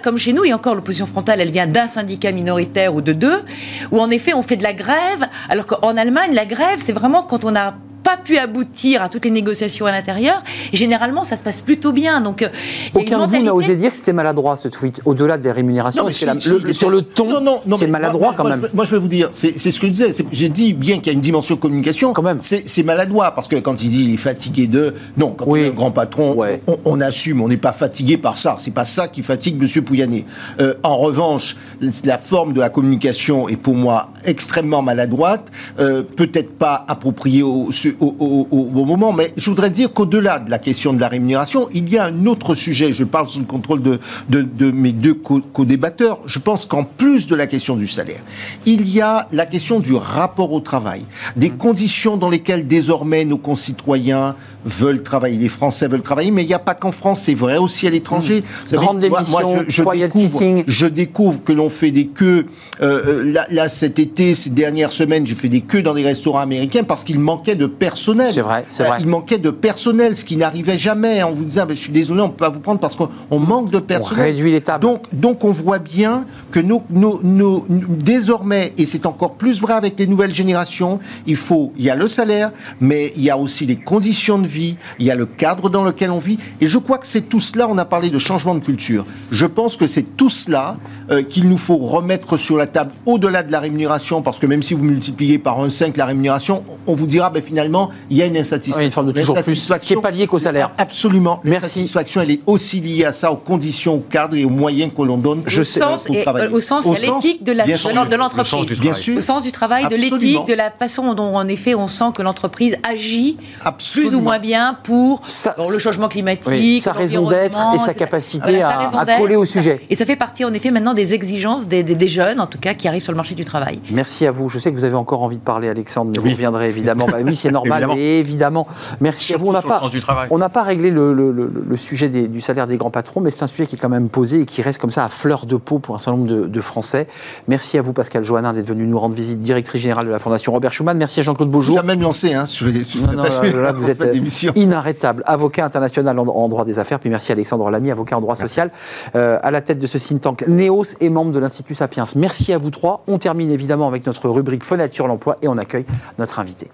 comme 0.03 0.19
chez 0.19 0.33
nous, 0.33 0.45
et 0.45 0.53
encore 0.53 0.75
l'opposition 0.75 1.07
frontale, 1.07 1.41
elle 1.41 1.51
vient 1.51 1.67
d'un 1.67 1.87
syndicat 1.87 2.33
minoritaire 2.33 2.95
ou 2.95 3.01
de 3.01 3.13
deux, 3.13 3.43
où 3.91 4.01
en 4.01 4.11
effet 4.11 4.35
on 4.35 4.43
fait 4.43 4.57
de 4.57 4.63
la 4.63 4.73
grève, 4.73 5.27
alors 5.49 5.67
qu'en 5.67 5.97
Allemagne, 5.97 6.35
la 6.35 6.45
grève, 6.45 6.81
c'est 6.85 6.93
vraiment 6.93 7.23
quand 7.23 7.45
on 7.45 7.53
n'a 7.53 7.77
pas 8.09 8.17
pu 8.17 8.39
aboutir 8.39 9.03
à 9.03 9.09
toutes 9.11 9.25
les 9.27 9.31
négociations 9.31 9.85
à 9.85 9.93
l'intérieur, 9.93 10.43
généralement 10.73 11.25
ça 11.27 11.37
se 11.37 11.43
passe 11.45 11.61
plutôt 11.61 11.93
bien. 11.93 12.23
Donc, 12.23 12.41
euh, 12.43 12.49
Aucun 12.95 13.19
de 13.27 13.27
vous 13.31 13.43
n'a 13.43 13.55
osé 13.55 13.77
dire 13.77 13.91
que 13.91 13.97
c'était 13.99 14.15
maladroit 14.15 14.57
ce 14.57 14.69
tweet, 14.69 15.01
au-delà 15.05 15.37
des 15.37 15.53
rémunérations. 15.53 16.05
Non, 16.05 16.09
si, 16.11 16.25
la- 16.25 16.41
si, 16.41 16.49
le- 16.49 16.63
mais 16.65 16.73
sur 16.73 16.89
le 16.89 17.03
ton, 17.03 17.27
Non, 17.29 17.41
non, 17.43 17.61
non, 17.67 17.77
c'est 17.77 17.87
maladroit 17.87 18.29
moi- 18.29 18.35
quand 18.37 18.45
moi, 18.45 18.57
même. 18.57 18.69
je- 18.71 18.77
Moi, 18.77 18.85
je 18.87 18.91
vais 18.93 18.99
vous 18.99 19.09
dire, 19.09 19.29
c'est 19.33 19.59
ce 19.59 19.79
que 19.79 19.87
je 19.89 19.93
disais. 19.93 20.25
J'ai 20.33 20.49
dit 20.49 20.73
bien 20.73 20.97
qu'il 20.97 21.09
y 21.09 21.11
a 21.11 21.13
une 21.13 21.21
dimension 21.21 21.57
communication. 21.57 22.13
Quand 22.15 22.23
même. 22.23 22.39
C'est 22.41 22.63
c'est 22.67 22.83
maladroit 22.83 23.33
parce 23.35 23.47
que 23.49 23.57
quand 23.57 23.83
il 23.83 23.91
dit 23.91 24.05
il 24.05 24.15
est 24.15 24.17
fatigué 24.17 24.67
de. 24.67 24.95
Non, 25.19 25.31
quand 25.37 25.45
Oui. 25.47 25.61
on 25.61 25.65
est 25.65 25.69
un 25.69 25.73
grand 25.73 25.91
patron, 25.91 26.35
Ouais. 26.35 26.63
on, 26.67 26.79
on 26.87 27.01
assume. 27.03 27.43
On 27.43 27.49
n'est 27.49 27.57
pas 27.59 27.73
fatigué 27.73 28.17
par 28.17 28.37
ça. 28.39 28.57
C'est 28.59 28.73
pas 28.75 28.85
ça 28.87 29.09
qui 29.09 29.23
fatigue 29.23 29.61
Monsieur 29.61 29.83
Pouyanné. 29.83 30.25
Euh, 30.61 30.75
en 30.83 30.97
revanche, 30.97 31.57
la 32.05 32.17
forme 32.19 32.53
de 32.55 32.61
la 32.61 32.71
communication 32.71 33.49
est 33.49 33.57
pour 33.57 33.75
moi 33.75 34.11
extrêmement 34.25 34.81
maladroite. 34.83 35.51
euh, 35.81 36.03
Peut-être 36.17 36.53
pas 36.57 36.85
appropriée 36.89 37.43
au, 37.43 37.69
au, 38.01 38.47
au- 38.51 38.85
moment. 38.87 39.13
Mais 39.13 39.33
je 39.37 39.51
voudrais 39.51 39.71
dire 39.71 39.93
qu'au-delà 39.93 40.39
de 40.39 40.51
la 40.51 40.59
question 40.59 40.93
de 40.93 41.01
la 41.01 41.09
rémunération, 41.09 41.69
il 41.75 41.89
y 41.93 41.99
a 41.99 42.05
un 42.05 42.27
autre 42.27 42.55
sujet. 42.55 42.93
Je 42.93 43.05
parle 43.05 43.29
sous 43.29 43.41
le 43.41 43.45
contrôle 43.45 43.83
de, 43.83 43.99
de, 44.29 44.43
de 44.43 44.71
mes 44.71 44.93
deux 44.93 45.15
co- 45.15 45.41
co-débatteurs. 45.53 46.19
Je 46.27 46.39
pense 46.39 46.65
qu'en 46.67 46.85
plus 46.85 47.27
de 47.27 47.35
la 47.35 47.47
question 47.47 47.77
du 47.77 47.87
salaire, 47.87 48.21
il 48.67 48.89
y 48.89 49.01
a 49.01 49.29
la 49.33 49.47
question 49.47 49.81
du 49.81 49.95
rapport 49.95 50.53
au 50.53 50.61
travail, 50.61 51.03
des 51.37 51.51
conditions 51.51 52.17
dans 52.17 52.31
lesquelles 52.31 52.67
désormais 52.67 53.25
nos 53.25 53.39
concitoyens 53.39 54.35
veulent 54.65 55.03
travailler. 55.03 55.39
Les 55.39 55.49
Français 55.49 55.87
veulent 55.89 56.03
travailler, 56.03 56.31
mais 56.31 56.43
il 56.43 56.49
n'y 56.49 56.55
a 56.55 56.59
pas 56.59 56.75
qu'en 56.75 56.93
France, 56.93 57.23
c'est 57.25 57.35
vrai 57.35 57.57
aussi 57.59 57.87
à 57.87 57.91
l'étranger. 57.91 58.43
Savez, 58.67 58.83
Grande 58.85 59.05
moi- 59.09 59.23
moi, 59.31 59.43
je, 59.69 59.83
découvre, 59.83 60.39
quitting. 60.39 60.65
je 60.67 60.87
découvre 60.87 61.43
que 61.45 61.53
l'on 61.53 61.71
fait 61.71 61.91
des 61.91 62.07
queues. 62.07 62.47
euh, 62.83 63.01
euh, 63.07 63.33
là, 63.33 63.47
là, 63.51 63.69
cet 63.69 63.99
été, 63.99 64.35
ces 64.35 64.51
dernières 64.51 64.93
semaines, 64.93 65.27
j'ai 65.27 65.35
fait 65.35 65.49
des 65.49 65.61
queues 65.63 65.83
dans 65.83 65.95
des 65.95 66.05
restaurants 66.05 66.41
américains 66.41 66.83
parce 66.85 67.05
qu'il 67.05 67.19
manquait 67.19 67.55
de 67.55 67.67
personnel. 67.89 68.33
C'est 68.33 68.41
vrai, 68.41 68.65
c'est 68.69 68.85
Euh, 68.85 68.89
vrai. 68.89 68.99
Il 69.01 69.07
manquait 69.09 69.39
de 69.39 69.51
personnel, 69.51 70.17
ce 70.17 70.25
qui 70.25 70.37
n'arrivait 70.37 70.79
jamais. 70.79 71.23
On 71.23 71.33
vous 71.33 71.45
disait, 71.45 71.61
ah, 71.61 71.67
ben, 71.67 71.75
je 71.77 71.81
suis 71.81 71.93
désolé, 71.93 72.21
on 72.21 72.27
ne 72.27 72.31
peut 72.31 72.37
pas 72.37 72.51
vous 72.51 72.61
prendre 72.61 72.81
parce 72.81 72.97
qu'on 72.97 73.09
on 73.31 73.39
manque 73.39 73.71
de 73.71 73.79
personnel. 73.79 74.25
réduit 74.27 74.51
les 74.53 74.61
tables. 74.61 74.83
Donc, 74.83 75.03
donc 75.15 75.45
on 75.45 75.53
voit 75.53 75.79
bien 75.79 76.25
que 76.51 76.61
nos, 76.61 76.83
nos- 76.91 77.21
nos- 77.23 77.65
désormais, 78.03 78.73
et 78.79 78.87
c'est 78.87 79.07
encore 79.07 79.35
plus 79.35 79.61
vrai 79.61 79.75
avec 79.75 79.99
les 79.99 80.07
nouvelles 80.07 80.35
générations, 80.35 80.99
il 81.27 81.37
faut, 81.37 81.73
il 81.77 81.85
y 81.85 81.91
a 81.91 81.97
le 81.97 82.09
salaire, 82.09 82.51
mais 82.81 83.13
il 83.17 83.23
y 83.25 83.31
a 83.31 83.37
aussi 83.39 83.67
les 83.67 83.77
conditions 83.77 84.39
de 84.39 84.47
vie, 84.47 84.77
il 84.99 85.07
y 85.07 85.11
a 85.11 85.15
le 85.15 85.27
cadre 85.27 85.69
dans 85.69 85.85
lequel 85.85 86.11
on 86.11 86.19
vit. 86.19 86.39
Et 86.61 86.67
je 86.67 86.79
crois 86.79 86.99
que 86.99 87.07
c'est 87.07 87.23
tout 87.29 87.41
cela, 87.41 87.69
on 87.69 87.79
a 87.79 87.85
parlé 87.85 88.11
de 88.11 88.19
changement 88.19 88.55
de 88.55 88.61
culture. 88.61 89.05
Je 89.31 89.47
pense 89.47 89.77
que 89.77 89.87
c'est 89.87 90.17
tout 90.17 90.29
cela 90.29 90.77
euh, 91.11 91.23
qu'il 91.23 91.49
nous 91.49 91.59
faut 91.59 91.77
remettre 91.79 92.37
sur 92.37 92.57
la 92.57 92.67
table 92.67 92.93
au-delà 93.07 93.43
de 93.43 93.53
la 93.53 93.61
rémunération, 93.61 94.23
parce 94.23 94.39
que 94.39 94.47
même 94.47 94.63
si 94.63 94.75
vous 94.75 94.85
multipliez 94.85 95.39
par 95.39 95.61
un 95.61 95.71
5 95.71 95.97
la 95.97 96.07
rémunération, 96.07 96.65
on 96.87 96.95
vous 96.95 97.07
dira, 97.07 97.31
ben, 97.31 97.43
finalement, 97.43 97.68
il 98.11 98.17
y 98.17 98.23
a 98.23 98.27
une 98.27 98.37
insatisfaction. 98.37 98.79
Oui, 98.81 98.87
une 98.87 98.93
forme 98.93 99.13
de 99.13 99.19
toujours 99.21 99.43
plus, 99.43 99.71
qui 99.81 99.93
est 99.95 100.01
pas 100.01 100.11
liée 100.11 100.27
qu'au 100.27 100.39
salaire. 100.39 100.71
Absolument. 100.79 101.41
Merci. 101.45 101.63
L'insatisfaction, 101.81 102.21
elle 102.23 102.31
est 102.31 102.41
aussi 102.47 102.81
liée 102.81 103.05
à 103.05 103.13
ça, 103.13 103.31
aux 103.33 103.37
conditions, 103.37 103.95
au 103.95 104.01
cadre 104.01 104.37
et 104.37 104.45
aux 104.45 104.49
moyens 104.51 104.93
que 104.97 105.03
l'on 105.03 105.17
donne 105.19 105.43
Je 105.47 105.61
au 105.61 105.65
sais, 105.65 105.81
sens, 105.81 106.05
pour 106.05 106.17
et, 106.17 106.23
travailler. 106.23 106.47
euh, 106.47 106.53
au 106.57 106.61
sens, 106.61 106.87
Au 106.87 106.95
l'éthique 106.95 107.45
de 107.45 107.53
Le 107.53 107.59
l'entreprise. 107.59 108.47
sens 108.49 108.67
du 108.67 108.75
Bien 108.75 108.83
travail. 108.93 109.03
sûr. 109.03 109.19
Au 109.19 109.21
sens 109.21 109.43
du 109.43 109.53
travail, 109.53 109.89
de 109.89 109.97
l'éthique, 109.97 110.47
de 110.47 110.55
la 110.55 110.71
façon 110.71 111.15
dont, 111.15 111.37
en 111.37 111.47
effet, 111.49 111.75
on 111.75 111.89
sent 111.89 112.13
que 112.15 112.23
l'entreprise 112.23 112.77
agit 112.89 113.37
Absolument. 113.65 114.11
plus 114.11 114.17
ou 114.19 114.21
moins 114.21 114.39
bien 114.39 114.77
pour 114.83 115.23
Ça- 115.29 115.55
bon, 115.57 115.69
le 115.71 115.79
changement 115.79 116.09
climatique, 116.09 116.49
Oui, 116.53 116.81
sa 116.81 116.93
raison 116.93 117.29
d'être 117.29 117.59
et 117.75 117.79
sa 117.79 117.95
capacité 117.95 118.63
à- 118.63 118.91
coller 119.19 119.37
au 119.37 119.45
sujet. 119.45 119.81
Et 119.91 119.95
ça 119.95 120.05
fait 120.07 120.17
partie, 120.17 120.45
en 120.45 120.53
effet, 120.53 120.71
maintenant 120.71 120.95
des 120.95 121.15
exigences 121.15 121.67
des, 121.69 121.83
des- 121.83 121.95
des 121.95 122.09
jeunes, 122.09 122.41
en 122.41 122.47
tout 122.47 122.59
cas, 122.59 122.75
qui 122.75 122.89
arrivent 122.89 123.03
sur 123.03 123.13
le 123.13 123.17
marché 123.17 123.35
du 123.35 123.45
travail. 123.45 123.81
Merci 123.91 124.27
à 124.27 124.31
vous. 124.31 124.49
Je 124.49 124.59
sais 124.59 124.71
que 124.71 124.77
vous 124.77 124.85
avez 124.85 124.95
encore 124.97 125.23
envie 125.23 125.37
de 125.39 125.43
parler, 125.43 125.69
Alexandre, 125.69 126.11
mais 126.13 126.19
vous 126.19 126.27
Oui. 126.27 126.33
reviendrez 126.33 126.67
évidemment. 126.69 127.07
Bah 127.09 127.19
oui, 127.25 127.37
c'est 127.37 127.51
normal, 127.65 127.83
Évidemment. 127.83 127.97
évidemment. 128.01 128.67
Merci 129.01 129.35
à 129.35 129.37
vous. 129.39 129.49
On 129.49 129.53
n'a 129.53 129.63
pas, 129.63 129.83
on 130.31 130.39
n'a 130.39 130.49
réglé 130.63 130.91
le, 130.91 131.13
le- 131.13 131.33
le- 131.33 131.51
le 131.69 131.77
sujet 131.77 132.09
des- 132.09 132.29
du 132.29 132.41
salaire 132.41 132.67
des 132.67 132.77
grands 132.77 132.91
patrons, 132.91 133.21
mais 133.21 133.31
c'est 133.31 133.43
un 133.45 133.47
sujet 133.47 133.67
qui 133.67 133.77
est 133.77 133.79
quand 133.79 133.89
même 133.89 134.09
posé 134.09 134.41
et 134.41 134.47
qui 134.47 134.61
reste 134.63 134.81
comme 134.81 134.91
ça 134.91 135.05
à 135.05 135.09
fleur 135.09 135.47
de 135.47 135.57
peau 135.57 135.79
pour 135.79 135.95
un 135.95 135.99
certain 135.99 136.17
nombre 136.19 136.29
de, 136.29 136.47
de 136.47 136.61
Français. 136.61 137.07
Merci 137.49 137.79
à 137.79 137.83
vous, 137.83 137.93
Pascal 137.93 138.25
Joannin, 138.25 138.53
d'être 138.53 138.69
venu 138.69 138.85
nous 138.87 138.99
rendre 138.99 139.15
visite, 139.15 139.41
directrice 139.41 139.81
générale 139.81 140.07
de 140.07 140.11
la 140.11 140.19
Fondation 140.19 140.53
Robert 140.53 140.73
Schuman. 140.73 140.97
Merci 140.97 141.21
à 141.21 141.23
Jean-Claude 141.23 141.51
Beaujour. 141.51 141.77
Jamais 141.77 141.97
me 141.97 142.03
lancer 142.03 142.35
hein, 142.35 142.47
sur, 142.47 142.67
les, 142.67 142.85
sur 142.85 143.01
Non, 143.01 143.07
cet 143.09 143.17
non, 143.17 143.23
aspect 143.25 143.53
là, 143.53 143.63
là, 143.63 143.73
vous 143.73 143.89
êtes 143.91 144.11
d'émission. 144.11 144.53
inarrêtable. 144.57 145.23
Avocat 145.27 145.65
international 145.65 146.19
en, 146.19 146.27
en 146.27 146.49
droit 146.49 146.65
des 146.65 146.79
affaires. 146.79 146.99
Puis 147.01 147.11
merci 147.11 147.33
à 147.33 147.35
Alexandre 147.35 147.71
Lamy, 147.71 147.91
avocat 147.91 148.17
en 148.17 148.21
droit 148.21 148.35
social, 148.37 148.71
euh, 149.17 149.39
à 149.43 149.51
la 149.51 149.61
tête 149.61 149.79
de 149.79 149.87
ce 149.87 149.99
think 149.99 150.21
tank 150.21 150.45
Neos 150.49 150.85
et 151.01 151.09
membre 151.11 151.33
de 151.33 151.39
l'Institut 151.39 151.75
Sapiens. 151.75 152.05
Merci 152.17 152.53
à 152.53 152.59
vous 152.59 152.71
trois. 152.71 153.03
On 153.07 153.19
termine 153.19 153.51
évidemment 153.51 153.89
avec 153.89 154.07
notre 154.07 154.29
rubrique 154.29 154.65
Fenêtre 154.65 154.95
sur 154.95 155.07
l'emploi 155.07 155.37
et 155.43 155.49
on 155.49 155.57
accueille 155.59 155.85
notre 156.19 156.39
invité. 156.39 156.69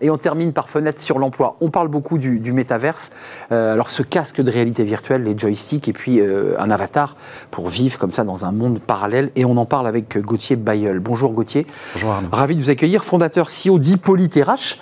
Et 0.00 0.10
on 0.10 0.16
termine 0.16 0.52
par 0.52 0.70
fenêtre 0.70 1.02
sur 1.02 1.18
l'emploi. 1.18 1.56
On 1.60 1.70
parle 1.70 1.88
beaucoup 1.88 2.18
du, 2.18 2.38
du 2.38 2.52
métaverse. 2.52 3.10
Euh, 3.52 3.74
alors 3.74 3.90
ce 3.90 4.02
casque 4.02 4.40
de 4.40 4.50
réalité 4.50 4.84
virtuelle, 4.84 5.24
les 5.24 5.36
joysticks 5.36 5.88
et 5.88 5.92
puis 5.92 6.20
euh, 6.20 6.54
un 6.58 6.70
avatar 6.70 7.16
pour 7.50 7.68
vivre 7.68 7.98
comme 7.98 8.12
ça 8.12 8.24
dans 8.24 8.44
un 8.44 8.52
monde 8.52 8.80
parallèle. 8.80 9.30
Et 9.36 9.44
on 9.44 9.56
en 9.56 9.66
parle 9.66 9.86
avec 9.86 10.18
Gauthier 10.18 10.56
Bayeul. 10.56 11.00
Bonjour 11.00 11.32
Gauthier. 11.32 11.66
Bonjour 11.94 12.12
Arnaud. 12.12 12.28
Ravi 12.32 12.56
de 12.56 12.60
vous 12.60 12.70
accueillir, 12.70 13.04
fondateur 13.04 13.48
CEO 13.48 13.78
d'Hippolyte 13.78 14.34
RH. 14.34 14.78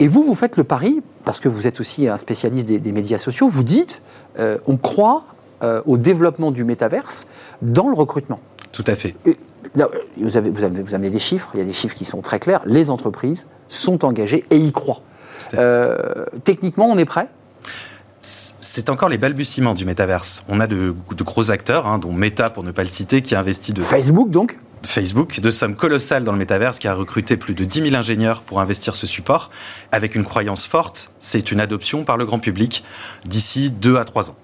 Et 0.00 0.06
vous, 0.06 0.22
vous 0.22 0.36
faites 0.36 0.56
le 0.56 0.64
pari, 0.64 1.02
parce 1.24 1.40
que 1.40 1.48
vous 1.48 1.66
êtes 1.66 1.80
aussi 1.80 2.06
un 2.08 2.18
spécialiste 2.18 2.66
des, 2.66 2.78
des 2.78 2.92
médias 2.92 3.18
sociaux, 3.18 3.48
vous 3.48 3.64
dites, 3.64 4.00
euh, 4.38 4.58
on 4.66 4.76
croit 4.76 5.24
au 5.86 5.96
développement 5.96 6.52
du 6.52 6.62
métaverse 6.62 7.26
dans 7.62 7.88
le 7.88 7.94
recrutement. 7.96 8.38
Tout 8.70 8.84
à 8.86 8.94
fait. 8.94 9.16
Vous, 10.16 10.36
avez, 10.36 10.50
vous, 10.50 10.64
avez, 10.64 10.82
vous 10.82 10.94
amenez 10.94 11.10
des 11.10 11.18
chiffres, 11.18 11.50
il 11.54 11.58
y 11.58 11.62
a 11.62 11.66
des 11.66 11.72
chiffres 11.72 11.94
qui 11.94 12.04
sont 12.04 12.20
très 12.20 12.38
clairs. 12.38 12.60
Les 12.66 12.90
entreprises 12.90 13.46
sont 13.68 14.04
engagées 14.04 14.44
et 14.50 14.56
y 14.56 14.72
croient. 14.72 15.02
Euh, 15.54 16.24
techniquement, 16.44 16.86
on 16.86 16.98
est 16.98 17.04
prêt? 17.04 17.28
C'est 18.20 18.90
encore 18.90 19.08
les 19.08 19.18
balbutiements 19.18 19.74
du 19.74 19.84
métaverse. 19.84 20.42
On 20.48 20.60
a 20.60 20.66
de, 20.66 20.94
de 21.16 21.24
gros 21.24 21.50
acteurs, 21.50 21.86
hein, 21.86 21.98
dont 21.98 22.12
Meta, 22.12 22.50
pour 22.50 22.64
ne 22.64 22.72
pas 22.72 22.82
le 22.82 22.90
citer, 22.90 23.22
qui 23.22 23.36
investit 23.36 23.72
de 23.72 23.80
Facebook, 23.80 24.30
donc? 24.30 24.58
Facebook, 24.86 25.40
de 25.40 25.50
sommes 25.50 25.76
colossales 25.76 26.24
dans 26.24 26.32
le 26.32 26.38
métaverse, 26.38 26.78
qui 26.78 26.88
a 26.88 26.94
recruté 26.94 27.36
plus 27.36 27.54
de 27.54 27.64
10 27.64 27.90
000 27.90 27.94
ingénieurs 27.94 28.42
pour 28.42 28.60
investir 28.60 28.96
ce 28.96 29.06
support, 29.06 29.50
avec 29.92 30.14
une 30.14 30.24
croyance 30.24 30.66
forte, 30.66 31.10
c'est 31.20 31.52
une 31.52 31.60
adoption 31.60 32.04
par 32.04 32.16
le 32.16 32.26
grand 32.26 32.38
public 32.38 32.84
d'ici 33.24 33.70
2 33.70 33.96
à 33.96 34.04
3 34.04 34.30
ans. 34.30 34.36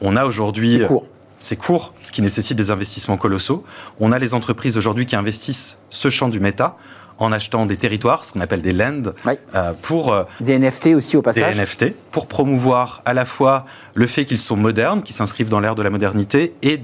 On 0.00 0.16
a 0.16 0.24
aujourd'hui... 0.24 0.78
C'est 0.80 0.86
court. 0.86 1.06
C'est 1.40 1.56
court, 1.56 1.94
ce 2.00 2.10
qui 2.12 2.22
nécessite 2.22 2.56
des 2.56 2.70
investissements 2.70 3.16
colossaux. 3.16 3.64
On 4.00 4.12
a 4.12 4.18
les 4.18 4.34
entreprises 4.34 4.76
aujourd'hui 4.76 5.06
qui 5.06 5.16
investissent 5.16 5.78
ce 5.90 6.10
champ 6.10 6.28
du 6.28 6.40
méta 6.40 6.76
en 7.18 7.32
achetant 7.32 7.66
des 7.66 7.76
territoires, 7.76 8.24
ce 8.24 8.32
qu'on 8.32 8.40
appelle 8.40 8.62
des 8.62 8.72
lands, 8.72 9.12
Oui. 9.26 9.34
euh, 9.54 9.72
pour 9.82 10.12
euh, 10.12 10.22
Des 10.40 10.56
NFT 10.58 10.88
aussi 10.94 11.16
au 11.16 11.20
des 11.20 11.24
passage. 11.24 11.56
NFT, 11.56 11.86
pour 12.12 12.26
promouvoir 12.26 13.02
à 13.04 13.12
la 13.14 13.24
fois 13.24 13.66
le 13.94 14.06
fait 14.06 14.24
qu'ils 14.24 14.38
sont 14.38 14.56
modernes, 14.56 15.02
qu'ils 15.02 15.16
s'inscrivent 15.16 15.48
dans 15.48 15.58
l'ère 15.60 15.74
de 15.74 15.82
la 15.82 15.90
modernité, 15.90 16.54
et 16.62 16.80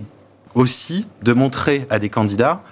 aussi 0.55 1.07
de 1.23 1.33
montrer 1.33 1.87
à 1.91 1.99
des 1.99 2.09
candidats 2.09 2.63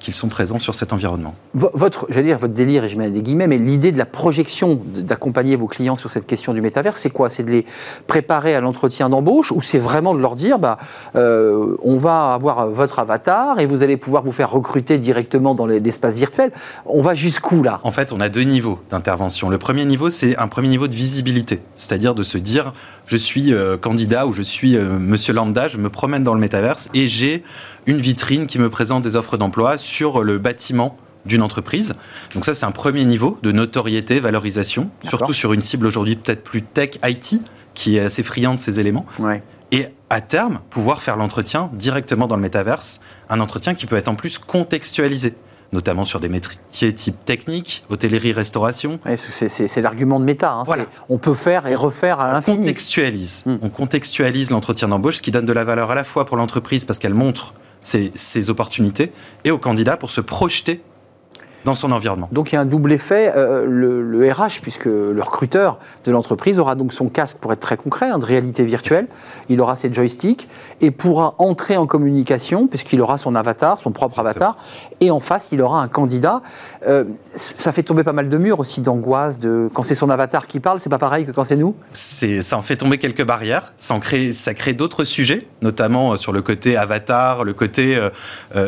qu'ils 0.00 0.14
sont 0.14 0.28
présents 0.28 0.58
sur 0.58 0.74
cet 0.74 0.92
environnement. 0.92 1.34
Votre, 1.54 2.06
j'allais 2.08 2.28
dire 2.28 2.38
votre 2.38 2.54
délire, 2.54 2.84
et 2.84 2.88
je 2.88 2.96
mets 2.96 3.10
des 3.10 3.22
guillemets, 3.22 3.46
mais 3.46 3.58
l'idée 3.58 3.92
de 3.92 3.98
la 3.98 4.06
projection 4.06 4.80
d'accompagner 4.96 5.56
vos 5.56 5.66
clients 5.66 5.96
sur 5.96 6.10
cette 6.10 6.26
question 6.26 6.54
du 6.54 6.60
métavers, 6.60 6.96
c'est 6.96 7.10
quoi? 7.10 7.28
C'est 7.28 7.42
de 7.42 7.50
les 7.50 7.66
préparer 8.06 8.54
à 8.54 8.60
l'entretien 8.60 9.08
d'embauche 9.08 9.52
ou 9.52 9.62
c'est 9.62 9.78
vraiment 9.78 10.14
de 10.14 10.20
leur 10.20 10.34
dire, 10.34 10.58
bah, 10.58 10.78
euh, 11.16 11.76
on 11.82 11.98
va 11.98 12.32
avoir 12.34 12.68
votre 12.68 12.98
avatar 12.98 13.60
et 13.60 13.66
vous 13.66 13.82
allez 13.82 13.96
pouvoir 13.96 14.22
vous 14.22 14.32
faire 14.32 14.50
recruter 14.50 14.98
directement 14.98 15.54
dans 15.54 15.66
l'espace 15.66 16.14
virtuel? 16.14 16.52
On 16.86 17.02
va 17.02 17.14
jusqu'où 17.14 17.62
là? 17.62 17.80
En 17.82 17.92
fait, 17.92 18.12
on 18.12 18.20
a 18.20 18.28
deux 18.28 18.42
niveaux 18.42 18.78
d'intervention. 18.90 19.48
Le 19.48 19.58
premier 19.58 19.84
niveau, 19.84 20.10
c'est 20.10 20.36
un 20.36 20.48
premier 20.48 20.68
niveau 20.68 20.88
de 20.88 20.94
visibilité, 20.94 21.60
c'est-à-dire 21.76 22.14
de 22.14 22.22
se 22.22 22.38
dire, 22.38 22.72
je 23.06 23.16
suis 23.16 23.52
euh, 23.52 23.76
candidat 23.76 24.26
ou 24.26 24.32
je 24.32 24.42
suis 24.42 24.76
euh, 24.76 24.98
monsieur 24.98 25.32
lambda, 25.32 25.68
je 25.68 25.78
me 25.78 25.90
promène 25.90 26.22
dans 26.22 26.34
le 26.34 26.40
métaverse 26.40 26.88
et 26.94 27.08
j'ai 27.08 27.42
une 27.86 27.98
vitrine 27.98 28.46
qui 28.46 28.58
me 28.58 28.70
présente 28.70 29.02
des 29.02 29.16
offres 29.16 29.36
d'emploi 29.36 29.78
sur 29.78 30.24
le 30.24 30.38
bâtiment 30.38 30.96
d'une 31.24 31.42
entreprise. 31.42 31.94
Donc 32.34 32.44
ça, 32.44 32.54
c'est 32.54 32.66
un 32.66 32.70
premier 32.70 33.04
niveau 33.04 33.38
de 33.42 33.52
notoriété, 33.52 34.20
valorisation, 34.20 34.90
surtout 35.04 35.32
sur 35.32 35.52
une 35.52 35.60
cible 35.60 35.86
aujourd'hui 35.86 36.16
peut-être 36.16 36.42
plus 36.42 36.62
tech 36.62 36.90
IT, 37.04 37.40
qui 37.74 37.96
est 37.96 38.00
assez 38.00 38.22
friand 38.22 38.54
de 38.54 38.60
ces 38.60 38.80
éléments. 38.80 39.06
Et 39.70 39.86
à 40.08 40.20
terme, 40.22 40.60
pouvoir 40.70 41.02
faire 41.02 41.16
l'entretien 41.16 41.70
directement 41.74 42.26
dans 42.26 42.36
le 42.36 42.42
métaverse, 42.42 43.00
un 43.28 43.40
entretien 43.40 43.74
qui 43.74 43.86
peut 43.86 43.96
être 43.96 44.08
en 44.08 44.14
plus 44.14 44.38
contextualisé 44.38 45.34
notamment 45.72 46.04
sur 46.04 46.20
des 46.20 46.28
métiers 46.28 46.94
type 46.94 47.24
technique, 47.24 47.84
hôtellerie, 47.90 48.32
restauration. 48.32 48.98
c'est 49.18 49.80
l'argument 49.82 50.18
de 50.18 50.24
méta. 50.24 50.52
Hein. 50.52 50.64
On 51.08 51.18
peut 51.18 51.34
faire 51.34 51.66
et 51.66 51.74
refaire 51.74 52.20
à 52.20 52.32
l'infini. 52.32 52.56
On 52.56 52.60
contextualise. 52.60 53.42
Hmm. 53.44 53.56
On 53.62 53.68
contextualise 53.68 54.50
l'entretien 54.50 54.88
d'embauche, 54.88 55.16
ce 55.16 55.22
qui 55.22 55.30
donne 55.30 55.46
de 55.46 55.52
la 55.52 55.64
valeur 55.64 55.90
à 55.90 55.94
la 55.94 56.04
fois 56.04 56.24
pour 56.24 56.36
l'entreprise 56.36 56.84
parce 56.84 56.98
qu'elle 56.98 57.14
montre 57.14 57.54
ses, 57.82 58.50
opportunités 58.50 59.12
et 59.44 59.50
au 59.50 59.58
candidat 59.58 59.96
pour 59.96 60.10
se 60.10 60.20
projeter 60.20 60.82
dans 61.64 61.74
son 61.74 61.92
environnement. 61.92 62.28
Donc 62.32 62.52
il 62.52 62.54
y 62.54 62.58
a 62.58 62.60
un 62.60 62.66
double 62.66 62.92
effet. 62.92 63.32
Euh, 63.36 63.66
le, 63.66 64.28
RH, 64.30 64.60
puisque 64.62 64.84
le 64.84 65.20
recruteur 65.20 65.78
de 66.04 66.12
l'entreprise 66.12 66.58
aura 66.58 66.74
donc 66.74 66.92
son 66.92 67.08
casque 67.08 67.38
pour 67.38 67.52
être 67.52 67.60
très 67.60 67.76
concret, 67.76 68.10
hein, 68.10 68.18
de 68.18 68.24
réalité 68.24 68.64
virtuelle. 68.64 69.06
Il 69.48 69.60
aura 69.60 69.74
ses 69.74 69.92
joysticks 69.92 70.48
et 70.80 70.90
pourra 70.90 71.34
entrer 71.38 71.76
en 71.76 71.86
communication 71.86 72.66
puisqu'il 72.66 73.00
aura 73.00 73.16
son 73.16 73.34
avatar, 73.34 73.78
son 73.78 73.90
propre 73.90 74.18
avatar. 74.18 74.56
Et 75.00 75.10
en 75.10 75.20
face, 75.20 75.48
il 75.52 75.62
aura 75.62 75.80
un 75.80 75.88
candidat. 75.88 76.42
Euh, 76.86 77.04
ça 77.36 77.72
fait 77.72 77.82
tomber 77.82 78.04
pas 78.04 78.12
mal 78.12 78.28
de 78.28 78.38
murs 78.38 78.60
aussi 78.60 78.80
d'angoisse. 78.80 79.38
De 79.38 79.70
quand 79.72 79.82
c'est 79.82 79.94
son 79.94 80.10
avatar 80.10 80.46
qui 80.46 80.60
parle, 80.60 80.80
c'est 80.80 80.90
pas 80.90 80.98
pareil 80.98 81.24
que 81.24 81.32
quand 81.32 81.44
c'est 81.44 81.56
nous. 81.56 81.74
Ça 81.92 82.58
en 82.58 82.62
fait 82.62 82.76
tomber 82.76 82.98
quelques 82.98 83.24
barrières. 83.24 83.74
Ça 83.78 83.94
en 83.94 84.00
crée, 84.00 84.32
ça 84.32 84.54
crée 84.54 84.74
d'autres 84.74 85.04
sujets, 85.04 85.46
notamment 85.62 86.12
euh, 86.12 86.16
sur 86.16 86.32
le 86.32 86.42
côté 86.42 86.76
avatar, 86.76 87.44
le 87.44 87.54
côté 87.54 87.98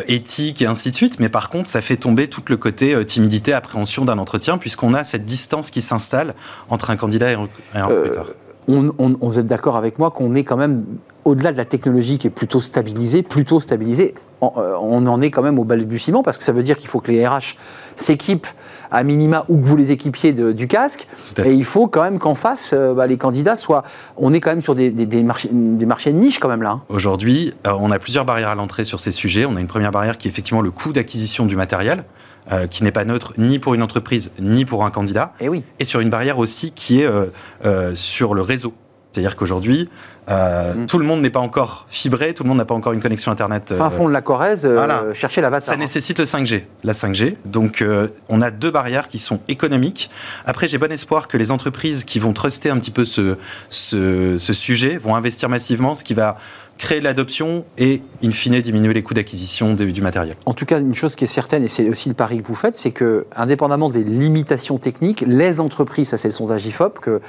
éthique 0.09 0.63
et 0.63 0.67
ainsi 0.67 0.91
de 0.91 0.97
suite. 0.97 1.21
Mais 1.21 1.29
par 1.29 1.51
contre, 1.51 1.69
ça 1.69 1.83
fait 1.83 1.97
tomber 1.97 2.29
tout 2.29 2.43
le 2.49 2.57
côté 2.57 2.80
euh, 2.83 3.05
timidité, 3.05 3.53
appréhension 3.53 4.05
d'un 4.05 4.19
entretien, 4.19 4.59
puisqu'on 4.59 4.95
a 4.95 5.05
cette 5.05 5.25
distance 5.25 5.71
qui 5.71 5.83
s'installe 5.83 6.35
entre 6.69 6.91
un 6.91 6.97
candidat 6.97 7.33
et 7.33 7.35
un 7.35 7.49
euh, 7.77 7.85
recruteur. 7.85 8.35
on, 8.69 8.93
on, 8.99 9.17
vous 9.21 9.39
êtes 9.39 9.47
d'accord 9.47 9.77
avec 9.77 9.99
moi 9.99 10.11
qu'on 10.11 10.35
est 10.35 10.45
quand 10.45 10.57
même 10.57 10.85
au-delà 11.25 11.53
de 11.53 11.57
la 11.57 11.65
technologie 11.65 12.19
qui 12.19 12.27
est 12.27 12.31
plutôt 12.31 12.61
stabilisée, 12.61 13.23
plutôt 13.23 13.61
stabilisée, 13.61 14.15
euh, 14.43 14.75
on 14.81 15.07
en 15.07 15.21
est 15.21 15.31
quand 15.31 15.43
même 15.43 15.59
au 15.59 15.65
balbutiement 15.65 16.23
parce 16.23 16.39
que 16.39 16.45
ça 16.45 16.53
veut 16.53 16.63
dire 16.63 16.79
qu'il 16.79 16.89
faut 16.89 17.01
que 17.01 17.11
les 17.11 17.27
RH 17.27 17.57
s'équipent 17.97 18.47
à 18.91 19.05
minima 19.05 19.45
ou 19.49 19.59
que 19.59 19.67
vous 19.67 19.77
les 19.77 19.93
équipiez 19.93 20.33
du 20.33 20.67
casque. 20.67 21.07
Et 21.45 21.53
il 21.53 21.65
faut 21.65 21.87
quand 21.89 22.03
même 22.03 22.19
qu'en 22.19 22.35
face, 22.35 22.75
bah, 22.75 23.07
les 23.07 23.19
candidats 23.19 23.57
soient. 23.57 23.85
On 24.17 24.33
est 24.33 24.41
quand 24.41 24.51
même 24.51 24.63
sur 24.63 24.75
des, 24.75 24.91
marchés, 25.23 25.51
des 25.53 25.87
marchés, 25.87 26.13
de 26.13 26.19
niche 26.19 26.39
quand 26.39 26.49
même 26.49 26.63
là. 26.63 26.71
Hein. 26.71 26.83
Aujourd'hui, 26.89 27.53
on 27.65 27.91
a 27.91 27.99
plusieurs 27.99 28.25
barrières 28.25 28.49
à 28.49 28.55
l'entrée 28.55 28.85
sur 28.85 28.99
ces 28.99 29.13
sujets. 29.13 29.45
On 29.45 29.57
a 29.57 29.61
une 29.61 29.67
première 29.67 29.93
barrière 29.93 30.17
qui 30.19 30.27
est 30.27 30.31
effectivement 30.31 30.63
le 30.63 30.71
coût 30.71 30.93
d'acquisition 30.93 31.47
du 31.47 31.55
matériel. 31.55 32.05
Euh, 32.53 32.67
qui 32.67 32.83
n'est 32.83 32.91
pas 32.91 33.05
neutre 33.05 33.33
ni 33.39 33.61
pour 33.61 33.75
une 33.75 33.83
entreprise 33.83 34.33
ni 34.41 34.65
pour 34.65 34.85
un 34.85 34.91
candidat. 34.91 35.35
Et, 35.39 35.45
eh 35.45 35.49
oui. 35.49 35.63
et 35.79 35.85
sur 35.85 36.01
une 36.01 36.11
barrière 36.11 36.41
aussi 36.41 36.73
qui 36.73 37.01
est 37.01 37.07
euh, 37.07 37.27
euh, 37.65 37.95
sur 37.95 38.35
le 38.35 38.43
réseau. 38.43 38.75
C'est-à-dire 39.13 39.37
qu'aujourd'hui, 39.37 39.89
mm. 40.29 40.87
tout 40.87 40.99
le 40.99 41.05
monde 41.05 41.21
n'est 41.21 41.31
pas 41.31 41.39
encore 41.39 41.87
fibré, 41.89 42.35
tout 42.35 42.43
le 42.43 42.49
monde 42.49 42.59
n'a 42.59 42.65
pas 42.65 42.75
encore 42.75 42.93
une 42.93 43.01
connexion 43.01 43.31
Internet. 43.31 43.75
Fin 43.77 43.91
fond 43.91 44.09
de 44.09 44.13
la 44.13 44.21
Corrèze, 44.21 44.67
voilà. 44.67 45.05
chercher 45.15 45.41
l'avatar. 45.41 45.75
Ça 45.75 45.77
nécessite 45.77 46.19
le 46.19 46.25
5G, 46.25 46.65
la 46.83 46.93
5G. 46.93 47.37
Donc, 47.45 47.85
on 48.29 48.43
a 48.43 48.51
deux 48.53 48.71
barrières 48.71 49.09
qui 49.09 49.19
sont 49.19 49.41
économiques. 49.49 50.11
Après, 50.45 50.69
j'ai 50.69 50.79
bon 50.79 50.93
espoir 50.93 51.27
que 51.27 51.37
les 51.37 51.51
entreprises 51.51 52.05
qui 52.05 52.21
vont 52.21 52.33
truster 52.33 52.71
un 52.71 52.79
petit 52.79 52.93
peu 52.93 53.05
ce, 53.05 53.37
ce, 53.69 54.39
ce 54.39 54.53
sujet 54.53 54.97
vont 54.97 55.17
investir 55.17 55.49
massivement, 55.49 55.97
ce 55.97 56.05
qui 56.05 56.15
va 56.15 56.37
créer 56.81 57.03
l'adoption 57.03 57.67
et, 57.77 58.03
in 58.25 58.31
fine, 58.31 58.59
diminuer 58.61 58.95
les 58.95 59.03
coûts 59.03 59.13
d'acquisition 59.13 59.75
du 59.75 60.01
matériel. 60.01 60.35
En 60.47 60.55
tout 60.55 60.65
cas, 60.65 60.81
une 60.81 60.95
chose 60.95 61.15
qui 61.15 61.25
est 61.25 61.29
certaine, 61.29 61.63
et 61.63 61.69
c'est 61.69 61.89
aussi 61.89 62.09
le 62.09 62.15
pari 62.15 62.41
que 62.41 62.47
vous 62.47 62.55
faites, 62.55 62.79
c'est 62.79 62.91
que, 62.91 63.27
indépendamment 63.37 63.91
des 63.91 64.03
limitations 64.03 64.79
techniques, 64.79 65.23
les 65.27 65.61
entreprises, 65.61 66.09
ça 66.09 66.17
c'est 66.17 66.29
le 66.29 66.33
sondage 66.33 66.67
IFOP, 66.67 66.99
que 67.01 67.21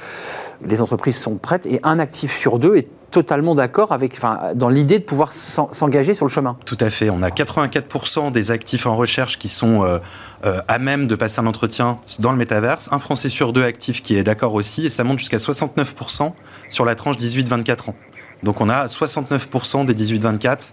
les 0.64 0.80
entreprises 0.80 1.18
sont 1.18 1.36
prêtes 1.36 1.66
et 1.66 1.80
un 1.82 1.98
actif 1.98 2.36
sur 2.36 2.58
deux 2.58 2.76
est 2.76 2.88
totalement 3.10 3.54
d'accord 3.54 3.92
avec, 3.92 4.14
enfin, 4.16 4.52
dans 4.54 4.70
l'idée 4.70 4.98
de 4.98 5.04
pouvoir 5.04 5.34
s'engager 5.34 6.14
sur 6.14 6.24
le 6.24 6.30
chemin. 6.30 6.56
Tout 6.64 6.78
à 6.80 6.88
fait. 6.88 7.10
On 7.10 7.22
a 7.22 7.28
84% 7.28 8.32
des 8.32 8.50
actifs 8.50 8.86
en 8.86 8.96
recherche 8.96 9.38
qui 9.38 9.48
sont 9.48 9.84
euh, 9.84 9.98
euh, 10.46 10.60
à 10.66 10.78
même 10.78 11.06
de 11.08 11.14
passer 11.14 11.40
un 11.40 11.46
entretien 11.46 11.98
dans 12.20 12.32
le 12.32 12.38
métaverse. 12.38 12.88
Un 12.90 12.98
Français 12.98 13.28
sur 13.28 13.52
deux 13.52 13.64
actifs 13.64 14.02
qui 14.02 14.16
est 14.16 14.22
d'accord 14.22 14.54
aussi, 14.54 14.86
et 14.86 14.88
ça 14.88 15.04
monte 15.04 15.18
jusqu'à 15.18 15.36
69% 15.36 16.32
sur 16.70 16.86
la 16.86 16.94
tranche 16.94 17.16
18-24 17.18 17.90
ans. 17.90 17.94
Donc 18.42 18.60
on 18.60 18.68
a 18.68 18.86
69% 18.86 19.84
des 19.84 19.94
18-24 19.94 20.72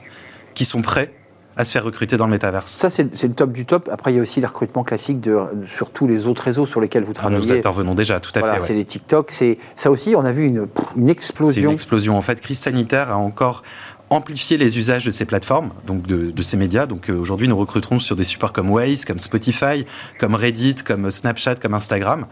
qui 0.53 0.65
sont 0.65 0.81
prêts 0.81 1.13
à 1.55 1.65
se 1.65 1.71
faire 1.71 1.83
recruter 1.83 2.15
dans 2.15 2.25
le 2.25 2.31
métaverse. 2.31 2.71
Ça, 2.71 2.89
c'est 2.89 3.03
le 3.03 3.33
top 3.33 3.51
du 3.51 3.65
top. 3.65 3.89
Après, 3.91 4.13
il 4.13 4.15
y 4.15 4.19
a 4.19 4.21
aussi 4.21 4.39
les 4.39 4.45
recrutements 4.45 4.85
classiques 4.85 5.19
de, 5.19 5.37
sur 5.67 5.91
tous 5.91 6.07
les 6.07 6.25
autres 6.25 6.43
réseaux 6.43 6.65
sur 6.65 6.79
lesquels 6.79 7.03
vous 7.03 7.11
ah, 7.17 7.19
travaillez. 7.19 7.41
nous 7.41 7.51
intervenons 7.51 7.95
déjà, 7.95 8.21
tout 8.21 8.31
à 8.35 8.39
fait. 8.39 8.65
C'est 8.65 8.73
les 8.73 8.85
TikTok. 8.85 9.33
Ça 9.75 9.91
aussi, 9.91 10.15
on 10.15 10.23
a 10.23 10.31
vu 10.31 10.45
une, 10.45 10.67
une 10.95 11.09
explosion. 11.09 11.53
C'est 11.53 11.67
une 11.67 11.73
explosion. 11.73 12.17
En 12.17 12.21
fait, 12.21 12.39
crise 12.39 12.59
sanitaire 12.59 13.11
a 13.11 13.17
encore 13.17 13.63
amplifié 14.09 14.57
les 14.57 14.77
usages 14.77 15.05
de 15.05 15.11
ces 15.11 15.25
plateformes, 15.25 15.71
donc 15.85 16.07
de, 16.07 16.41
ces 16.41 16.57
médias. 16.57 16.85
Donc 16.85 17.09
euh, 17.09 17.13
aujourd'hui, 17.13 17.47
nous 17.47 17.57
recruterons 17.57 17.99
sur 17.99 18.15
des 18.15 18.23
supports 18.23 18.53
comme 18.53 18.69
Waze, 18.71 19.05
comme 19.05 19.19
Spotify, 19.19 19.85
comme 20.17 20.35
Reddit, 20.35 20.75
comme 20.75 21.11
Snapchat, 21.11 21.55
comme 21.55 21.73
Instagram. 21.73 22.25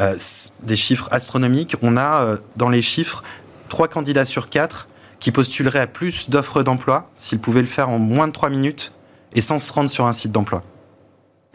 Euh, 0.00 0.14
des 0.62 0.76
chiffres 0.76 1.08
astronomiques. 1.10 1.76
On 1.82 1.96
a 1.96 2.22
euh, 2.22 2.36
dans 2.56 2.68
les 2.68 2.82
chiffres 2.82 3.22
3 3.68 3.88
candidats 3.88 4.24
sur 4.24 4.48
4 4.48 4.88
qui 5.20 5.32
postuleraient 5.32 5.80
à 5.80 5.86
plus 5.86 6.30
d'offres 6.30 6.62
d'emploi 6.62 7.10
s'ils 7.14 7.40
pouvaient 7.40 7.60
le 7.60 7.66
faire 7.66 7.88
en 7.88 7.98
moins 7.98 8.28
de 8.28 8.32
3 8.32 8.50
minutes 8.50 8.92
et 9.34 9.40
sans 9.40 9.58
se 9.58 9.72
rendre 9.72 9.90
sur 9.90 10.06
un 10.06 10.12
site 10.12 10.32
d'emploi. 10.32 10.62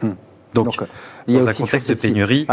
Hmm. 0.02 0.12
Donc, 0.54 0.80
euh, 0.80 0.86
dans 1.26 1.48
un 1.48 1.54
contexte 1.54 1.88
de 1.90 1.94
pénurie. 1.94 2.46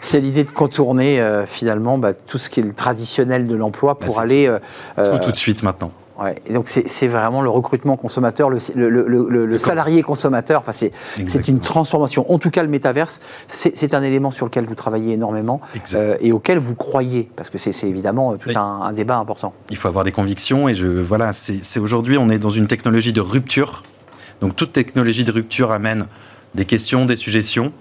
C'est 0.00 0.20
l'idée 0.20 0.44
de 0.44 0.50
contourner 0.50 1.20
euh, 1.20 1.44
finalement 1.44 1.98
bah, 1.98 2.14
tout 2.14 2.38
ce 2.38 2.48
qui 2.48 2.60
est 2.60 2.62
le 2.62 2.72
traditionnel 2.72 3.48
de 3.48 3.54
l'emploi 3.56 3.98
pour 3.98 4.16
bah, 4.16 4.22
aller. 4.22 4.46
Euh, 4.46 5.18
tout, 5.18 5.24
tout 5.24 5.32
de 5.32 5.36
suite 5.36 5.64
maintenant. 5.64 5.90
Ouais. 6.18 6.34
Et 6.46 6.52
donc 6.52 6.68
c'est 6.68 7.06
vraiment 7.06 7.42
le 7.42 7.50
recrutement 7.50 7.96
consommateur, 7.96 8.50
le, 8.50 8.58
le, 8.74 9.46
le, 9.46 9.58
salarié 9.58 10.02
consommateur. 10.02 10.60
Enfin, 10.60 10.72
c'est 10.72 11.48
une 11.48 11.60
transformation. 11.60 12.30
En 12.32 12.38
tout 12.38 12.50
cas, 12.50 12.62
le 12.62 12.68
métaverse, 12.68 13.20
c'est 13.46 13.94
un 13.94 14.02
élément 14.02 14.30
sur 14.30 14.46
lequel 14.46 14.64
vous 14.64 14.74
travaillez 14.74 15.14
énormément 15.14 15.60
euh, 15.94 16.16
et 16.20 16.32
auquel 16.32 16.58
vous 16.58 16.74
croyez, 16.74 17.28
parce 17.36 17.50
que 17.50 17.58
c'est 17.58 17.88
évidemment 17.88 18.36
tout 18.36 18.50
un, 18.56 18.80
un, 18.82 18.92
débat 18.92 19.18
important. 19.18 19.52
Il 19.70 19.76
faut 19.76 19.88
avoir 19.88 20.04
des 20.04 20.12
convictions 20.12 20.68
et 20.68 20.74
je 20.74 20.88
voilà, 20.88 21.32
c'est 21.32 21.80
aujourd'hui 21.80 22.18
on 22.18 22.30
est 22.30 22.38
dans 22.38 22.50
une 22.50 22.66
technologie 22.66 23.12
de 23.12 23.20
rupture. 23.20 23.82
Donc 24.40 24.56
toute 24.56 24.72
technologie 24.72 25.24
de 25.24 25.32
rupture 25.32 25.70
amène 25.72 26.06
des 26.54 26.64
questions, 26.64 27.06
des 27.06 27.16
suggestions. 27.16 27.72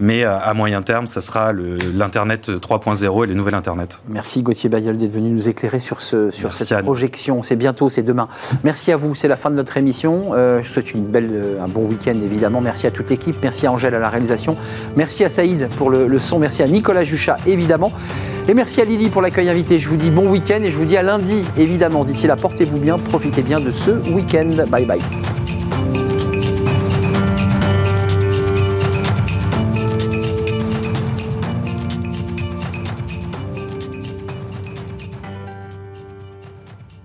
Mais 0.00 0.24
euh, 0.24 0.38
à 0.38 0.54
moyen 0.54 0.82
terme, 0.82 1.06
ça 1.06 1.20
sera 1.20 1.52
l'Internet 1.52 2.48
3.0 2.48 3.24
et 3.24 3.26
les 3.26 3.34
nouvelles 3.34 3.54
Internet. 3.54 4.02
Merci 4.08 4.42
Gauthier 4.42 4.70
Bayol 4.70 4.96
d'être 4.96 5.12
venu 5.12 5.28
nous 5.28 5.48
éclairer 5.48 5.78
sur, 5.80 6.00
ce, 6.00 6.30
sur 6.30 6.54
cette 6.54 6.82
projection. 6.82 7.42
C'est 7.42 7.56
bientôt, 7.56 7.90
c'est 7.90 8.02
demain. 8.02 8.28
Merci 8.64 8.92
à 8.92 8.96
vous, 8.96 9.14
c'est 9.14 9.28
la 9.28 9.36
fin 9.36 9.50
de 9.50 9.56
notre 9.56 9.76
émission. 9.76 10.30
Euh, 10.32 10.62
je 10.62 10.68
vous 10.68 10.74
souhaite 10.74 10.92
une 10.92 11.04
belle, 11.04 11.30
euh, 11.32 11.62
un 11.62 11.68
bon 11.68 11.86
week-end 11.86 12.14
évidemment. 12.22 12.60
Merci 12.60 12.86
à 12.86 12.90
toute 12.90 13.10
l'équipe, 13.10 13.36
merci 13.42 13.66
à 13.66 13.72
Angèle 13.72 13.94
à 13.94 13.98
la 13.98 14.08
réalisation, 14.08 14.56
merci 14.96 15.24
à 15.24 15.28
Saïd 15.28 15.68
pour 15.76 15.90
le, 15.90 16.06
le 16.06 16.18
son, 16.18 16.38
merci 16.38 16.62
à 16.62 16.66
Nicolas 16.66 17.04
Juchat 17.04 17.36
évidemment. 17.46 17.92
Et 18.48 18.54
merci 18.54 18.80
à 18.80 18.84
Lily 18.84 19.10
pour 19.10 19.22
l'accueil 19.22 19.48
invité. 19.48 19.78
Je 19.78 19.88
vous 19.88 19.96
dis 19.96 20.10
bon 20.10 20.28
week-end 20.28 20.60
et 20.62 20.70
je 20.70 20.76
vous 20.76 20.86
dis 20.86 20.96
à 20.96 21.02
lundi 21.02 21.42
évidemment. 21.56 22.04
D'ici 22.04 22.26
là, 22.26 22.36
portez-vous 22.36 22.78
bien, 22.78 22.98
profitez 22.98 23.42
bien 23.42 23.60
de 23.60 23.70
ce 23.70 23.90
week-end. 24.12 24.50
Bye 24.68 24.86
bye. 24.86 25.00